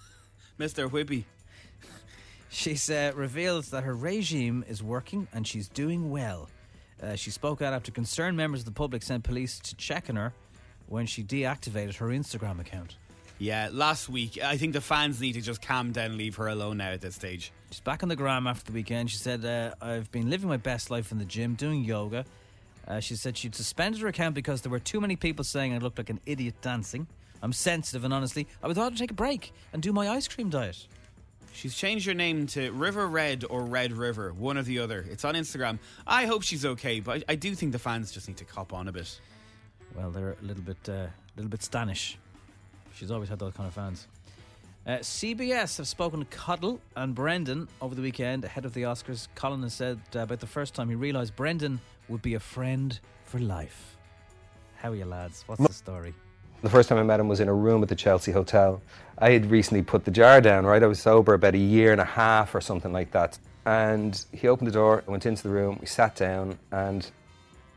Mr. 0.58 0.88
Whippy. 0.90 1.24
She's 2.54 2.88
uh, 2.88 3.10
revealed 3.16 3.64
that 3.64 3.82
her 3.82 3.96
regime 3.96 4.64
is 4.68 4.80
working 4.80 5.26
and 5.32 5.44
she's 5.44 5.68
doing 5.68 6.12
well. 6.12 6.48
Uh, 7.02 7.16
she 7.16 7.32
spoke 7.32 7.60
out 7.60 7.72
after 7.72 7.90
concerned 7.90 8.36
members 8.36 8.60
of 8.60 8.66
the 8.66 8.70
public 8.70 9.02
sent 9.02 9.24
police 9.24 9.58
to 9.58 9.74
check 9.74 10.08
on 10.08 10.14
her 10.14 10.32
when 10.86 11.04
she 11.06 11.24
deactivated 11.24 11.96
her 11.96 12.06
Instagram 12.06 12.60
account. 12.60 12.96
Yeah, 13.38 13.70
last 13.72 14.08
week. 14.08 14.38
I 14.40 14.56
think 14.56 14.72
the 14.72 14.80
fans 14.80 15.20
need 15.20 15.32
to 15.32 15.40
just 15.40 15.62
calm 15.62 15.90
down 15.90 16.06
and 16.06 16.16
leave 16.16 16.36
her 16.36 16.46
alone 16.46 16.76
now 16.76 16.90
at 16.90 17.00
this 17.00 17.16
stage. 17.16 17.50
She's 17.72 17.80
back 17.80 18.04
on 18.04 18.08
the 18.08 18.14
gram 18.14 18.46
after 18.46 18.66
the 18.66 18.72
weekend. 18.72 19.10
She 19.10 19.18
said, 19.18 19.44
uh, 19.44 19.74
I've 19.84 20.12
been 20.12 20.30
living 20.30 20.48
my 20.48 20.56
best 20.56 20.92
life 20.92 21.10
in 21.10 21.18
the 21.18 21.24
gym, 21.24 21.54
doing 21.54 21.82
yoga. 21.82 22.24
Uh, 22.86 23.00
she 23.00 23.16
said 23.16 23.36
she'd 23.36 23.56
suspended 23.56 24.00
her 24.02 24.08
account 24.08 24.36
because 24.36 24.62
there 24.62 24.70
were 24.70 24.78
too 24.78 25.00
many 25.00 25.16
people 25.16 25.44
saying 25.44 25.74
I 25.74 25.78
looked 25.78 25.98
like 25.98 26.08
an 26.10 26.20
idiot 26.24 26.54
dancing. 26.62 27.08
I'm 27.42 27.52
sensitive 27.52 28.04
and 28.04 28.14
honestly, 28.14 28.46
I 28.62 28.68
would 28.68 28.76
thought 28.76 28.92
to 28.92 28.98
take 28.98 29.10
a 29.10 29.14
break 29.14 29.52
and 29.72 29.82
do 29.82 29.92
my 29.92 30.08
ice 30.08 30.28
cream 30.28 30.50
diet. 30.50 30.86
She's 31.54 31.76
changed 31.76 32.06
her 32.06 32.14
name 32.14 32.48
to 32.48 32.72
River 32.72 33.06
Red 33.06 33.44
or 33.48 33.62
Red 33.62 33.92
River, 33.92 34.32
one 34.32 34.58
or 34.58 34.62
the 34.62 34.80
other. 34.80 35.06
It's 35.08 35.24
on 35.24 35.34
Instagram. 35.34 35.78
I 36.06 36.26
hope 36.26 36.42
she's 36.42 36.66
okay, 36.66 36.98
but 36.98 37.18
I, 37.28 37.32
I 37.32 37.34
do 37.36 37.54
think 37.54 37.72
the 37.72 37.78
fans 37.78 38.10
just 38.10 38.26
need 38.26 38.36
to 38.38 38.44
cop 38.44 38.72
on 38.72 38.88
a 38.88 38.92
bit. 38.92 39.20
Well, 39.94 40.10
they're 40.10 40.36
a 40.40 40.44
little 40.44 40.64
bit, 40.64 40.88
uh, 40.88 41.06
little 41.36 41.50
bit 41.50 41.60
Stanish. 41.60 42.16
She's 42.94 43.10
always 43.12 43.28
had 43.28 43.38
those 43.38 43.54
kind 43.54 43.68
of 43.68 43.74
fans. 43.74 44.08
Uh, 44.86 44.98
CBS 44.98 45.78
have 45.78 45.86
spoken 45.88 46.20
to 46.20 46.26
Cuddle 46.26 46.80
and 46.96 47.14
Brendan 47.14 47.68
over 47.80 47.94
the 47.94 48.02
weekend 48.02 48.44
ahead 48.44 48.64
of 48.64 48.74
the 48.74 48.82
Oscars. 48.82 49.28
Colin 49.36 49.62
has 49.62 49.74
said 49.74 50.00
uh, 50.14 50.20
about 50.20 50.40
the 50.40 50.46
first 50.46 50.74
time 50.74 50.88
he 50.88 50.96
realised 50.96 51.36
Brendan 51.36 51.80
would 52.08 52.20
be 52.20 52.34
a 52.34 52.40
friend 52.40 52.98
for 53.24 53.38
life. 53.38 53.96
How 54.76 54.90
are 54.90 54.96
you, 54.96 55.06
lads? 55.06 55.44
What's 55.46 55.66
the 55.66 55.72
story? 55.72 56.14
The 56.64 56.70
first 56.70 56.88
time 56.88 56.96
I 56.96 57.02
met 57.02 57.20
him 57.20 57.28
was 57.28 57.40
in 57.40 57.48
a 57.48 57.52
room 57.52 57.82
at 57.82 57.90
the 57.90 57.94
Chelsea 57.94 58.32
Hotel. 58.32 58.80
I 59.18 59.32
had 59.32 59.50
recently 59.50 59.82
put 59.82 60.06
the 60.06 60.10
jar 60.10 60.40
down, 60.40 60.64
right? 60.64 60.82
I 60.82 60.86
was 60.86 60.98
sober 60.98 61.34
about 61.34 61.54
a 61.54 61.58
year 61.58 61.92
and 61.92 62.00
a 62.00 62.06
half 62.06 62.54
or 62.54 62.62
something 62.62 62.90
like 62.90 63.10
that. 63.10 63.38
And 63.66 64.24
he 64.32 64.48
opened 64.48 64.68
the 64.68 64.72
door, 64.72 65.04
went 65.06 65.26
into 65.26 65.42
the 65.42 65.50
room, 65.50 65.76
we 65.78 65.86
sat 65.86 66.16
down, 66.16 66.58
and 66.72 67.10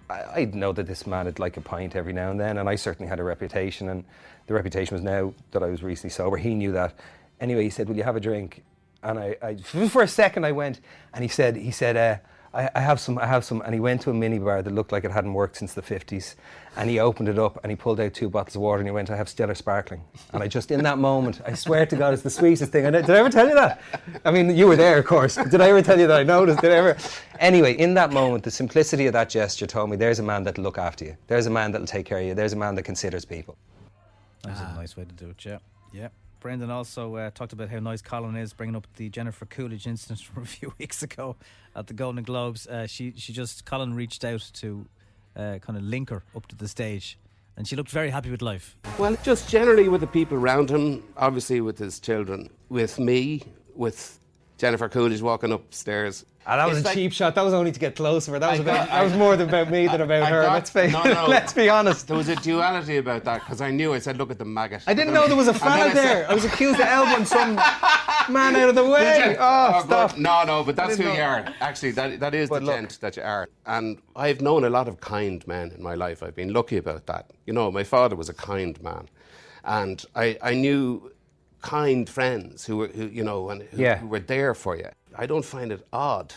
I, 0.10 0.24
I 0.24 0.46
know 0.46 0.72
that 0.72 0.88
this 0.88 1.06
man 1.06 1.26
had 1.26 1.38
like 1.38 1.58
a 1.58 1.62
pint 1.62 1.98
every 1.98 2.14
now 2.14 2.32
and 2.32 2.40
then, 2.40 2.58
and 2.58 2.70
I 2.70 2.76
certainly 2.76 3.10
had 3.10 3.20
a 3.20 3.24
reputation, 3.24 3.90
and 3.90 4.06
the 4.46 4.54
reputation 4.54 4.96
was 4.96 5.04
now 5.04 5.34
that 5.52 5.64
I 5.64 5.68
was 5.68 5.84
recently 5.84 6.12
sober. 6.12 6.38
He 6.38 6.56
knew 6.56 6.72
that. 6.72 6.98
Anyway, 7.42 7.64
he 7.64 7.70
said, 7.70 7.90
"Will 7.90 7.98
you 7.98 8.04
have 8.04 8.16
a 8.16 8.22
drink?" 8.22 8.64
And 9.04 9.20
I, 9.20 9.36
I 9.42 9.56
for 9.58 10.02
a 10.02 10.08
second, 10.08 10.46
I 10.46 10.54
went, 10.54 10.80
and 11.14 11.24
he 11.24 11.28
said, 11.28 11.58
he 11.58 11.72
said, 11.72 11.98
uh, 11.98 12.18
I, 12.58 12.70
I 12.74 12.80
have 12.82 13.00
some, 13.00 13.20
I 13.20 13.28
have 13.28 13.46
some, 13.46 13.62
and 13.62 13.74
he 13.74 13.80
went 13.80 14.02
to 14.02 14.10
a 14.10 14.14
mini 14.14 14.40
bar 14.40 14.64
that 14.64 14.74
looked 14.74 14.92
like 14.92 15.04
it 15.04 15.12
hadn't 15.12 15.34
worked 15.34 15.58
since 15.58 15.76
the 15.76 15.82
50s, 15.84 16.34
and 16.76 16.90
he 16.90 17.00
opened 17.00 17.30
it 17.30 17.38
up 17.38 17.60
and 17.64 17.70
he 17.70 17.76
pulled 17.76 18.00
out 18.00 18.16
two 18.16 18.30
bottles 18.30 18.56
of 18.56 18.64
water 18.64 18.80
and 18.80 18.88
he 18.88 18.92
went, 18.92 19.12
I 19.12 19.16
have 19.16 19.30
Stella 19.30 19.54
Sparkling, 19.54 20.04
and 20.34 20.42
I 20.42 20.48
just 20.48 20.72
in 20.72 20.84
that 20.84 20.98
moment, 20.98 21.40
I 21.46 21.54
swear 21.54 21.86
to 21.86 21.96
God, 21.96 22.14
it's 22.14 22.24
the 22.24 22.32
sweetest 22.32 22.72
thing. 22.72 22.88
I 22.88 22.90
know, 22.90 23.02
did 23.02 23.12
I 23.12 23.20
ever 23.20 23.30
tell 23.30 23.48
you 23.48 23.54
that? 23.54 23.80
I 24.26 24.32
mean, 24.32 24.58
you 24.58 24.66
were 24.66 24.76
there, 24.76 24.98
of 24.98 25.06
course. 25.06 25.36
Did 25.36 25.62
I 25.62 25.70
ever 25.70 25.84
tell 25.84 26.00
you 26.00 26.08
that 26.08 26.20
I 26.20 26.24
noticed? 26.24 26.62
Did 26.62 26.72
I 26.72 26.76
ever? 26.76 26.98
Anyway, 27.40 27.74
in 27.74 27.94
that 27.94 28.12
moment, 28.12 28.44
the 28.44 28.52
simplicity 28.52 29.06
of 29.06 29.14
that 29.14 29.30
gesture 29.30 29.68
told 29.68 29.92
me, 29.92 29.96
there's 29.96 30.18
a 30.18 30.24
man 30.24 30.44
that'll 30.44 30.64
look 30.64 30.80
after 30.80 31.06
you. 31.06 31.16
There's 31.28 31.46
a 31.46 31.52
man 31.52 31.72
that'll 31.72 31.86
take 31.86 32.08
care 32.08 32.20
of 32.20 32.26
you. 32.26 32.34
There's 32.34 32.54
a 32.54 32.58
man 32.58 32.74
that 32.76 32.84
considers 32.84 33.24
people. 33.24 33.56
That's 34.44 34.60
a 34.62 34.64
ah. 34.64 34.76
nice 34.76 34.98
way 34.98 35.06
to 35.06 35.14
do 35.14 35.30
it, 35.30 35.46
yeah. 35.46 35.60
Yeah. 35.94 36.10
Brendan 36.40 36.70
also 36.70 37.16
uh, 37.16 37.32
talked 37.32 37.54
about 37.54 37.70
how 37.70 37.80
nice 37.80 38.02
Colin 38.02 38.36
is, 38.36 38.54
bringing 38.54 38.76
up 38.76 38.88
the 38.96 39.10
Jennifer 39.10 39.46
Coolidge 39.46 39.88
incident 39.88 40.20
from 40.34 40.44
a 40.44 40.46
few 40.46 40.74
weeks 40.78 41.04
ago 41.04 41.36
at 41.76 41.88
the 41.88 41.94
Golden 41.94 42.24
Globes. 42.24 42.68
Uh, 42.68 42.88
she 42.88 43.14
she 43.16 43.34
just 43.34 43.66
Colin 43.66 43.94
reached 43.94 44.24
out 44.24 44.50
to 44.56 44.86
uh, 45.36 45.60
kind 45.60 45.78
of 45.78 45.84
link 45.84 46.10
her 46.10 46.24
up 46.36 46.48
to 46.48 46.56
the 46.56 46.68
stage, 46.68 47.18
and 47.56 47.68
she 47.68 47.76
looked 47.76 47.92
very 47.92 48.10
happy 48.10 48.30
with 48.32 48.42
life. 48.42 48.76
Well, 48.98 49.18
just 49.24 49.50
generally 49.50 49.90
with 49.90 50.02
the 50.02 50.08
people 50.08 50.38
around 50.38 50.70
him, 50.70 51.04
obviously 51.18 51.62
with 51.62 51.78
his 51.78 52.00
children, 52.00 52.50
with 52.70 53.00
me, 53.00 53.44
with 53.76 54.20
Jennifer 54.58 54.90
Coolidge 54.90 55.22
walking 55.22 55.52
upstairs. 55.52 56.26
Ah, 56.50 56.56
that 56.56 56.70
was 56.70 56.78
It's 56.78 56.86
a 56.86 56.90
like- 56.90 56.96
cheap 56.96 57.12
shot. 57.12 57.36
That 57.36 57.44
was 57.44 57.54
only 57.54 57.74
to 57.74 57.80
get 57.80 57.98
closer. 57.98 58.40
That 58.40 58.52
was 58.52 58.60
I 58.62 58.64
about. 58.64 58.78
got- 58.78 58.90
that 58.90 59.04
was 59.04 59.14
more 59.14 59.34
about 59.34 59.70
me 59.70 59.86
than 59.88 60.00
about 60.00 60.24
I 60.24 60.30
her. 60.30 60.44
got- 60.44 60.54
let's 60.54 60.70
be. 60.72 60.88
no, 60.88 61.04
no. 61.04 61.28
let's 61.36 61.52
be 61.52 61.68
honest. 61.70 62.08
There 62.08 62.16
was 62.16 62.30
a 62.30 62.38
duality 62.38 62.98
about 62.98 63.26
that 63.26 63.42
because 63.42 63.60
I 63.60 63.70
knew. 63.72 63.94
I 63.94 64.00
said, 64.00 64.18
"Look 64.18 64.32
at 64.32 64.40
the 64.40 64.46
maggot." 64.46 64.82
I 64.88 64.94
didn't 64.94 65.14
know 65.14 65.28
there 65.28 65.36
was 65.36 65.50
a 65.50 65.54
fella 65.54 65.94
there. 65.94 66.26
I 66.30 66.34
was 66.34 66.46
accused 66.46 66.80
of 66.80 66.86
elbowing 66.88 67.26
some 67.26 67.56
man 68.30 68.56
out 68.56 68.70
of 68.70 68.76
the 68.76 68.86
way. 68.86 69.36
Oh, 69.38 69.74
good. 69.82 69.88
stop. 69.88 70.18
No, 70.18 70.44
no, 70.46 70.64
but 70.64 70.78
that's 70.78 70.96
who 70.96 71.04
didn't 71.04 71.18
you 71.18 71.22
are. 71.24 71.54
Actually, 71.60 71.92
that, 71.92 72.20
that 72.22 72.34
is 72.34 72.48
But 72.50 72.62
the 72.64 72.72
gent 72.72 73.00
that 73.02 73.18
you 73.18 73.24
are. 73.24 73.50
And 73.66 73.98
I've 74.16 74.40
known 74.40 74.64
a 74.64 74.70
lot 74.70 74.88
of 74.88 75.02
kind 75.02 75.46
men 75.48 75.72
in 75.72 75.84
my 75.84 75.96
life. 75.96 76.24
I've 76.24 76.36
been 76.36 76.54
lucky 76.54 76.78
about 76.78 77.08
that. 77.08 77.30
You 77.46 77.52
know, 77.54 77.70
my 77.72 77.84
father 77.84 78.16
was 78.16 78.30
a 78.30 78.34
kind 78.34 78.82
man. 78.82 79.10
And 79.66 80.04
I, 80.16 80.38
I 80.42 80.54
knew 80.54 81.12
kind 81.68 82.10
friends 82.10 82.66
who 82.66 82.76
were, 82.78 82.88
who, 82.98 83.06
you 83.08 83.24
know, 83.24 83.50
and 83.52 83.62
who, 83.64 83.78
Yeah. 83.86 83.98
who 83.98 84.08
were 84.08 84.20
there 84.36 84.54
for 84.64 84.74
you. 84.78 84.90
I 85.24 85.26
don't 85.26 85.46
find 85.46 85.72
it 85.72 85.82
odd. 85.92 86.34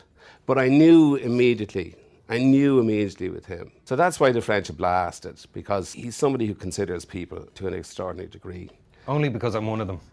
But 0.47 0.57
I 0.59 0.69
knew 0.69 1.15
immediately. 1.17 1.95
I 2.29 2.39
knew 2.39 2.81
immediately 2.81 3.29
with 3.37 3.47
him. 3.47 3.71
So 3.85 3.97
that's 3.97 4.19
why 4.21 4.33
the 4.33 4.41
friendship 4.41 4.81
lasted, 4.81 5.37
because 5.53 5.93
he's 5.93 6.17
somebody 6.17 6.47
who 6.47 6.55
considers 6.55 7.05
people 7.05 7.41
to 7.57 7.67
an 7.69 7.75
extraordinary 7.75 8.29
degree. 8.31 8.71
Only 9.07 9.29
because 9.29 9.55
I'm 9.55 9.67
one 9.67 9.81
of 9.81 9.87
them. 9.89 10.01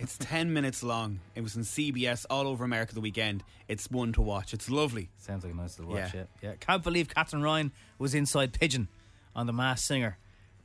It's 0.00 0.18
10 0.18 0.52
minutes 0.52 0.82
long. 0.82 1.20
It 1.36 1.42
was 1.42 1.56
on 1.56 1.62
CBS 1.62 2.26
all 2.28 2.48
over 2.48 2.64
America 2.64 2.92
the 2.94 3.00
weekend. 3.00 3.44
It's 3.68 3.88
one 3.88 4.12
to 4.14 4.20
watch. 4.20 4.52
It's 4.52 4.68
lovely. 4.68 5.10
Sounds 5.16 5.44
like 5.44 5.52
a 5.52 5.56
nice 5.56 5.78
little 5.78 5.94
watch. 5.94 6.12
Yeah. 6.12 6.24
Yeah, 6.42 6.50
yeah. 6.50 6.54
Can't 6.58 6.82
believe 6.82 7.08
Katherine 7.08 7.42
Ryan 7.42 7.70
was 7.96 8.12
inside 8.12 8.52
Pigeon 8.52 8.88
on 9.36 9.46
the 9.46 9.52
Masked 9.52 9.86
Singer. 9.86 10.18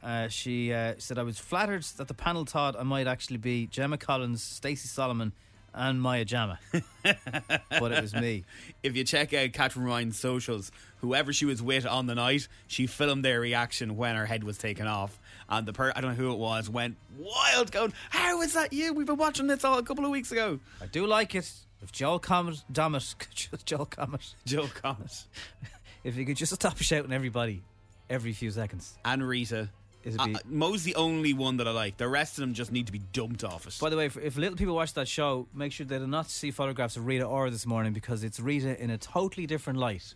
Uh, 0.04 0.28
she 0.28 0.74
uh, 0.74 0.96
said, 0.98 1.18
"I 1.18 1.24
was 1.24 1.38
flattered 1.38 1.84
that 1.98 2.08
the 2.08 2.14
panel 2.14 2.46
thought 2.46 2.76
I 2.78 2.84
might 2.84 3.08
actually 3.08 3.38
be 3.38 3.68
Gemma 3.68 3.98
Collins, 3.98 4.42
Stacey 4.42 4.88
Solomon, 4.88 5.32
and 5.74 6.02
Maya 6.02 6.26
Jama, 6.26 6.60
but 7.04 7.92
it 7.92 8.02
was 8.02 8.14
me." 8.16 8.44
If 8.84 8.96
you 8.96 9.04
check 9.04 9.34
out 9.34 9.54
Katherine 9.54 9.86
Ryan's 9.86 10.20
socials, 10.20 10.72
whoever 11.02 11.32
she 11.32 11.46
was 11.46 11.62
with 11.62 11.86
on 11.86 12.08
the 12.08 12.16
night, 12.16 12.48
she 12.68 12.88
filmed 12.88 13.24
their 13.24 13.40
reaction 13.40 13.96
when 13.96 14.16
her 14.16 14.26
head 14.26 14.44
was 14.44 14.58
taken 14.58 14.88
off. 14.88 15.20
And 15.48 15.68
the 15.68 15.74
per 15.74 15.94
I 15.96 16.02
don't 16.02 16.12
know 16.12 16.24
who 16.24 16.32
it 16.32 16.40
was 16.40 16.70
went 16.70 16.98
wild, 17.18 17.72
going, 17.72 17.94
"How 18.10 18.42
is 18.42 18.54
that 18.54 18.74
you? 18.74 18.94
We've 18.94 19.08
been 19.08 19.18
watching 19.18 19.48
this 19.48 19.64
all 19.64 19.78
a 19.78 19.84
couple 19.84 20.06
of 20.06 20.12
weeks 20.12 20.32
ago." 20.32 20.60
I 20.82 20.88
do 20.88 21.06
like 21.06 21.36
it 21.36 21.52
if 21.82 21.92
Joel 21.92 22.20
Comet, 22.20 22.64
Dommett, 22.72 23.16
Joel 23.66 23.86
Comet, 23.86 24.34
Joel 24.46 24.68
Comet, 24.68 25.26
if 26.04 26.16
you 26.16 26.26
could 26.26 26.38
just 26.38 26.54
stop 26.54 26.78
shouting 26.78 27.12
everybody 27.12 27.62
every 28.10 28.34
few 28.34 28.52
seconds. 28.52 28.98
and 29.06 29.28
Rita. 29.28 29.70
It'd 30.04 30.20
Uh, 30.20 30.40
Mo's 30.46 30.84
the 30.84 30.96
only 30.96 31.34
one 31.34 31.58
that 31.58 31.68
I 31.68 31.72
like. 31.72 31.98
The 31.98 32.08
rest 32.08 32.38
of 32.38 32.42
them 32.42 32.54
just 32.54 32.72
need 32.72 32.88
to 32.88 32.92
be 32.92 33.02
dumped 33.14 33.44
off 33.44 33.68
it. 33.68 33.78
By 33.80 33.90
the 33.90 33.98
way, 33.98 34.06
if, 34.06 34.18
if 34.18 34.38
little 34.38 34.58
people 34.58 34.76
watch 34.76 34.94
that 34.94 35.08
show, 35.08 35.48
make 35.54 35.72
sure 35.72 35.86
they 35.86 36.00
do 36.00 36.08
not 36.08 36.30
see 36.30 36.52
photographs 36.52 36.98
of 36.98 37.06
Rita 37.06 37.26
Ora 37.26 37.52
this 37.52 37.66
morning 37.66 37.94
because 37.94 38.24
it's 38.24 38.40
Rita 38.40 38.82
in 38.82 38.90
a 38.90 38.98
totally 38.98 39.46
different 39.46 39.80
light. 39.80 40.16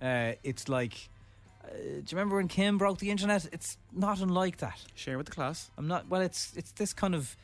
Uh, 0.00 0.32
it's 0.42 0.68
like, 0.68 1.08
uh, 1.64 1.68
do 1.76 1.78
you 1.80 2.04
remember 2.12 2.36
when 2.36 2.48
Kim 2.48 2.76
broke 2.76 2.98
the 2.98 3.10
internet? 3.10 3.48
It's 3.52 3.78
not 3.92 4.20
unlike 4.20 4.58
that. 4.58 4.80
Share 4.94 5.16
with 5.16 5.26
the 5.26 5.32
class. 5.32 5.70
I'm 5.78 5.88
not. 5.88 6.08
Well, 6.08 6.20
it's 6.20 6.52
it's 6.56 6.72
this 6.72 6.92
kind 6.92 7.14
of 7.14 7.36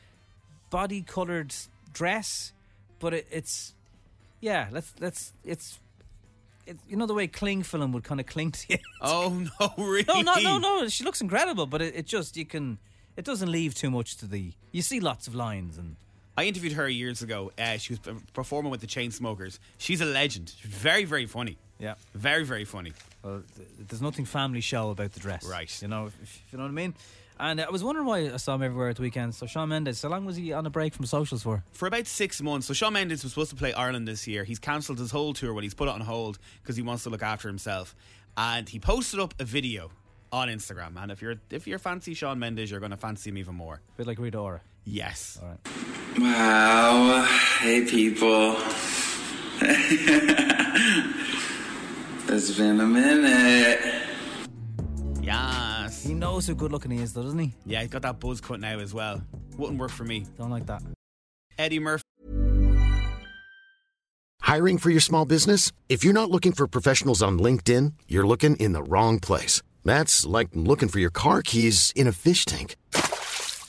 body 0.69 1.01
colored 1.01 1.55
dress, 1.93 2.53
but 2.99 3.13
it, 3.13 3.27
it's 3.31 3.73
yeah. 4.41 4.67
Let's 4.71 4.93
let's 4.99 5.33
it's. 5.43 5.79
It, 6.69 6.77
you 6.87 6.95
know 6.97 7.05
the 7.07 7.13
way 7.13 7.27
cling 7.27 7.63
film 7.63 7.91
would 7.93 8.03
kind 8.03 8.19
of 8.19 8.25
cling 8.27 8.51
to 8.51 8.65
you. 8.69 8.77
Oh 9.01 9.45
no, 9.59 9.73
really? 9.83 10.23
No, 10.23 10.35
no, 10.35 10.57
no, 10.57 10.79
no. 10.81 10.87
She 10.87 11.03
looks 11.03 11.21
incredible, 11.21 11.65
but 11.65 11.81
it, 11.81 11.95
it 11.95 12.05
just 12.05 12.37
you 12.37 12.45
can. 12.45 12.77
It 13.17 13.25
doesn't 13.25 13.51
leave 13.51 13.73
too 13.73 13.89
much 13.89 14.17
to 14.17 14.25
the. 14.27 14.53
You 14.71 14.81
see 14.81 14.99
lots 14.99 15.27
of 15.27 15.35
lines 15.35 15.77
and. 15.77 15.95
I 16.37 16.45
interviewed 16.45 16.73
her 16.73 16.87
years 16.87 17.21
ago. 17.21 17.51
Uh, 17.59 17.75
she 17.77 17.93
was 17.93 17.99
performing 18.33 18.71
with 18.71 18.79
the 18.79 18.87
Chainsmokers. 18.87 19.59
She's 19.77 19.99
a 19.99 20.05
legend. 20.05 20.53
She's 20.57 20.71
very, 20.71 21.03
very 21.03 21.25
funny. 21.25 21.57
Yeah. 21.79 21.95
Very, 22.13 22.45
very 22.45 22.63
funny. 22.63 22.93
Well, 23.23 23.43
th- 23.57 23.67
there's 23.89 24.01
nothing 24.01 24.23
family 24.23 24.61
show 24.61 24.89
about 24.91 25.11
the 25.11 25.19
dress, 25.19 25.45
Right. 25.45 25.81
You 25.81 25.89
know, 25.89 26.05
if, 26.05 26.17
if 26.23 26.41
you 26.51 26.57
know 26.57 26.63
what 26.63 26.69
I 26.69 26.73
mean. 26.73 26.93
And 27.39 27.61
I 27.61 27.69
was 27.69 27.83
wondering 27.83 28.05
why 28.05 28.31
I 28.33 28.37
saw 28.37 28.55
him 28.55 28.63
everywhere 28.63 28.89
at 28.89 28.97
the 28.97 29.01
weekend. 29.01 29.33
So 29.33 29.45
Shawn 29.45 29.69
Mendes, 29.69 30.01
how 30.01 30.09
long 30.09 30.25
was 30.25 30.35
he 30.35 30.51
on 30.51 30.65
a 30.65 30.69
break 30.69 30.93
from 30.93 31.05
socials 31.05 31.41
for? 31.41 31.63
For 31.71 31.87
about 31.87 32.05
six 32.05 32.41
months. 32.41 32.67
So 32.67 32.73
Shawn 32.73 32.91
Mendes 32.93 33.23
was 33.23 33.31
supposed 33.31 33.51
to 33.51 33.55
play 33.55 33.71
Ireland 33.71 34.09
this 34.09 34.27
year. 34.27 34.43
He's 34.43 34.59
cancelled 34.59 34.99
his 34.99 35.11
whole 35.11 35.33
tour, 35.33 35.53
but 35.53 35.63
he's 35.63 35.73
put 35.73 35.87
it 35.87 35.91
on 35.91 36.01
hold 36.01 36.37
because 36.61 36.75
he 36.75 36.81
wants 36.81 37.03
to 37.03 37.09
look 37.09 37.23
after 37.23 37.47
himself. 37.47 37.95
And 38.35 38.67
he 38.67 38.77
posted 38.77 39.21
up 39.21 39.33
a 39.39 39.45
video 39.45 39.89
on 40.33 40.49
Instagram. 40.49 41.01
And 41.01 41.11
if 41.11 41.21
you're 41.21 41.35
if 41.49 41.65
you're 41.65 41.79
fancy 41.79 42.13
Shawn 42.13 42.39
Mendes, 42.39 42.69
you're 42.71 42.81
going 42.81 42.91
to 42.91 42.97
fancy 42.97 43.29
him 43.29 43.37
even 43.37 43.55
more. 43.55 43.75
A 43.75 43.97
bit 43.97 44.07
like 44.07 44.19
Rita 44.19 44.37
Ora. 44.37 44.61
Yes. 44.83 45.39
All 45.41 45.47
right. 45.47 45.59
Wow. 46.19 47.25
Hey, 47.61 47.85
people. 47.85 48.57
it's 52.27 52.57
been 52.57 52.79
a 52.81 52.85
minute. 52.87 54.08
Yes. 56.09 56.15
He 56.15 56.19
knows 56.19 56.47
how 56.47 56.53
good 56.53 56.71
looking 56.71 56.91
he 56.91 57.01
is, 57.01 57.13
though, 57.13 57.23
doesn't 57.23 57.39
he? 57.39 57.53
Yeah, 57.65 57.81
he's 57.81 57.89
got 57.89 58.01
that 58.01 58.19
buzz 58.19 58.41
cut 58.41 58.59
now 58.59 58.79
as 58.79 58.93
well. 58.93 59.21
Wouldn't 59.57 59.79
work 59.79 59.91
for 59.91 60.03
me. 60.03 60.25
Don't 60.37 60.49
like 60.49 60.65
that. 60.65 60.81
Eddie 61.57 61.79
Murphy. 61.79 62.03
Hiring 64.41 64.79
for 64.79 64.89
your 64.89 65.01
small 65.01 65.25
business? 65.25 65.71
If 65.89 66.03
you're 66.03 66.13
not 66.13 66.31
looking 66.31 66.53
for 66.53 66.67
professionals 66.67 67.21
on 67.21 67.37
LinkedIn, 67.37 67.93
you're 68.07 68.25
looking 68.25 68.55
in 68.55 68.73
the 68.73 68.81
wrong 68.81 69.19
place. 69.19 69.61
That's 69.85 70.25
like 70.25 70.49
looking 70.53 70.89
for 70.89 70.99
your 70.99 71.11
car 71.11 71.41
keys 71.43 71.93
in 71.95 72.07
a 72.07 72.11
fish 72.11 72.45
tank. 72.45 72.75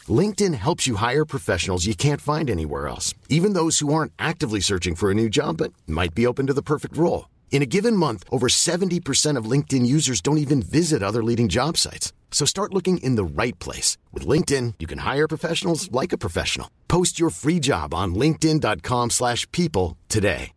LinkedIn 0.09 0.55
helps 0.55 0.87
you 0.87 0.97
hire 0.97 1.25
professionals 1.25 1.87
you 1.87 1.95
can't 1.95 2.21
find 2.21 2.49
anywhere 2.49 2.89
else, 2.89 3.13
even 3.29 3.53
those 3.53 3.81
who 3.81 3.93
aren't 3.93 4.13
actively 4.19 4.61
searching 4.61 4.95
for 4.95 5.11
a 5.11 5.15
new 5.15 5.29
job 5.29 5.59
but 5.59 5.73
might 5.87 6.15
be 6.15 6.27
open 6.27 6.47
to 6.47 6.55
the 6.55 6.63
perfect 6.63 6.97
role. 6.97 7.29
In 7.51 7.63
a 7.63 7.67
given 7.67 7.97
month, 7.97 8.25
over 8.31 8.49
70% 8.49 9.37
of 9.37 9.45
LinkedIn 9.45 9.85
users 9.85 10.23
don't 10.23 10.39
even 10.39 10.63
visit 10.63 11.03
other 11.03 11.23
leading 11.23 11.49
job 11.49 11.77
sites. 11.77 12.15
So 12.31 12.47
start 12.47 12.73
looking 12.73 12.99
in 12.99 13.17
the 13.17 13.43
right 13.43 13.59
place. 13.59 13.99
With 14.15 14.27
LinkedIn, 14.27 14.75
you 14.79 14.87
can 14.87 15.01
hire 15.01 15.29
professionals 15.29 15.93
like 15.93 16.15
a 16.15 16.19
professional. 16.19 16.71
Post 16.89 17.21
your 17.21 17.31
free 17.31 17.61
job 17.61 17.93
on 17.93 18.15
linkedin.com/people 18.15 19.11
slash 19.11 19.47
people 19.53 19.97
today. 20.09 20.53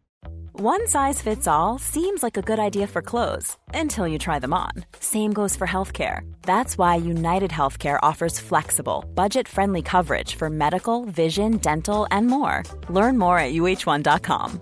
One 0.59 0.85
size 0.87 1.19
fits 1.19 1.47
all 1.47 1.79
seems 1.79 2.21
like 2.21 2.37
a 2.37 2.43
good 2.43 2.59
idea 2.59 2.85
for 2.85 3.01
clothes 3.01 3.57
until 3.73 4.07
you 4.07 4.19
try 4.19 4.37
them 4.37 4.53
on. 4.53 4.85
Same 4.99 5.33
goes 5.33 5.55
for 5.55 5.65
healthcare. 5.65 6.21
That's 6.43 6.77
why 6.77 6.95
United 6.95 7.49
Healthcare 7.49 7.97
offers 8.03 8.39
flexible, 8.39 9.03
budget 9.15 9.47
friendly 9.47 9.81
coverage 9.81 10.35
for 10.35 10.51
medical, 10.51 11.05
vision, 11.05 11.57
dental, 11.57 12.05
and 12.11 12.27
more. 12.27 12.61
Learn 12.87 13.17
more 13.17 13.39
at 13.39 13.53
uh1.com. 13.53 14.61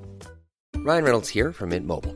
Ryan 0.77 1.03
Reynolds 1.03 1.29
here 1.29 1.51
from 1.51 1.69
Mint 1.69 1.85
Mobile. 1.85 2.15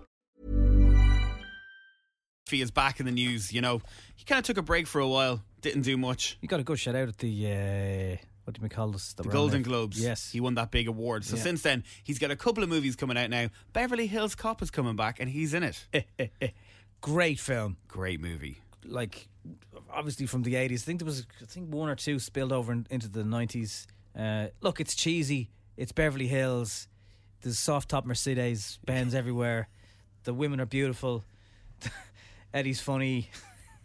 He 2.51 2.61
is 2.61 2.71
back 2.71 2.99
in 2.99 3.05
the 3.05 3.11
news. 3.11 3.51
You 3.53 3.61
know, 3.61 3.81
he 4.15 4.25
kind 4.25 4.39
of 4.39 4.45
took 4.45 4.57
a 4.57 4.61
break 4.61 4.87
for 4.87 4.99
a 5.01 5.07
while, 5.07 5.41
didn't 5.61 5.81
do 5.83 5.97
much. 5.97 6.37
You 6.41 6.47
got 6.47 6.59
a 6.59 6.63
good 6.63 6.79
shout 6.79 6.95
out 6.95 7.07
at 7.07 7.17
the 7.17 7.47
uh, 7.47 8.17
what 8.43 8.55
do 8.55 8.61
we 8.61 8.69
call 8.69 8.89
this? 8.89 9.13
The 9.13 9.23
round 9.23 9.33
Golden. 9.33 9.61
Globes. 9.63 10.01
Yes. 10.03 10.31
He 10.31 10.39
won 10.39 10.55
that 10.55 10.71
big 10.71 10.87
award. 10.87 11.23
So 11.25 11.35
Yeah. 11.35 11.43
since 11.43 11.61
then, 11.61 11.83
he's 12.03 12.19
got 12.19 12.31
a 12.31 12.35
couple 12.35 12.63
of 12.63 12.69
movies 12.69 12.95
coming 12.95 13.17
out 13.17 13.29
now. 13.29 13.47
Beverly 13.73 14.07
Hills 14.07 14.35
Cop 14.35 14.61
is 14.61 14.71
coming 14.71 14.95
back, 14.95 15.19
and 15.19 15.29
he's 15.29 15.53
in 15.53 15.63
it. 15.63 15.85
Great 17.01 17.39
film. 17.39 17.77
Great 17.87 18.19
movie. 18.21 18.57
Like 18.85 19.27
obviously 19.91 20.25
from 20.25 20.43
the 20.43 20.55
eighties. 20.55 20.83
I 20.83 20.85
think 20.85 20.99
there 20.99 21.05
was 21.05 21.25
I 21.41 21.45
think 21.45 21.73
one 21.73 21.89
or 21.89 21.95
two 21.95 22.19
spilled 22.19 22.51
over 22.51 22.71
in, 22.71 22.87
into 22.89 23.07
the 23.09 23.23
nineties. 23.23 23.87
Uh, 24.17 24.47
look, 24.61 24.79
it's 24.79 24.95
cheesy. 24.95 25.49
It's 25.77 25.91
Beverly 25.91 26.27
Hills. 26.27 26.87
There's 27.41 27.57
soft 27.57 27.89
top 27.89 28.05
Mercedes 28.05 28.77
Benz 28.85 29.15
everywhere. 29.15 29.67
The 30.25 30.33
women 30.33 30.59
are 30.61 30.65
beautiful. 30.67 31.23
Eddie's 32.53 32.81
funny. 32.81 33.29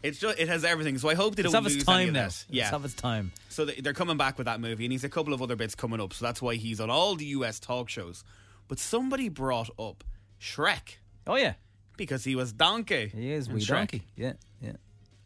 It's 0.02 0.18
just, 0.18 0.38
it 0.38 0.48
has 0.48 0.64
everything. 0.64 0.98
So 0.98 1.08
I 1.08 1.14
hope 1.14 1.34
they 1.36 1.42
It's 1.42 1.52
don't 1.52 1.64
its 1.66 1.74
lose 1.76 1.84
time 1.84 2.00
any 2.00 2.08
of 2.08 2.14
that. 2.14 2.26
It's 2.26 2.44
Yeah, 2.48 2.70
of 2.74 2.84
its 2.84 2.94
time. 2.94 3.32
So 3.48 3.64
they- 3.64 3.80
they're 3.80 3.92
coming 3.94 4.16
back 4.16 4.38
with 4.38 4.44
that 4.44 4.60
movie, 4.60 4.84
and 4.84 4.92
he's 4.92 5.04
a 5.04 5.08
couple 5.08 5.32
of 5.32 5.42
other 5.42 5.56
bits 5.56 5.74
coming 5.74 6.00
up. 6.00 6.12
So 6.12 6.24
that's 6.24 6.40
why 6.42 6.54
he's 6.56 6.80
on 6.80 6.90
all 6.90 7.16
the 7.16 7.24
US 7.26 7.58
talk 7.58 7.88
shows. 7.88 8.22
But 8.68 8.78
somebody 8.78 9.28
brought 9.28 9.70
up 9.78 10.04
Shrek. 10.40 10.96
Oh 11.26 11.36
yeah, 11.36 11.54
because 11.96 12.24
he 12.24 12.36
was 12.36 12.52
Donkey. 12.52 13.08
He 13.08 13.32
is 13.32 13.48
in 13.48 13.54
wee 13.54 13.60
Shrek. 13.62 13.66
donkey. 13.68 14.02
Yeah, 14.16 14.34
yeah. 14.60 14.72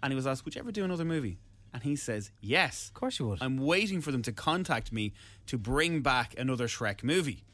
And 0.02 0.12
he 0.12 0.16
was 0.16 0.26
asked, 0.26 0.44
"Would 0.44 0.54
you 0.54 0.60
ever 0.60 0.72
do 0.72 0.84
another 0.84 1.04
movie?" 1.04 1.38
And 1.74 1.82
he 1.82 1.94
says, 1.96 2.30
"Yes, 2.40 2.88
of 2.88 2.94
course 2.94 3.18
you 3.18 3.26
would." 3.28 3.42
I'm 3.42 3.58
waiting 3.58 4.00
for 4.00 4.12
them 4.12 4.22
to 4.22 4.32
contact 4.32 4.92
me 4.92 5.12
to 5.46 5.58
bring 5.58 6.00
back 6.00 6.34
another 6.38 6.68
Shrek 6.68 7.02
movie." 7.02 7.44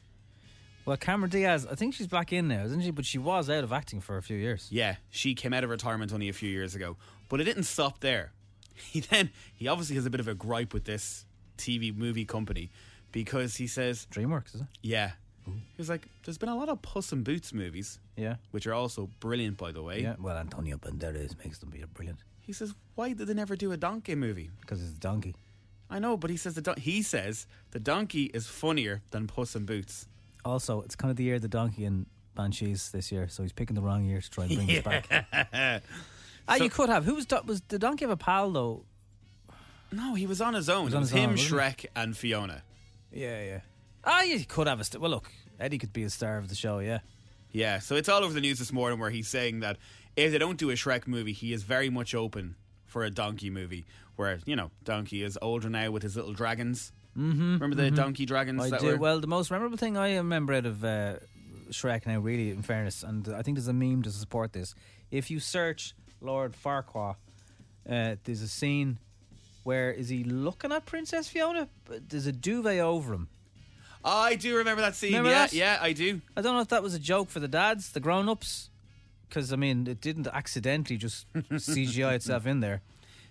Well, 0.87 0.95
Cameron 0.95 1.29
Diaz, 1.29 1.67
I 1.69 1.75
think 1.75 1.93
she's 1.93 2.07
back 2.07 2.31
in 2.31 2.47
now, 2.47 2.63
isn't 2.63 2.81
she? 2.81 2.91
But 2.91 3.05
she 3.05 3.17
was 3.17 3.49
out 3.49 3.65
of 3.65 3.73
acting 3.73 3.99
for 3.99 4.15
a 4.15 4.21
few 4.21 4.37
years. 4.37 4.69
Yeah, 4.71 4.95
she 5.09 5.35
came 5.35 5.51
out 5.51 5.65
of 5.65 5.69
retirement 5.69 6.13
only 6.13 6.29
a 6.29 6.33
few 6.33 6.49
years 6.49 6.75
ago, 6.75 6.95
but 7.27 7.41
it 7.41 7.43
didn't 7.43 7.63
stop 7.63 7.99
there. 7.99 8.31
He 8.75 9.01
then 9.01 9.31
he 9.53 9.67
obviously 9.67 9.95
has 9.97 10.05
a 10.05 10.09
bit 10.09 10.21
of 10.21 10.27
a 10.29 10.33
gripe 10.33 10.73
with 10.73 10.85
this 10.85 11.25
TV 11.57 11.93
movie 11.95 12.23
company 12.23 12.69
because 13.11 13.57
he 13.57 13.67
says 13.67 14.07
DreamWorks, 14.11 14.55
is 14.55 14.61
it? 14.61 14.67
Yeah. 14.81 15.11
He 15.45 15.51
was 15.77 15.89
like, 15.89 16.07
"There's 16.23 16.37
been 16.37 16.47
a 16.49 16.55
lot 16.55 16.69
of 16.69 16.81
Puss 16.81 17.11
in 17.11 17.23
Boots 17.23 17.53
movies, 17.53 17.99
Yeah. 18.15 18.35
which 18.51 18.65
are 18.67 18.73
also 18.73 19.09
brilliant, 19.19 19.57
by 19.57 19.71
the 19.73 19.81
way." 19.83 20.03
Yeah. 20.03 20.15
Well, 20.19 20.37
Antonio 20.37 20.77
Banderas 20.77 21.37
makes 21.43 21.57
them 21.57 21.69
be 21.69 21.83
brilliant 21.93 22.19
He 22.39 22.53
says, 22.53 22.73
"Why 22.95 23.11
did 23.13 23.27
they 23.27 23.33
never 23.33 23.55
do 23.57 23.71
a 23.73 23.77
donkey 23.77 24.15
movie?" 24.15 24.51
because 24.61 24.81
it's 24.81 24.93
a 24.93 24.99
donkey. 24.99 25.35
I 25.89 25.99
know, 25.99 26.15
but 26.15 26.29
he 26.29 26.37
says 26.37 26.53
the 26.55 26.61
don- 26.61 26.77
he 26.77 27.01
says 27.01 27.45
the 27.71 27.79
donkey 27.79 28.25
is 28.33 28.47
funnier 28.47 29.01
than 29.11 29.27
Puss 29.27 29.53
in 29.55 29.65
Boots. 29.65 30.07
Also, 30.45 30.81
it's 30.81 30.95
kind 30.95 31.09
of 31.11 31.17
the 31.17 31.23
year 31.23 31.35
of 31.35 31.41
the 31.41 31.47
donkey 31.47 31.85
and 31.85 32.05
Banshees 32.35 32.91
this 32.91 33.11
year, 33.11 33.27
so 33.27 33.43
he's 33.43 33.51
picking 33.51 33.75
the 33.75 33.81
wrong 33.81 34.05
year 34.05 34.21
to 34.21 34.29
try 34.29 34.45
and 34.45 34.55
bring 34.55 34.77
us 34.77 34.83
back. 34.83 35.83
Ah, 36.49 36.55
you 36.55 36.69
could 36.69 36.87
have. 36.87 37.03
Who 37.03 37.15
was 37.15 37.25
do- 37.25 37.41
was 37.45 37.59
the 37.67 37.77
donkey 37.77 38.05
have 38.05 38.09
a 38.09 38.15
pal 38.15 38.49
though? 38.51 38.85
No, 39.91 40.13
he 40.15 40.25
was 40.25 40.39
on 40.39 40.53
his 40.53 40.69
own. 40.69 40.85
was 40.85 40.93
it 40.93 40.99
was 40.99 41.11
him, 41.11 41.23
own, 41.23 41.29
wasn't? 41.31 41.51
Shrek, 41.51 41.85
and 41.95 42.15
Fiona. 42.15 42.63
Yeah, 43.11 43.43
yeah. 43.43 43.59
Ah, 44.05 44.21
you 44.21 44.45
could 44.45 44.67
have 44.67 44.79
a. 44.79 44.83
St- 44.85 45.01
well, 45.01 45.11
look, 45.11 45.29
Eddie 45.59 45.77
could 45.77 45.91
be 45.91 46.03
a 46.03 46.09
star 46.09 46.37
of 46.37 46.47
the 46.47 46.55
show. 46.55 46.79
Yeah. 46.79 46.99
Yeah, 47.51 47.79
so 47.79 47.95
it's 47.95 48.07
all 48.07 48.23
over 48.23 48.33
the 48.33 48.39
news 48.39 48.59
this 48.59 48.71
morning 48.71 48.97
where 48.99 49.09
he's 49.09 49.27
saying 49.27 49.59
that 49.61 49.77
if 50.15 50.31
they 50.31 50.37
don't 50.37 50.57
do 50.57 50.69
a 50.69 50.73
Shrek 50.73 51.05
movie, 51.07 51.33
he 51.33 51.51
is 51.51 51.63
very 51.63 51.89
much 51.89 52.15
open 52.15 52.55
for 52.85 53.03
a 53.03 53.09
donkey 53.09 53.49
movie. 53.49 53.85
Where 54.15 54.39
you 54.45 54.55
know, 54.55 54.71
Donkey 54.85 55.23
is 55.23 55.37
older 55.41 55.69
now 55.69 55.91
with 55.91 56.03
his 56.03 56.15
little 56.15 56.33
dragons. 56.33 56.93
Mm-hmm. 57.17 57.53
Remember 57.53 57.75
the 57.75 57.91
donkey 57.91 58.25
dragons? 58.25 58.71
I 58.71 58.77
do. 58.77 58.87
were? 58.87 58.97
Well, 58.97 59.19
the 59.19 59.27
most 59.27 59.49
memorable 59.49 59.77
thing 59.77 59.97
I 59.97 60.17
remember 60.17 60.53
out 60.53 60.65
of 60.65 60.83
uh, 60.83 61.15
Shrek 61.69 62.05
now, 62.05 62.19
really, 62.19 62.51
in 62.51 62.61
fairness, 62.61 63.03
and 63.03 63.27
I 63.29 63.41
think 63.41 63.57
there's 63.57 63.67
a 63.67 63.73
meme 63.73 64.03
to 64.03 64.11
support 64.11 64.53
this. 64.53 64.75
If 65.09 65.31
you 65.31 65.39
search 65.39 65.95
Lord 66.21 66.53
Farquaad, 66.53 67.15
uh, 67.89 68.15
there's 68.23 68.41
a 68.41 68.47
scene 68.47 68.99
where 69.63 69.91
is 69.91 70.09
he 70.09 70.23
looking 70.23 70.71
at 70.71 70.85
Princess 70.85 71.27
Fiona? 71.27 71.67
But 71.85 72.09
there's 72.09 72.27
a 72.27 72.31
duvet 72.31 72.79
over 72.79 73.13
him. 73.13 73.29
I 74.03 74.35
do 74.35 74.55
remember 74.57 74.81
that 74.81 74.95
scene. 74.95 75.11
Remember 75.11 75.31
yeah, 75.31 75.47
that? 75.47 75.53
yeah, 75.53 75.77
I 75.81 75.93
do. 75.93 76.21
I 76.35 76.41
don't 76.41 76.55
know 76.55 76.61
if 76.61 76.69
that 76.69 76.83
was 76.83 76.93
a 76.93 76.99
joke 76.99 77.29
for 77.29 77.39
the 77.39 77.47
dads, 77.47 77.91
the 77.91 77.99
grown-ups, 77.99 78.69
because 79.27 79.51
I 79.51 79.55
mean, 79.55 79.87
it 79.87 79.99
didn't 79.99 80.27
accidentally 80.27 80.97
just 80.97 81.31
CGI 81.33 82.13
itself 82.13 82.45
in 82.45 82.59
there. 82.59 82.81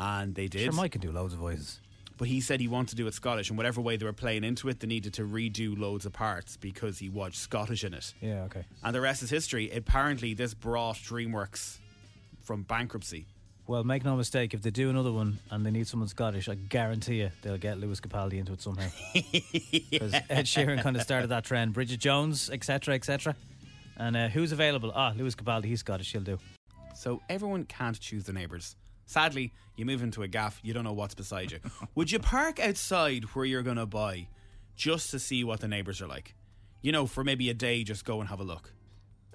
And 0.00 0.34
they 0.34 0.48
did. 0.48 0.62
Sure, 0.62 0.72
Mike 0.72 0.92
can 0.92 1.00
do 1.00 1.12
loads 1.12 1.34
of 1.34 1.38
voices. 1.38 1.80
But 2.18 2.28
he 2.28 2.40
said 2.40 2.60
he 2.60 2.68
wanted 2.68 2.90
to 2.90 2.96
do 2.96 3.06
it 3.06 3.14
Scottish, 3.14 3.48
and 3.48 3.56
whatever 3.56 3.80
way 3.80 3.96
they 3.96 4.04
were 4.04 4.12
playing 4.12 4.42
into 4.44 4.68
it, 4.68 4.80
they 4.80 4.88
needed 4.88 5.14
to 5.14 5.22
redo 5.22 5.78
loads 5.78 6.04
of 6.04 6.12
parts 6.12 6.56
because 6.56 6.98
he 6.98 7.08
watched 7.08 7.36
Scottish 7.36 7.84
in 7.84 7.94
it. 7.94 8.12
Yeah, 8.20 8.42
okay. 8.42 8.64
And 8.82 8.94
the 8.94 9.00
rest 9.00 9.22
is 9.22 9.30
history. 9.30 9.70
Apparently, 9.70 10.34
this 10.34 10.52
brought 10.52 10.96
DreamWorks 10.96 11.78
from 12.42 12.64
bankruptcy. 12.64 13.26
Well, 13.68 13.84
make 13.84 14.02
no 14.02 14.16
mistake, 14.16 14.54
if 14.54 14.62
they 14.62 14.70
do 14.70 14.88
another 14.88 15.12
one 15.12 15.38
and 15.50 15.64
they 15.64 15.70
need 15.70 15.86
someone 15.86 16.08
Scottish, 16.08 16.48
I 16.48 16.54
guarantee 16.54 17.16
you 17.20 17.30
they'll 17.42 17.58
get 17.58 17.78
Lewis 17.78 18.00
Capaldi 18.00 18.38
into 18.38 18.52
it 18.54 18.62
somehow. 18.62 18.88
Because 19.90 20.14
Ed 20.14 20.46
Sheeran 20.46 20.82
kind 20.82 20.96
of 20.96 21.02
started 21.02 21.28
that 21.28 21.44
trend. 21.44 21.74
Bridget 21.74 22.00
Jones, 22.00 22.48
etc., 22.50 22.94
etc. 22.94 23.36
And 23.98 24.16
uh, 24.16 24.28
who's 24.28 24.52
available? 24.52 24.90
Ah, 24.94 25.12
Lewis 25.14 25.34
Capaldi, 25.34 25.66
he's 25.66 25.80
Scottish, 25.80 26.12
he'll 26.12 26.22
do. 26.22 26.38
So 26.94 27.20
everyone 27.28 27.64
can't 27.64 27.98
choose 28.00 28.24
the 28.24 28.32
neighbours. 28.32 28.74
Sadly, 29.08 29.54
you 29.74 29.86
move 29.86 30.02
into 30.02 30.22
a 30.22 30.28
gaff, 30.28 30.60
you 30.62 30.74
don't 30.74 30.84
know 30.84 30.92
what's 30.92 31.14
beside 31.14 31.50
you. 31.50 31.60
Would 31.94 32.12
you 32.12 32.18
park 32.18 32.60
outside 32.60 33.24
where 33.32 33.46
you're 33.46 33.62
going 33.62 33.78
to 33.78 33.86
buy 33.86 34.28
just 34.76 35.10
to 35.12 35.18
see 35.18 35.42
what 35.44 35.60
the 35.60 35.66
neighbours 35.66 36.02
are 36.02 36.06
like? 36.06 36.34
You 36.82 36.92
know, 36.92 37.06
for 37.06 37.24
maybe 37.24 37.48
a 37.48 37.54
day, 37.54 37.84
just 37.84 38.04
go 38.04 38.20
and 38.20 38.28
have 38.28 38.38
a 38.38 38.44
look. 38.44 38.74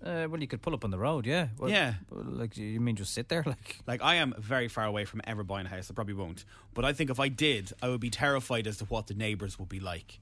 Uh, 0.05 0.27
well, 0.29 0.39
you 0.39 0.47
could 0.47 0.61
pull 0.61 0.75
up 0.75 0.83
on 0.85 0.91
the 0.91 0.99
road, 0.99 1.25
yeah. 1.25 1.47
Well, 1.57 1.71
Yeah. 1.71 1.95
Like, 2.11 2.55
you 2.55 2.79
mean 2.79 2.95
just 2.97 3.15
sit 3.15 3.29
there? 3.29 3.41
Like, 3.47 3.77
Like, 3.87 4.03
I 4.03 4.15
am 4.15 4.35
very 4.37 4.67
far 4.67 4.85
away 4.85 5.05
from 5.05 5.21
ever 5.25 5.43
buying 5.43 5.65
a 5.65 5.69
house. 5.69 5.89
I 5.89 5.95
probably 5.95 6.13
won't. 6.13 6.45
But 6.75 6.85
I 6.85 6.93
think 6.93 7.09
if 7.09 7.19
I 7.19 7.29
did, 7.29 7.73
I 7.81 7.87
would 7.89 7.99
be 7.99 8.11
terrified 8.11 8.67
as 8.67 8.77
to 8.77 8.85
what 8.85 9.07
the 9.07 9.15
neighbours 9.15 9.57
would 9.57 9.69
be 9.69 9.79
like. 9.79 10.19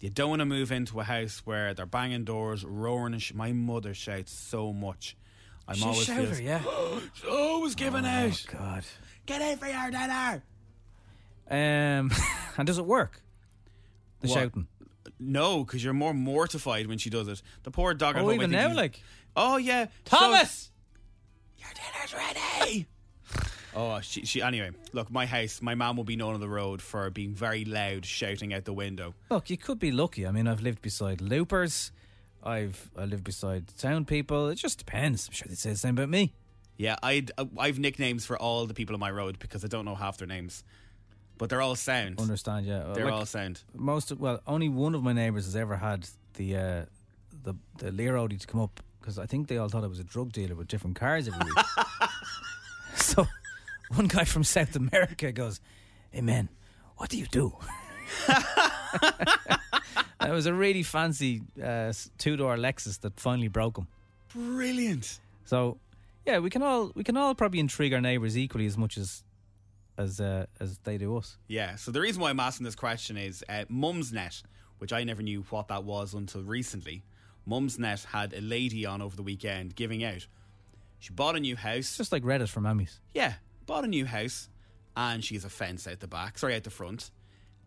You 0.00 0.08
don't 0.08 0.30
want 0.30 0.40
to 0.40 0.46
move 0.46 0.72
into 0.72 1.00
a 1.00 1.04
house 1.04 1.42
where 1.44 1.74
they're 1.74 1.84
banging 1.86 2.24
doors, 2.24 2.64
roaring, 2.64 3.12
and 3.12 3.22
sh- 3.22 3.34
my 3.34 3.52
mother 3.52 3.92
shouts 3.92 4.32
so 4.32 4.72
much. 4.72 5.16
I'm 5.66 5.74
She's 5.76 5.84
always 5.84 6.04
shouter, 6.04 6.26
feels- 6.26 6.40
yeah. 6.40 6.62
She's 7.14 7.24
always 7.30 7.74
giving 7.74 8.04
Oh, 8.04 8.08
out. 8.08 8.44
God. 8.52 8.84
Get 9.26 9.40
in 9.40 9.58
for 9.58 9.66
your 9.66 9.90
dinner. 9.90 10.42
Um, 11.50 12.10
and 12.58 12.66
does 12.66 12.78
it 12.78 12.84
work? 12.86 13.22
The 14.20 14.28
What? 14.28 14.34
shouting. 14.34 14.66
No, 15.18 15.64
because 15.64 15.82
you're 15.84 15.92
more 15.94 16.12
mortified 16.14 16.86
when 16.86 16.98
she 16.98 17.08
does 17.10 17.28
it. 17.28 17.40
The 17.62 17.70
poor 17.70 17.94
dog 17.94 18.16
Oh, 18.18 18.30
even 18.32 18.50
now, 18.50 18.74
like, 18.74 19.00
Oh 19.36 19.56
yeah, 19.56 19.86
Thomas! 20.04 20.70
So, 21.58 21.64
your 21.66 21.70
dinner's 21.74 22.14
ready. 22.14 22.86
Oh, 23.76 23.98
she, 24.02 24.24
she. 24.24 24.40
Anyway, 24.40 24.70
look, 24.92 25.10
my 25.10 25.26
house, 25.26 25.60
my 25.60 25.74
mum 25.74 25.96
will 25.96 26.04
be 26.04 26.14
known 26.14 26.34
on 26.34 26.40
the 26.40 26.48
road 26.48 26.80
for 26.80 27.10
being 27.10 27.34
very 27.34 27.64
loud, 27.64 28.06
shouting 28.06 28.54
out 28.54 28.64
the 28.66 28.72
window. 28.72 29.14
Look, 29.32 29.50
you 29.50 29.56
could 29.56 29.80
be 29.80 29.90
lucky. 29.90 30.28
I 30.28 30.30
mean, 30.30 30.46
I've 30.46 30.62
lived 30.62 30.80
beside 30.80 31.20
loopers. 31.20 31.90
I've 32.44 32.90
I 32.96 33.04
live 33.06 33.24
beside 33.24 33.70
sound 33.78 34.06
people. 34.06 34.48
It 34.48 34.56
just 34.56 34.78
depends. 34.78 35.26
I'm 35.28 35.32
sure 35.34 35.46
they'd 35.48 35.58
say 35.58 35.70
the 35.70 35.76
same 35.76 35.96
about 35.96 36.10
me. 36.10 36.34
Yeah, 36.76 36.96
I'd, 37.02 37.30
uh, 37.38 37.46
I've 37.56 37.78
nicknames 37.78 38.26
for 38.26 38.36
all 38.36 38.66
the 38.66 38.74
people 38.74 38.94
on 38.94 39.00
my 39.00 39.10
road 39.10 39.38
because 39.38 39.64
I 39.64 39.68
don't 39.68 39.84
know 39.84 39.94
half 39.94 40.18
their 40.18 40.26
names, 40.26 40.64
but 41.38 41.48
they're 41.48 41.62
all 41.62 41.76
sound. 41.76 42.20
Understand? 42.20 42.66
Yeah, 42.66 42.92
They're 42.94 43.04
Like, 43.04 43.14
all 43.14 43.26
sound. 43.26 43.62
Most 43.74 44.10
of, 44.10 44.20
well, 44.20 44.40
only 44.46 44.68
one 44.68 44.94
of 44.96 45.02
my 45.02 45.12
neighbours 45.12 45.44
has 45.44 45.54
ever 45.54 45.76
had 45.76 46.08
the 46.34 46.56
uh, 46.56 46.84
the 47.44 47.54
the 47.78 47.92
Lear 47.92 48.16
Audi 48.16 48.36
to 48.36 48.46
come 48.46 48.60
up 48.60 48.80
because 49.00 49.18
I 49.18 49.26
think 49.26 49.48
they 49.48 49.58
all 49.58 49.68
thought 49.68 49.84
I 49.84 49.86
was 49.86 50.00
a 50.00 50.04
drug 50.04 50.32
dealer 50.32 50.54
with 50.54 50.66
different 50.68 50.96
cars 50.96 51.28
every 51.28 51.44
week. 51.44 51.64
so 52.96 53.26
one 53.94 54.08
guy 54.08 54.24
from 54.24 54.42
South 54.44 54.74
America 54.74 55.30
goes, 55.30 55.60
"Hey 56.10 56.22
man, 56.22 56.48
what 56.96 57.08
do 57.10 57.18
you 57.18 57.26
do?" 57.26 57.54
It 60.26 60.30
was 60.30 60.46
a 60.46 60.54
really 60.54 60.82
fancy 60.82 61.42
uh, 61.62 61.92
two 62.18 62.36
door 62.36 62.56
Lexus 62.56 63.00
that 63.00 63.18
finally 63.20 63.48
broke 63.48 63.76
him. 63.76 63.88
Brilliant. 64.32 65.18
So 65.44 65.78
yeah, 66.24 66.38
we 66.38 66.50
can 66.50 66.62
all 66.62 66.92
we 66.94 67.04
can 67.04 67.16
all 67.16 67.34
probably 67.34 67.60
intrigue 67.60 67.92
our 67.92 68.00
neighbours 68.00 68.36
equally 68.36 68.66
as 68.66 68.78
much 68.78 68.96
as 68.96 69.22
as 69.98 70.20
uh, 70.20 70.46
as 70.60 70.78
they 70.78 70.98
do 70.98 71.16
us. 71.16 71.36
Yeah. 71.48 71.76
So 71.76 71.90
the 71.90 72.00
reason 72.00 72.22
why 72.22 72.30
I'm 72.30 72.40
asking 72.40 72.64
this 72.64 72.74
question 72.74 73.16
is 73.16 73.44
uh, 73.48 73.64
Mumsnet, 73.70 74.42
which 74.78 74.92
I 74.92 75.04
never 75.04 75.22
knew 75.22 75.44
what 75.50 75.68
that 75.68 75.84
was 75.84 76.14
until 76.14 76.42
recently. 76.42 77.04
Mumsnet 77.48 78.06
had 78.06 78.32
a 78.32 78.40
lady 78.40 78.86
on 78.86 79.02
over 79.02 79.16
the 79.16 79.22
weekend 79.22 79.76
giving 79.76 80.02
out. 80.02 80.26
She 80.98 81.12
bought 81.12 81.36
a 81.36 81.40
new 81.40 81.56
house. 81.56 81.98
Just 81.98 82.12
like 82.12 82.22
Reddit 82.22 82.48
for 82.48 82.60
mammies. 82.60 82.98
Yeah, 83.12 83.34
bought 83.66 83.84
a 83.84 83.88
new 83.88 84.06
house, 84.06 84.48
and 84.96 85.22
she 85.22 85.34
has 85.34 85.44
a 85.44 85.50
fence 85.50 85.86
out 85.86 86.00
the 86.00 86.08
back, 86.08 86.38
sorry, 86.38 86.54
out 86.54 86.64
the 86.64 86.70
front. 86.70 87.10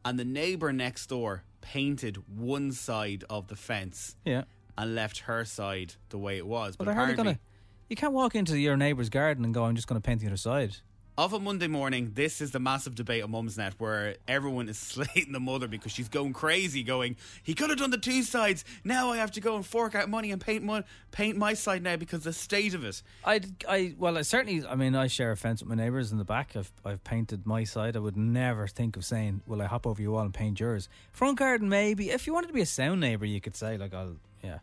And 0.07 0.17
the 0.17 0.23
neighbour 0.23 0.71
next 0.71 1.07
door 1.07 1.43
painted 1.59 2.15
one 2.33 2.71
side 2.71 3.25
of 3.29 3.49
the 3.49 3.57
fence 3.57 4.15
Yeah. 4.23 4.45
and 4.77 4.95
left 4.95 5.17
her 5.19 5.43
side 5.43 5.95
the 6.09 6.17
way 6.17 6.37
it 6.37 6.47
was. 6.47 6.77
But 6.77 6.85
But 6.85 6.85
they're 6.85 6.95
hardly 6.95 7.13
apparently, 7.15 7.33
gonna. 7.33 7.89
You 7.89 7.95
can't 7.97 8.13
walk 8.13 8.33
into 8.33 8.57
your 8.57 8.77
neighbour's 8.77 9.09
garden 9.09 9.43
and 9.43 9.53
go, 9.53 9.65
"I'm 9.65 9.75
just 9.75 9.85
going 9.87 9.99
to 10.01 10.05
paint 10.05 10.21
the 10.21 10.27
other 10.27 10.37
side." 10.37 10.77
Of 11.17 11.33
a 11.33 11.39
Monday 11.39 11.67
morning, 11.67 12.11
this 12.13 12.41
is 12.41 12.51
the 12.51 12.59
massive 12.59 12.93
debate 12.93 13.23
on 13.23 13.31
Mumsnet 13.31 13.73
where 13.79 14.17
everyone 14.27 14.69
is 14.69 14.77
slating 14.77 15.31
the 15.31 15.39
mother 15.39 15.67
because 15.67 15.91
she's 15.91 16.09
going 16.09 16.33
crazy, 16.33 16.83
going, 16.83 17.15
he 17.41 17.55
could 17.55 17.69
have 17.69 17.79
done 17.79 17.89
the 17.89 17.97
two 17.97 18.21
sides. 18.21 18.63
Now 18.83 19.11
I 19.11 19.17
have 19.17 19.31
to 19.31 19.41
go 19.41 19.55
and 19.55 19.65
fork 19.65 19.95
out 19.95 20.09
money 20.09 20.31
and 20.31 20.39
paint 20.39 20.63
mon- 20.63 20.83
paint 21.11 21.37
my 21.37 21.55
side 21.55 21.81
now 21.81 21.95
because 21.95 22.23
the 22.23 22.33
state 22.33 22.75
of 22.75 22.83
it. 22.83 23.01
I, 23.25 23.41
I, 23.67 23.95
well, 23.97 24.17
I 24.17 24.21
certainly. 24.21 24.65
I 24.67 24.75
mean, 24.75 24.95
I 24.95 25.07
share 25.07 25.31
a 25.31 25.37
fence 25.37 25.61
with 25.61 25.69
my 25.69 25.75
neighbours 25.75 26.11
in 26.11 26.19
the 26.19 26.23
back. 26.23 26.55
I've, 26.55 26.71
I've 26.85 27.03
painted 27.03 27.47
my 27.47 27.63
side. 27.63 27.95
I 27.95 27.99
would 27.99 28.17
never 28.17 28.67
think 28.67 28.95
of 28.95 29.03
saying, 29.03 29.41
"Will 29.47 29.61
I 29.61 29.65
hop 29.65 29.87
over 29.87 30.01
your 30.01 30.11
wall 30.11 30.21
and 30.21 30.33
paint 30.33 30.59
yours?" 30.59 30.87
Front 31.11 31.39
garden, 31.39 31.67
maybe. 31.67 32.11
If 32.11 32.27
you 32.27 32.33
wanted 32.33 32.47
to 32.47 32.53
be 32.53 32.61
a 32.61 32.65
sound 32.65 33.01
neighbour, 33.01 33.25
you 33.25 33.41
could 33.41 33.55
say, 33.55 33.77
like, 33.77 33.93
"I'll, 33.93 34.17
yeah." 34.43 34.59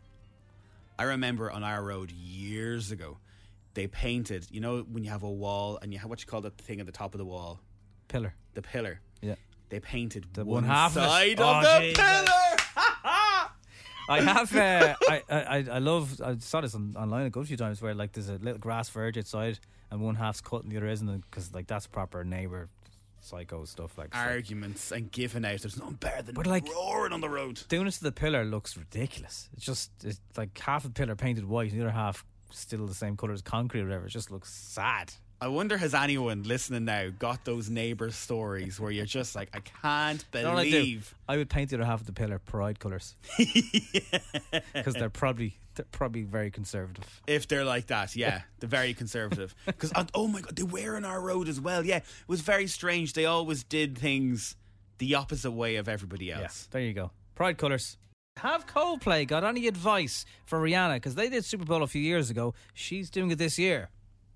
I 0.97 1.03
remember 1.03 1.51
on 1.51 1.63
our 1.63 1.83
road 1.83 2.11
years 2.11 2.91
ago, 2.91 3.17
they 3.75 3.85
painted, 3.87 4.47
you 4.49 4.59
know, 4.61 4.79
when 4.91 5.03
you 5.03 5.11
have 5.11 5.21
a 5.23 5.29
wall 5.31 5.77
and 5.81 5.93
you 5.93 5.99
have 5.99 6.09
what 6.09 6.19
you 6.21 6.25
call 6.27 6.41
that 6.41 6.57
thing 6.57 6.79
at 6.79 6.85
the 6.87 6.91
top 6.91 7.13
of 7.13 7.19
the 7.19 7.25
wall? 7.25 7.59
Pillar. 8.07 8.33
The 8.55 8.61
pillar. 8.63 8.99
Yeah. 9.21 9.35
They 9.69 9.79
painted 9.79 10.25
The 10.33 10.43
one, 10.45 10.63
half 10.63 10.95
of 10.97 11.03
side 11.03 11.39
Oh, 11.39 11.43
of 11.57 11.63
the 11.63 11.79
Jesus. 11.81 11.97
pillar. 11.97 12.25
I 14.09 14.21
have. 14.21 14.55
Uh, 14.55 14.93
I, 15.09 15.21
I 15.29 15.65
I 15.71 15.79
love. 15.79 16.21
I 16.23 16.37
saw 16.37 16.61
this 16.61 16.75
on, 16.75 16.95
online 16.97 17.25
a 17.25 17.29
good 17.31 17.47
few 17.47 17.57
times 17.57 17.81
where 17.81 17.95
like 17.95 18.11
there's 18.11 18.29
a 18.29 18.33
little 18.35 18.59
grass 18.59 18.87
verge 18.89 19.17
outside 19.17 19.57
and 19.89 19.99
one 20.01 20.13
half's 20.15 20.41
cut 20.41 20.63
and 20.63 20.71
the 20.71 20.77
other 20.77 20.87
isn't 20.87 21.21
because 21.29 21.53
like 21.55 21.65
that's 21.67 21.87
proper 21.87 22.23
neighbour 22.23 22.69
psycho 23.19 23.65
stuff. 23.65 23.97
Like. 23.97 24.15
Arguments 24.15 24.91
and 24.91 25.11
giving 25.11 25.43
out. 25.43 25.61
There's 25.61 25.77
nothing 25.79 25.95
better 25.95 26.21
than 26.21 26.35
But, 26.35 26.45
like- 26.45 26.67
roaring 26.71 27.13
on 27.13 27.21
the 27.21 27.29
road. 27.29 27.63
doing 27.67 27.87
it 27.87 27.91
to 27.91 28.03
the 28.03 28.11
pillar 28.11 28.45
looks 28.45 28.77
ridiculous. 28.77 29.49
It's 29.53 29.65
just 29.65 29.89
it's 30.03 30.19
like 30.37 30.55
half 30.59 30.83
the 30.83 30.91
pillar 30.91 31.15
painted 31.15 31.45
white, 31.45 31.71
and 31.71 31.81
the 31.81 31.85
other 31.85 31.91
half 31.95 32.23
still 32.51 32.85
the 32.85 32.93
same 32.93 33.17
color 33.17 33.33
as 33.33 33.41
concrete 33.41 33.81
or 33.81 33.85
whatever. 33.85 34.07
It 34.07 34.11
just 34.11 34.31
looks 34.31 34.51
sad. 34.51 35.13
I 35.41 35.49
wonder 35.49 35.77
has 35.77 35.93
anyone 35.93 36.43
listening 36.43 36.85
now 36.85 37.09
got 37.19 37.43
those 37.43 37.69
neighbour 37.69 38.09
stories 38.11 38.79
where 38.79 38.89
you're 38.89 39.05
just 39.05 39.35
like, 39.35 39.49
I 39.53 39.59
can't 39.59 40.23
what 40.31 40.45
I 40.45 40.63
believe. 40.63 41.13
I 41.27 41.37
would 41.37 41.49
paint 41.49 41.69
the 41.69 41.75
other 41.75 41.85
half 41.85 41.99
of 41.99 42.07
the 42.07 42.13
pillar 42.13 42.39
pride 42.39 42.79
colours 42.79 43.15
because 44.73 44.93
they're 44.93 45.09
probably 45.09 45.57
they're 45.75 45.85
probably 45.91 46.23
very 46.23 46.51
conservative. 46.51 47.21
If 47.27 47.49
they're 47.49 47.65
like 47.65 47.87
that, 47.87 48.15
yeah, 48.15 48.43
they're 48.59 48.69
very 48.69 48.93
conservative. 48.93 49.53
Because 49.65 49.91
uh, 49.93 50.05
oh 50.13 50.27
my 50.27 50.39
god, 50.39 50.55
they 50.55 50.63
were 50.63 50.95
on 50.95 51.03
our 51.03 51.21
road 51.21 51.49
as 51.49 51.59
well. 51.59 51.85
Yeah, 51.85 51.97
it 51.97 52.03
was 52.27 52.41
very 52.41 52.67
strange. 52.67 53.11
They 53.13 53.25
always 53.25 53.63
did 53.63 53.97
things 53.97 54.55
the 54.99 55.15
opposite 55.15 55.51
way 55.51 55.75
of 55.75 55.89
everybody 55.89 56.31
else. 56.31 56.69
There 56.71 56.81
you 56.81 56.93
go. 56.93 57.11
Pride 57.35 57.57
colours. 57.57 57.97
Have 58.39 58.67
Coldplay 58.67 59.25
got 59.25 59.45
any 59.45 59.65
advice 59.65 60.25
for 60.45 60.59
Rihanna? 60.59 60.95
Because 60.95 61.15
they 61.15 61.29
did 61.29 61.45
Super 61.45 61.63
Bowl 61.63 61.83
a 61.83 61.87
few 61.87 62.01
years 62.01 62.29
ago. 62.29 62.53
She's 62.73 63.09
doing 63.09 63.31
it 63.31 63.37
this 63.37 63.57
year. 63.57 63.89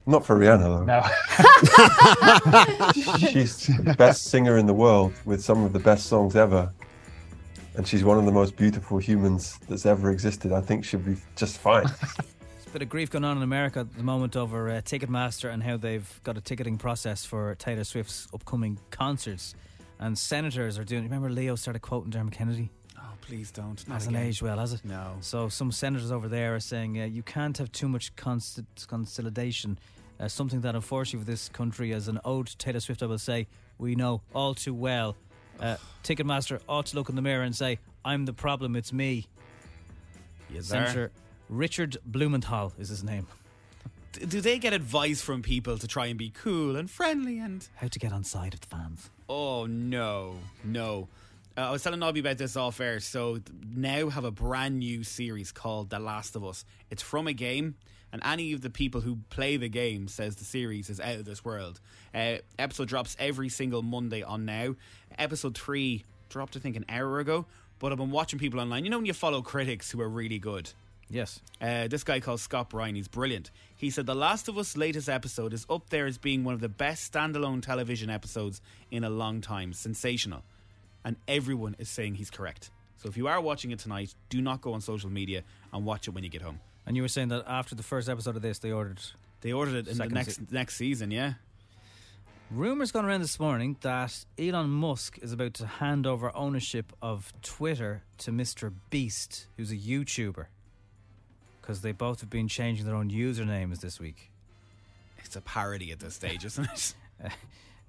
Not 0.06 0.26
for 0.26 0.38
Rihanna 0.40 0.64
though. 0.64 0.86
No. 0.86 1.02
she's 3.32 3.68
the 3.68 3.94
best 3.98 4.24
singer 4.28 4.58
in 4.58 4.68
the 4.68 4.74
world 4.74 5.12
with 5.26 5.44
some 5.44 5.66
of 5.66 5.74
the 5.74 5.80
best 5.80 6.06
songs 6.06 6.38
ever. 6.38 6.72
And 7.76 7.86
she's 7.86 8.06
one 8.06 8.18
of 8.18 8.24
the 8.26 8.32
most 8.32 8.56
beautiful 8.56 9.00
humans 9.00 9.60
that's 9.68 9.86
ever 9.86 10.12
existed. 10.12 10.54
I 10.54 10.62
think 10.62 10.86
she'll 10.86 11.02
be 11.02 11.18
just 11.36 11.58
fine. 11.58 11.84
There's 11.84 12.68
a 12.68 12.70
bit 12.72 12.82
of 12.82 12.90
grief 12.90 13.10
going 13.10 13.26
on 13.26 13.36
in 13.36 13.44
America 13.44 13.82
at 13.82 13.94
the 13.98 14.04
moment 14.04 14.38
over 14.38 14.70
uh, 14.70 14.76
Ticketmaster 14.82 15.54
and 15.54 15.62
how 15.62 15.76
they've 15.76 16.22
got 16.24 16.38
a 16.38 16.42
ticketing 16.42 16.78
process 16.78 17.26
for 17.26 17.54
Taylor 17.56 17.84
Swift's 17.84 18.30
upcoming 18.34 18.80
concerts. 18.92 19.56
And 20.00 20.18
senators 20.18 20.80
are 20.80 20.86
doing. 20.86 21.04
Remember, 21.04 21.30
Leo 21.30 21.56
started 21.56 21.82
quoting 21.82 22.12
Dermot 22.12 22.34
Kennedy. 22.34 22.72
Please 23.30 23.52
don't. 23.52 23.88
Not 23.88 23.94
Hasn't 23.94 24.16
aged 24.18 24.42
well, 24.42 24.58
has 24.58 24.74
it? 24.74 24.84
No. 24.84 25.18
So 25.22 25.50
some 25.50 25.72
senators 25.72 26.12
over 26.12 26.28
there 26.28 26.56
are 26.56 26.60
saying 26.60 27.00
uh, 27.00 27.06
you 27.06 27.22
can't 27.22 27.56
have 27.60 27.72
too 27.72 27.88
much 27.88 28.16
const- 28.16 28.64
consolidation. 28.88 29.78
Uh, 30.20 30.28
something 30.28 30.62
that, 30.62 30.74
unfortunately, 30.74 31.24
for 31.24 31.30
this 31.32 31.48
country, 31.50 31.94
as 31.94 32.08
an 32.08 32.20
ode 32.26 32.48
to 32.48 32.58
Taylor 32.58 32.80
Swift, 32.80 33.04
I 33.04 33.06
will 33.06 33.20
say, 33.20 33.46
we 33.78 33.94
know 33.94 34.22
all 34.34 34.56
too 34.56 34.74
well. 34.74 35.16
Uh, 35.60 35.78
Ticketmaster 36.04 36.60
ought 36.68 36.88
to 36.88 36.96
look 36.96 37.08
in 37.10 37.16
the 37.16 37.22
mirror 37.22 37.44
and 37.44 37.56
say, 37.56 37.78
"I'm 38.04 38.26
the 38.26 38.34
problem. 38.34 38.76
It's 38.76 38.92
me." 38.92 39.28
Yes, 40.52 40.66
sir. 40.66 40.86
Senator 40.86 41.12
Richard 41.50 41.98
Blumenthal 42.06 42.74
is 42.80 42.90
his 42.90 43.04
name. 43.04 43.28
Do 44.14 44.42
they 44.42 44.58
get 44.58 44.74
advice 44.74 45.22
from 45.22 45.44
people 45.44 45.78
to 45.78 45.88
try 45.88 46.08
and 46.08 46.18
be 46.18 46.32
cool 46.32 46.76
and 46.76 46.90
friendly 46.90 47.38
and 47.38 47.68
How 47.76 47.90
to 47.90 48.00
get 48.00 48.12
on 48.12 48.24
side 48.24 48.56
of 48.56 48.62
the 48.62 48.68
fans? 48.68 49.12
Oh 49.30 49.68
no, 49.68 50.38
no. 50.64 51.08
Uh, 51.60 51.68
I 51.68 51.72
was 51.72 51.84
telling 51.84 52.00
Nobby 52.00 52.22
about 52.22 52.38
this 52.38 52.56
off 52.56 52.80
air. 52.80 53.02
So 53.02 53.40
now 53.76 54.08
have 54.08 54.24
a 54.24 54.32
brand 54.32 54.80
new 54.80 55.04
series 55.04 55.52
called 55.52 55.90
The 55.90 56.00
Last 56.00 56.38
of 56.38 56.46
Us. 56.46 56.64
It's 56.90 57.02
from 57.02 57.28
a 57.28 57.34
game, 57.34 57.76
and 58.14 58.22
any 58.24 58.54
of 58.54 58.62
the 58.62 58.70
people 58.70 59.02
who 59.02 59.18
play 59.30 59.58
the 59.58 59.68
game 59.68 60.08
says 60.08 60.38
the 60.38 60.46
series 60.46 60.90
is 60.90 61.02
out 61.02 61.16
of 61.16 61.26
this 61.26 61.44
world. 61.44 61.82
Uh, 62.16 62.36
episode 62.58 62.88
drops 62.88 63.18
every 63.20 63.50
single 63.50 63.82
Monday 63.82 64.24
on 64.24 64.46
now. 64.46 64.76
Episode 65.18 65.58
three 65.58 66.06
dropped, 66.30 66.56
I 66.56 66.62
think, 66.62 66.78
an 66.78 66.86
hour 66.88 67.20
ago. 67.20 67.46
But 67.80 67.92
I've 67.92 67.98
been 67.98 68.12
watching 68.12 68.40
people 68.40 68.62
online. 68.62 68.86
You 68.86 68.92
know 68.92 68.98
when 68.98 69.06
you 69.06 69.14
follow 69.14 69.42
critics 69.42 69.92
who 69.92 70.00
are 70.00 70.10
really 70.10 70.40
good. 70.40 70.72
Yes. 71.10 71.42
Uh, 71.60 71.90
this 71.90 72.06
guy 72.06 72.22
called 72.22 72.40
Scott 72.40 72.70
Bryan, 72.70 72.96
he's 72.96 73.10
brilliant. 73.10 73.52
He 73.76 73.90
said 73.90 74.06
The 74.06 74.16
Last 74.16 74.48
of 74.48 74.58
Us 74.58 74.78
latest 74.78 75.10
episode 75.10 75.54
is 75.54 75.66
up 75.70 75.90
there 75.90 76.06
as 76.06 76.18
being 76.18 76.46
one 76.46 76.54
of 76.54 76.62
the 76.62 76.70
best 76.70 77.12
standalone 77.12 77.62
television 77.62 78.10
episodes 78.10 78.62
in 78.92 79.04
a 79.04 79.10
long 79.10 79.42
time. 79.42 79.74
Sensational. 79.74 80.44
And 81.04 81.16
everyone 81.28 81.76
is 81.80 81.90
saying 81.90 82.16
he's 82.16 82.30
correct. 82.30 82.72
So 82.98 83.08
if 83.08 83.16
you 83.16 83.28
are 83.28 83.40
watching 83.40 83.72
it 83.72 83.80
tonight, 83.80 84.14
do 84.30 84.42
not 84.42 84.62
go 84.62 84.74
on 84.74 84.82
social 84.82 85.10
media 85.10 85.44
and 85.72 85.86
watch 85.86 86.08
it 86.08 86.12
when 86.12 86.24
you 86.24 86.30
get 86.30 86.42
home. 86.42 86.60
And 86.86 86.96
you 86.96 87.02
were 87.02 87.08
saying 87.08 87.30
that 87.30 87.46
after 87.48 87.76
the 87.76 87.84
first 87.84 88.10
episode 88.10 88.36
of 88.36 88.42
this, 88.42 88.60
they 88.60 88.72
ordered. 88.72 89.00
They 89.42 89.54
ordered 89.54 89.76
it 89.76 89.88
in 89.88 89.98
the 89.98 90.08
next 90.08 90.36
se- 90.36 90.48
next 90.52 90.76
season, 90.76 91.12
yeah. 91.12 91.34
Rumors 92.52 92.92
gone 92.92 93.06
around 93.06 93.22
this 93.22 93.40
morning 93.40 93.78
that 93.82 94.26
Elon 94.38 94.72
Musk 94.72 95.20
is 95.22 95.32
about 95.32 95.54
to 95.56 95.68
hand 95.68 96.08
over 96.08 96.36
ownership 96.36 96.92
of 97.00 97.32
Twitter 97.44 98.02
to 98.18 98.32
Mr. 98.32 98.74
Beast, 98.90 99.46
who's 99.56 99.72
a 99.72 99.78
YouTuber. 99.78 100.48
Because 101.62 101.82
they 101.82 101.92
both 101.92 102.22
have 102.22 102.30
been 102.32 102.48
changing 102.48 102.88
their 102.88 102.96
own 102.96 103.12
usernames 103.12 103.82
this 103.82 104.00
week. 104.00 104.32
It's 105.24 105.36
a 105.36 105.42
parody 105.42 105.92
at 105.92 106.00
this 106.00 106.16
stage, 106.16 106.44
isn't 106.44 106.66
it? 106.66 106.96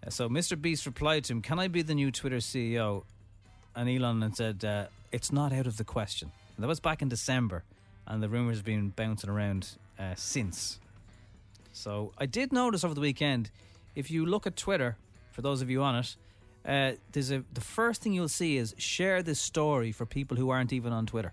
So 0.08 0.28
Mr. 0.28 0.60
Beast 0.60 0.86
replied 0.86 1.24
to 1.24 1.34
him, 1.34 1.42
Can 1.42 1.58
I 1.58 1.68
be 1.68 1.82
the 1.82 1.94
new 1.94 2.10
Twitter 2.10 2.38
CEO? 2.38 3.04
And 3.76 3.88
Elon 3.88 4.22
had 4.22 4.36
said, 4.36 4.64
uh, 4.64 4.86
It's 5.12 5.30
not 5.30 5.52
out 5.52 5.66
of 5.66 5.76
the 5.76 5.84
question. 5.84 6.32
And 6.56 6.64
that 6.64 6.68
was 6.68 6.80
back 6.80 7.02
in 7.02 7.08
December, 7.08 7.64
and 8.06 8.22
the 8.22 8.28
rumors 8.28 8.56
have 8.58 8.64
been 8.64 8.90
bouncing 8.90 9.30
around 9.30 9.68
uh, 9.98 10.14
since. 10.16 10.78
So 11.72 12.12
I 12.18 12.26
did 12.26 12.52
notice 12.52 12.82
over 12.82 12.94
the 12.94 13.00
weekend, 13.00 13.50
if 13.94 14.10
you 14.10 14.26
look 14.26 14.46
at 14.46 14.56
Twitter, 14.56 14.96
for 15.32 15.42
those 15.42 15.62
of 15.62 15.70
you 15.70 15.82
on 15.82 15.96
it, 15.96 16.16
uh, 16.66 16.92
there's 17.12 17.30
a 17.30 17.42
the 17.52 17.60
first 17.60 18.02
thing 18.02 18.12
you'll 18.12 18.28
see 18.28 18.56
is 18.58 18.74
share 18.76 19.22
this 19.22 19.40
story 19.40 19.92
for 19.92 20.04
people 20.04 20.36
who 20.36 20.50
aren't 20.50 20.72
even 20.72 20.92
on 20.92 21.06
Twitter. 21.06 21.32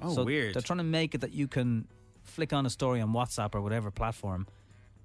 Oh, 0.00 0.14
So 0.14 0.24
weird. 0.24 0.54
They're 0.54 0.62
trying 0.62 0.78
to 0.78 0.84
make 0.84 1.14
it 1.14 1.20
that 1.20 1.32
you 1.32 1.46
can 1.46 1.86
flick 2.24 2.52
on 2.52 2.66
a 2.66 2.70
story 2.70 3.00
on 3.00 3.12
WhatsApp 3.12 3.54
or 3.54 3.60
whatever 3.60 3.90
platform 3.90 4.46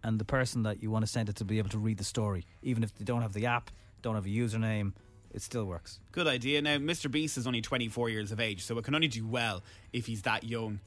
and 0.03 0.19
the 0.19 0.25
person 0.25 0.63
that 0.63 0.81
you 0.81 0.91
want 0.91 1.05
to 1.05 1.11
send 1.11 1.29
it 1.29 1.35
to 1.37 1.45
be 1.45 1.57
able 1.57 1.69
to 1.69 1.77
read 1.77 1.97
the 1.97 2.03
story, 2.03 2.45
even 2.61 2.83
if 2.83 2.95
they 2.95 3.03
don't 3.03 3.21
have 3.21 3.33
the 3.33 3.45
app, 3.45 3.71
don't 4.01 4.15
have 4.15 4.25
a 4.25 4.29
username, 4.29 4.93
it 5.31 5.41
still 5.41 5.65
works. 5.65 5.99
Good 6.11 6.27
idea. 6.27 6.61
Now, 6.61 6.77
Mr. 6.77 7.09
Beast 7.09 7.37
is 7.37 7.45
only 7.45 7.61
24 7.61 8.09
years 8.09 8.31
of 8.31 8.39
age, 8.39 8.63
so 8.63 8.77
it 8.77 8.83
can 8.83 8.95
only 8.95 9.07
do 9.07 9.27
well 9.27 9.63
if 9.93 10.05
he's 10.05 10.23
that 10.23 10.43
young 10.43 10.79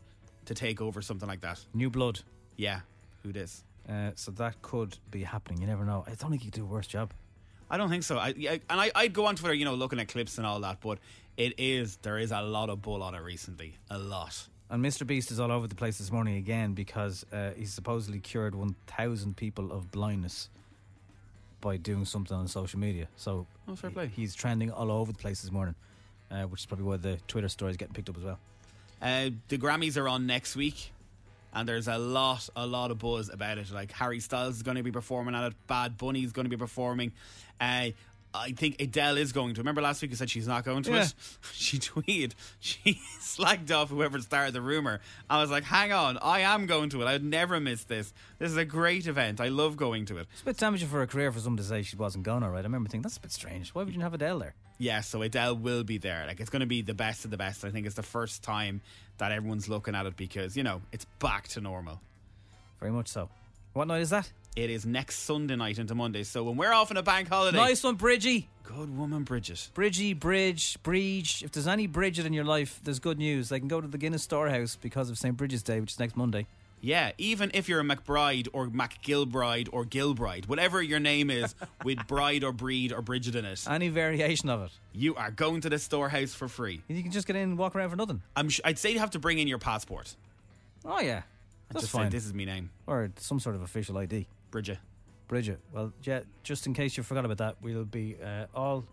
to 0.46 0.54
take 0.54 0.80
over 0.80 1.02
something 1.02 1.28
like 1.28 1.40
that. 1.42 1.60
New 1.74 1.90
blood. 1.90 2.20
Yeah, 2.56 2.80
who 3.22 3.32
dis? 3.32 3.64
Uh, 3.88 4.10
so 4.14 4.30
that 4.32 4.60
could 4.62 4.96
be 5.10 5.22
happening. 5.22 5.60
You 5.60 5.66
never 5.66 5.84
know. 5.84 6.04
I 6.06 6.10
don't 6.14 6.30
think 6.30 6.44
you 6.44 6.50
could 6.50 6.60
do 6.60 6.64
a 6.64 6.66
worse 6.66 6.86
job. 6.86 7.12
I 7.70 7.78
don't 7.78 7.88
think 7.88 8.02
so. 8.02 8.18
I, 8.18 8.28
I 8.28 8.60
and 8.68 8.80
I, 8.80 8.90
I'd 8.94 9.12
go 9.12 9.26
on 9.26 9.36
Twitter, 9.36 9.54
you 9.54 9.64
know, 9.64 9.74
looking 9.74 9.98
at 9.98 10.08
clips 10.08 10.38
and 10.38 10.46
all 10.46 10.60
that, 10.60 10.80
but 10.80 10.98
it 11.36 11.54
is 11.58 11.96
there 12.02 12.18
is 12.18 12.30
a 12.30 12.42
lot 12.42 12.68
of 12.68 12.82
bull 12.82 13.02
on 13.02 13.14
it 13.14 13.20
recently, 13.20 13.78
a 13.90 13.98
lot. 13.98 14.46
And 14.72 14.82
Mr. 14.82 15.06
Beast 15.06 15.30
is 15.30 15.38
all 15.38 15.52
over 15.52 15.66
the 15.68 15.74
place 15.74 15.98
this 15.98 16.10
morning 16.10 16.36
again 16.36 16.72
because 16.72 17.26
uh, 17.30 17.50
he's 17.54 17.74
supposedly 17.74 18.20
cured 18.20 18.54
1,000 18.54 19.36
people 19.36 19.70
of 19.70 19.90
blindness 19.90 20.48
by 21.60 21.76
doing 21.76 22.06
something 22.06 22.34
on 22.34 22.48
social 22.48 22.78
media. 22.80 23.06
So 23.16 23.46
Oh, 23.68 23.76
fair 23.76 23.90
play. 23.90 24.06
he's 24.08 24.34
trending 24.34 24.70
all 24.70 24.90
over 24.90 25.12
the 25.12 25.18
place 25.18 25.42
this 25.42 25.52
morning, 25.52 25.74
uh, 26.30 26.44
which 26.44 26.62
is 26.62 26.66
probably 26.66 26.86
why 26.86 26.96
the 26.96 27.18
Twitter 27.28 27.48
story 27.50 27.70
is 27.72 27.76
getting 27.76 27.92
picked 27.94 28.08
up 28.08 28.16
as 28.16 28.24
well. 28.24 28.38
Uh, 29.02 29.28
the 29.48 29.58
Grammys 29.58 29.98
are 30.00 30.08
on 30.08 30.26
next 30.26 30.56
week, 30.56 30.90
and 31.52 31.68
there's 31.68 31.86
a 31.86 31.98
lot, 31.98 32.48
a 32.56 32.66
lot 32.66 32.90
of 32.90 32.98
buzz 32.98 33.28
about 33.28 33.58
it. 33.58 33.70
Like 33.70 33.92
Harry 33.92 34.20
Styles 34.20 34.56
is 34.56 34.62
going 34.62 34.78
to 34.78 34.82
be 34.82 34.90
performing 34.92 35.34
at 35.34 35.44
it. 35.44 35.52
Bad 35.66 35.98
Bunny 35.98 36.24
is 36.24 36.32
going 36.32 36.46
to 36.46 36.50
be 36.50 36.56
performing. 36.56 37.12
Uh, 37.60 37.90
I 38.34 38.52
think 38.52 38.80
Adele 38.80 39.18
is 39.18 39.32
going 39.32 39.54
to. 39.54 39.60
Remember 39.60 39.82
last 39.82 40.00
week 40.00 40.10
you 40.10 40.16
said 40.16 40.30
she's 40.30 40.48
not 40.48 40.64
going 40.64 40.82
to 40.84 40.90
Yeah. 40.92 41.02
it? 41.04 41.14
She 41.52 41.78
tweeted, 41.78 42.32
she 42.60 43.00
slagged 43.20 43.70
off 43.70 43.90
whoever 43.90 44.18
started 44.20 44.54
the 44.54 44.60
rumor. 44.62 45.00
I 45.28 45.40
was 45.40 45.50
like, 45.50 45.64
hang 45.64 45.92
on, 45.92 46.18
I 46.18 46.40
am 46.40 46.66
going 46.66 46.88
to 46.90 47.02
it. 47.02 47.06
I'd 47.06 47.22
never 47.22 47.60
miss 47.60 47.84
this. 47.84 48.12
This 48.38 48.50
is 48.50 48.56
a 48.56 48.64
great 48.64 49.06
event. 49.06 49.40
I 49.40 49.48
love 49.48 49.76
going 49.76 50.06
to 50.06 50.16
it. 50.18 50.26
It's 50.32 50.42
a 50.42 50.46
bit 50.46 50.56
damaging 50.56 50.88
for 50.88 50.98
her 50.98 51.06
career 51.06 51.30
for 51.30 51.40
someone 51.40 51.58
to 51.58 51.62
say 51.62 51.82
she 51.82 51.96
wasn't 51.96 52.24
going 52.24 52.42
all 52.42 52.50
right. 52.50 52.60
I 52.60 52.62
remember 52.62 52.88
thinking, 52.88 53.02
that's 53.02 53.18
a 53.18 53.20
bit 53.20 53.32
strange. 53.32 53.70
Why 53.70 53.82
would 53.82 53.94
you 53.94 54.00
have 54.00 54.14
Adele 54.14 54.38
there? 54.38 54.54
Yeah, 54.78 55.00
so 55.02 55.22
Adele 55.22 55.56
will 55.56 55.84
be 55.84 55.98
there. 55.98 56.24
Like 56.26 56.40
it's 56.40 56.50
going 56.50 56.60
to 56.60 56.66
be 56.66 56.82
the 56.82 56.94
best 56.94 57.24
of 57.24 57.30
the 57.30 57.36
best. 57.36 57.64
I 57.64 57.70
think 57.70 57.86
it's 57.86 57.94
the 57.94 58.02
first 58.02 58.42
time 58.42 58.80
that 59.18 59.30
everyone's 59.30 59.68
looking 59.68 59.94
at 59.94 60.06
it 60.06 60.16
because 60.16 60.56
you 60.56 60.62
know 60.62 60.80
it's 60.90 61.04
back 61.20 61.48
to 61.48 61.60
normal. 61.60 62.00
Very 62.80 62.90
much 62.90 63.08
so. 63.08 63.28
What 63.74 63.86
night 63.88 64.00
is 64.00 64.10
that? 64.10 64.30
It 64.54 64.68
is 64.68 64.84
next 64.84 65.20
Sunday 65.20 65.56
night 65.56 65.78
into 65.78 65.94
Monday. 65.94 66.24
So 66.24 66.44
when 66.44 66.56
we're 66.56 66.72
off 66.74 66.90
on 66.90 66.98
a 66.98 67.02
bank 67.02 67.28
holiday, 67.28 67.56
Nice 67.56 67.82
one, 67.82 67.94
Bridgie. 67.94 68.48
Good 68.64 68.94
woman, 68.96 69.22
Bridget. 69.24 69.70
Bridgie, 69.72 70.12
Bridge, 70.12 70.76
Bridge. 70.82 71.42
If 71.42 71.52
there's 71.52 71.66
any 71.66 71.86
Bridget 71.86 72.26
in 72.26 72.34
your 72.34 72.44
life, 72.44 72.78
there's 72.84 72.98
good 72.98 73.18
news. 73.18 73.48
They 73.48 73.58
can 73.58 73.68
go 73.68 73.80
to 73.80 73.88
the 73.88 73.96
Guinness 73.98 74.22
Storehouse 74.22 74.76
because 74.76 75.08
of 75.08 75.16
St. 75.18 75.36
Bridget's 75.36 75.62
Day, 75.62 75.80
which 75.80 75.92
is 75.92 75.98
next 75.98 76.16
Monday. 76.16 76.46
Yeah, 76.82 77.12
even 77.16 77.50
if 77.54 77.68
you're 77.68 77.80
a 77.80 77.84
McBride 77.84 78.48
or 78.52 78.66
McGilbride 78.66 79.68
or 79.72 79.84
Gilbride, 79.84 80.48
whatever 80.48 80.82
your 80.82 80.98
name 81.00 81.30
is, 81.30 81.54
with 81.84 82.06
bride 82.06 82.42
or 82.44 82.52
breed 82.52 82.92
or 82.92 83.00
Bridget 83.02 83.36
in 83.36 83.44
it, 83.46 83.64
Any 83.70 83.88
variation 83.88 84.50
of 84.50 84.62
it. 84.64 84.70
you 84.92 85.14
are 85.14 85.30
going 85.30 85.60
to 85.62 85.70
the 85.70 85.78
storehouse 85.78 86.34
for 86.34 86.48
free. 86.48 86.82
You 86.88 87.02
can 87.02 87.12
just 87.12 87.26
get 87.26 87.36
in 87.36 87.42
and 87.42 87.58
walk 87.58 87.74
around 87.76 87.90
for 87.90 87.96
nothing. 87.96 88.20
I'm 88.36 88.48
sh- 88.48 88.60
I'd 88.64 88.78
say 88.78 88.90
you 88.92 88.98
have 88.98 89.12
to 89.12 89.18
bring 89.20 89.38
in 89.38 89.46
your 89.48 89.58
passport. 89.58 90.14
Oh, 90.84 91.00
yeah. 91.00 91.22
I 91.70 91.74
That's 91.74 91.84
just 91.84 91.92
fine. 91.92 92.06
said 92.06 92.12
this 92.12 92.26
is 92.26 92.34
my 92.34 92.44
name, 92.44 92.70
Or 92.86 93.10
some 93.16 93.38
sort 93.40 93.54
of 93.54 93.62
official 93.62 93.96
ID. 93.96 94.26
Bridget. 94.52 94.78
Bridget. 95.26 95.58
Well, 95.72 95.92
yeah, 96.04 96.20
just 96.44 96.66
in 96.66 96.74
case 96.74 96.96
you 96.96 97.02
forgot 97.02 97.24
about 97.24 97.38
that, 97.38 97.56
we'll 97.60 97.84
be 97.84 98.16
uh, 98.22 98.46
all, 98.54 98.84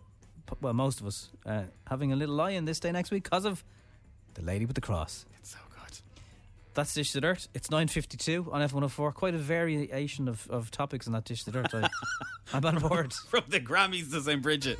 well, 0.62 0.74
most 0.74 1.02
of 1.02 1.06
us, 1.06 1.30
uh, 1.46 1.64
having 1.86 2.12
a 2.12 2.16
little 2.16 2.34
lie 2.34 2.52
in 2.52 2.66
this 2.66 2.80
day 2.80 2.92
next 2.92 3.12
week 3.12 3.26
because 3.26 3.46
of 3.46 3.64
the 4.34 4.42
lady 4.42 4.66
with 4.66 4.76
the 4.76 4.82
cross. 4.82 5.26
It's 5.38 5.52
so 5.52 5.58
good. 5.70 6.00
That's 6.74 6.94
Dish 6.94 7.12
to 7.12 7.22
Dirt. 7.22 7.50
It's 7.54 7.68
9.52 7.68 8.52
on 8.52 8.68
FM104. 8.68 9.14
Quite 9.14 9.36
a 9.36 9.38
variation 9.38 10.28
of, 10.30 10.48
of 10.50 10.72
topics 10.72 11.06
in 11.08 11.14
that 11.14 11.26
Dish 11.26 11.44
to 11.44 11.52
Dirt. 11.52 11.74
I, 11.74 11.90
I'm 12.54 12.66
on 12.66 12.80
board. 12.80 13.14
From 13.14 13.44
the 13.50 13.60
Grammys 13.60 14.10
to 14.12 14.22
St. 14.22 14.42
Bridget. 14.42 14.80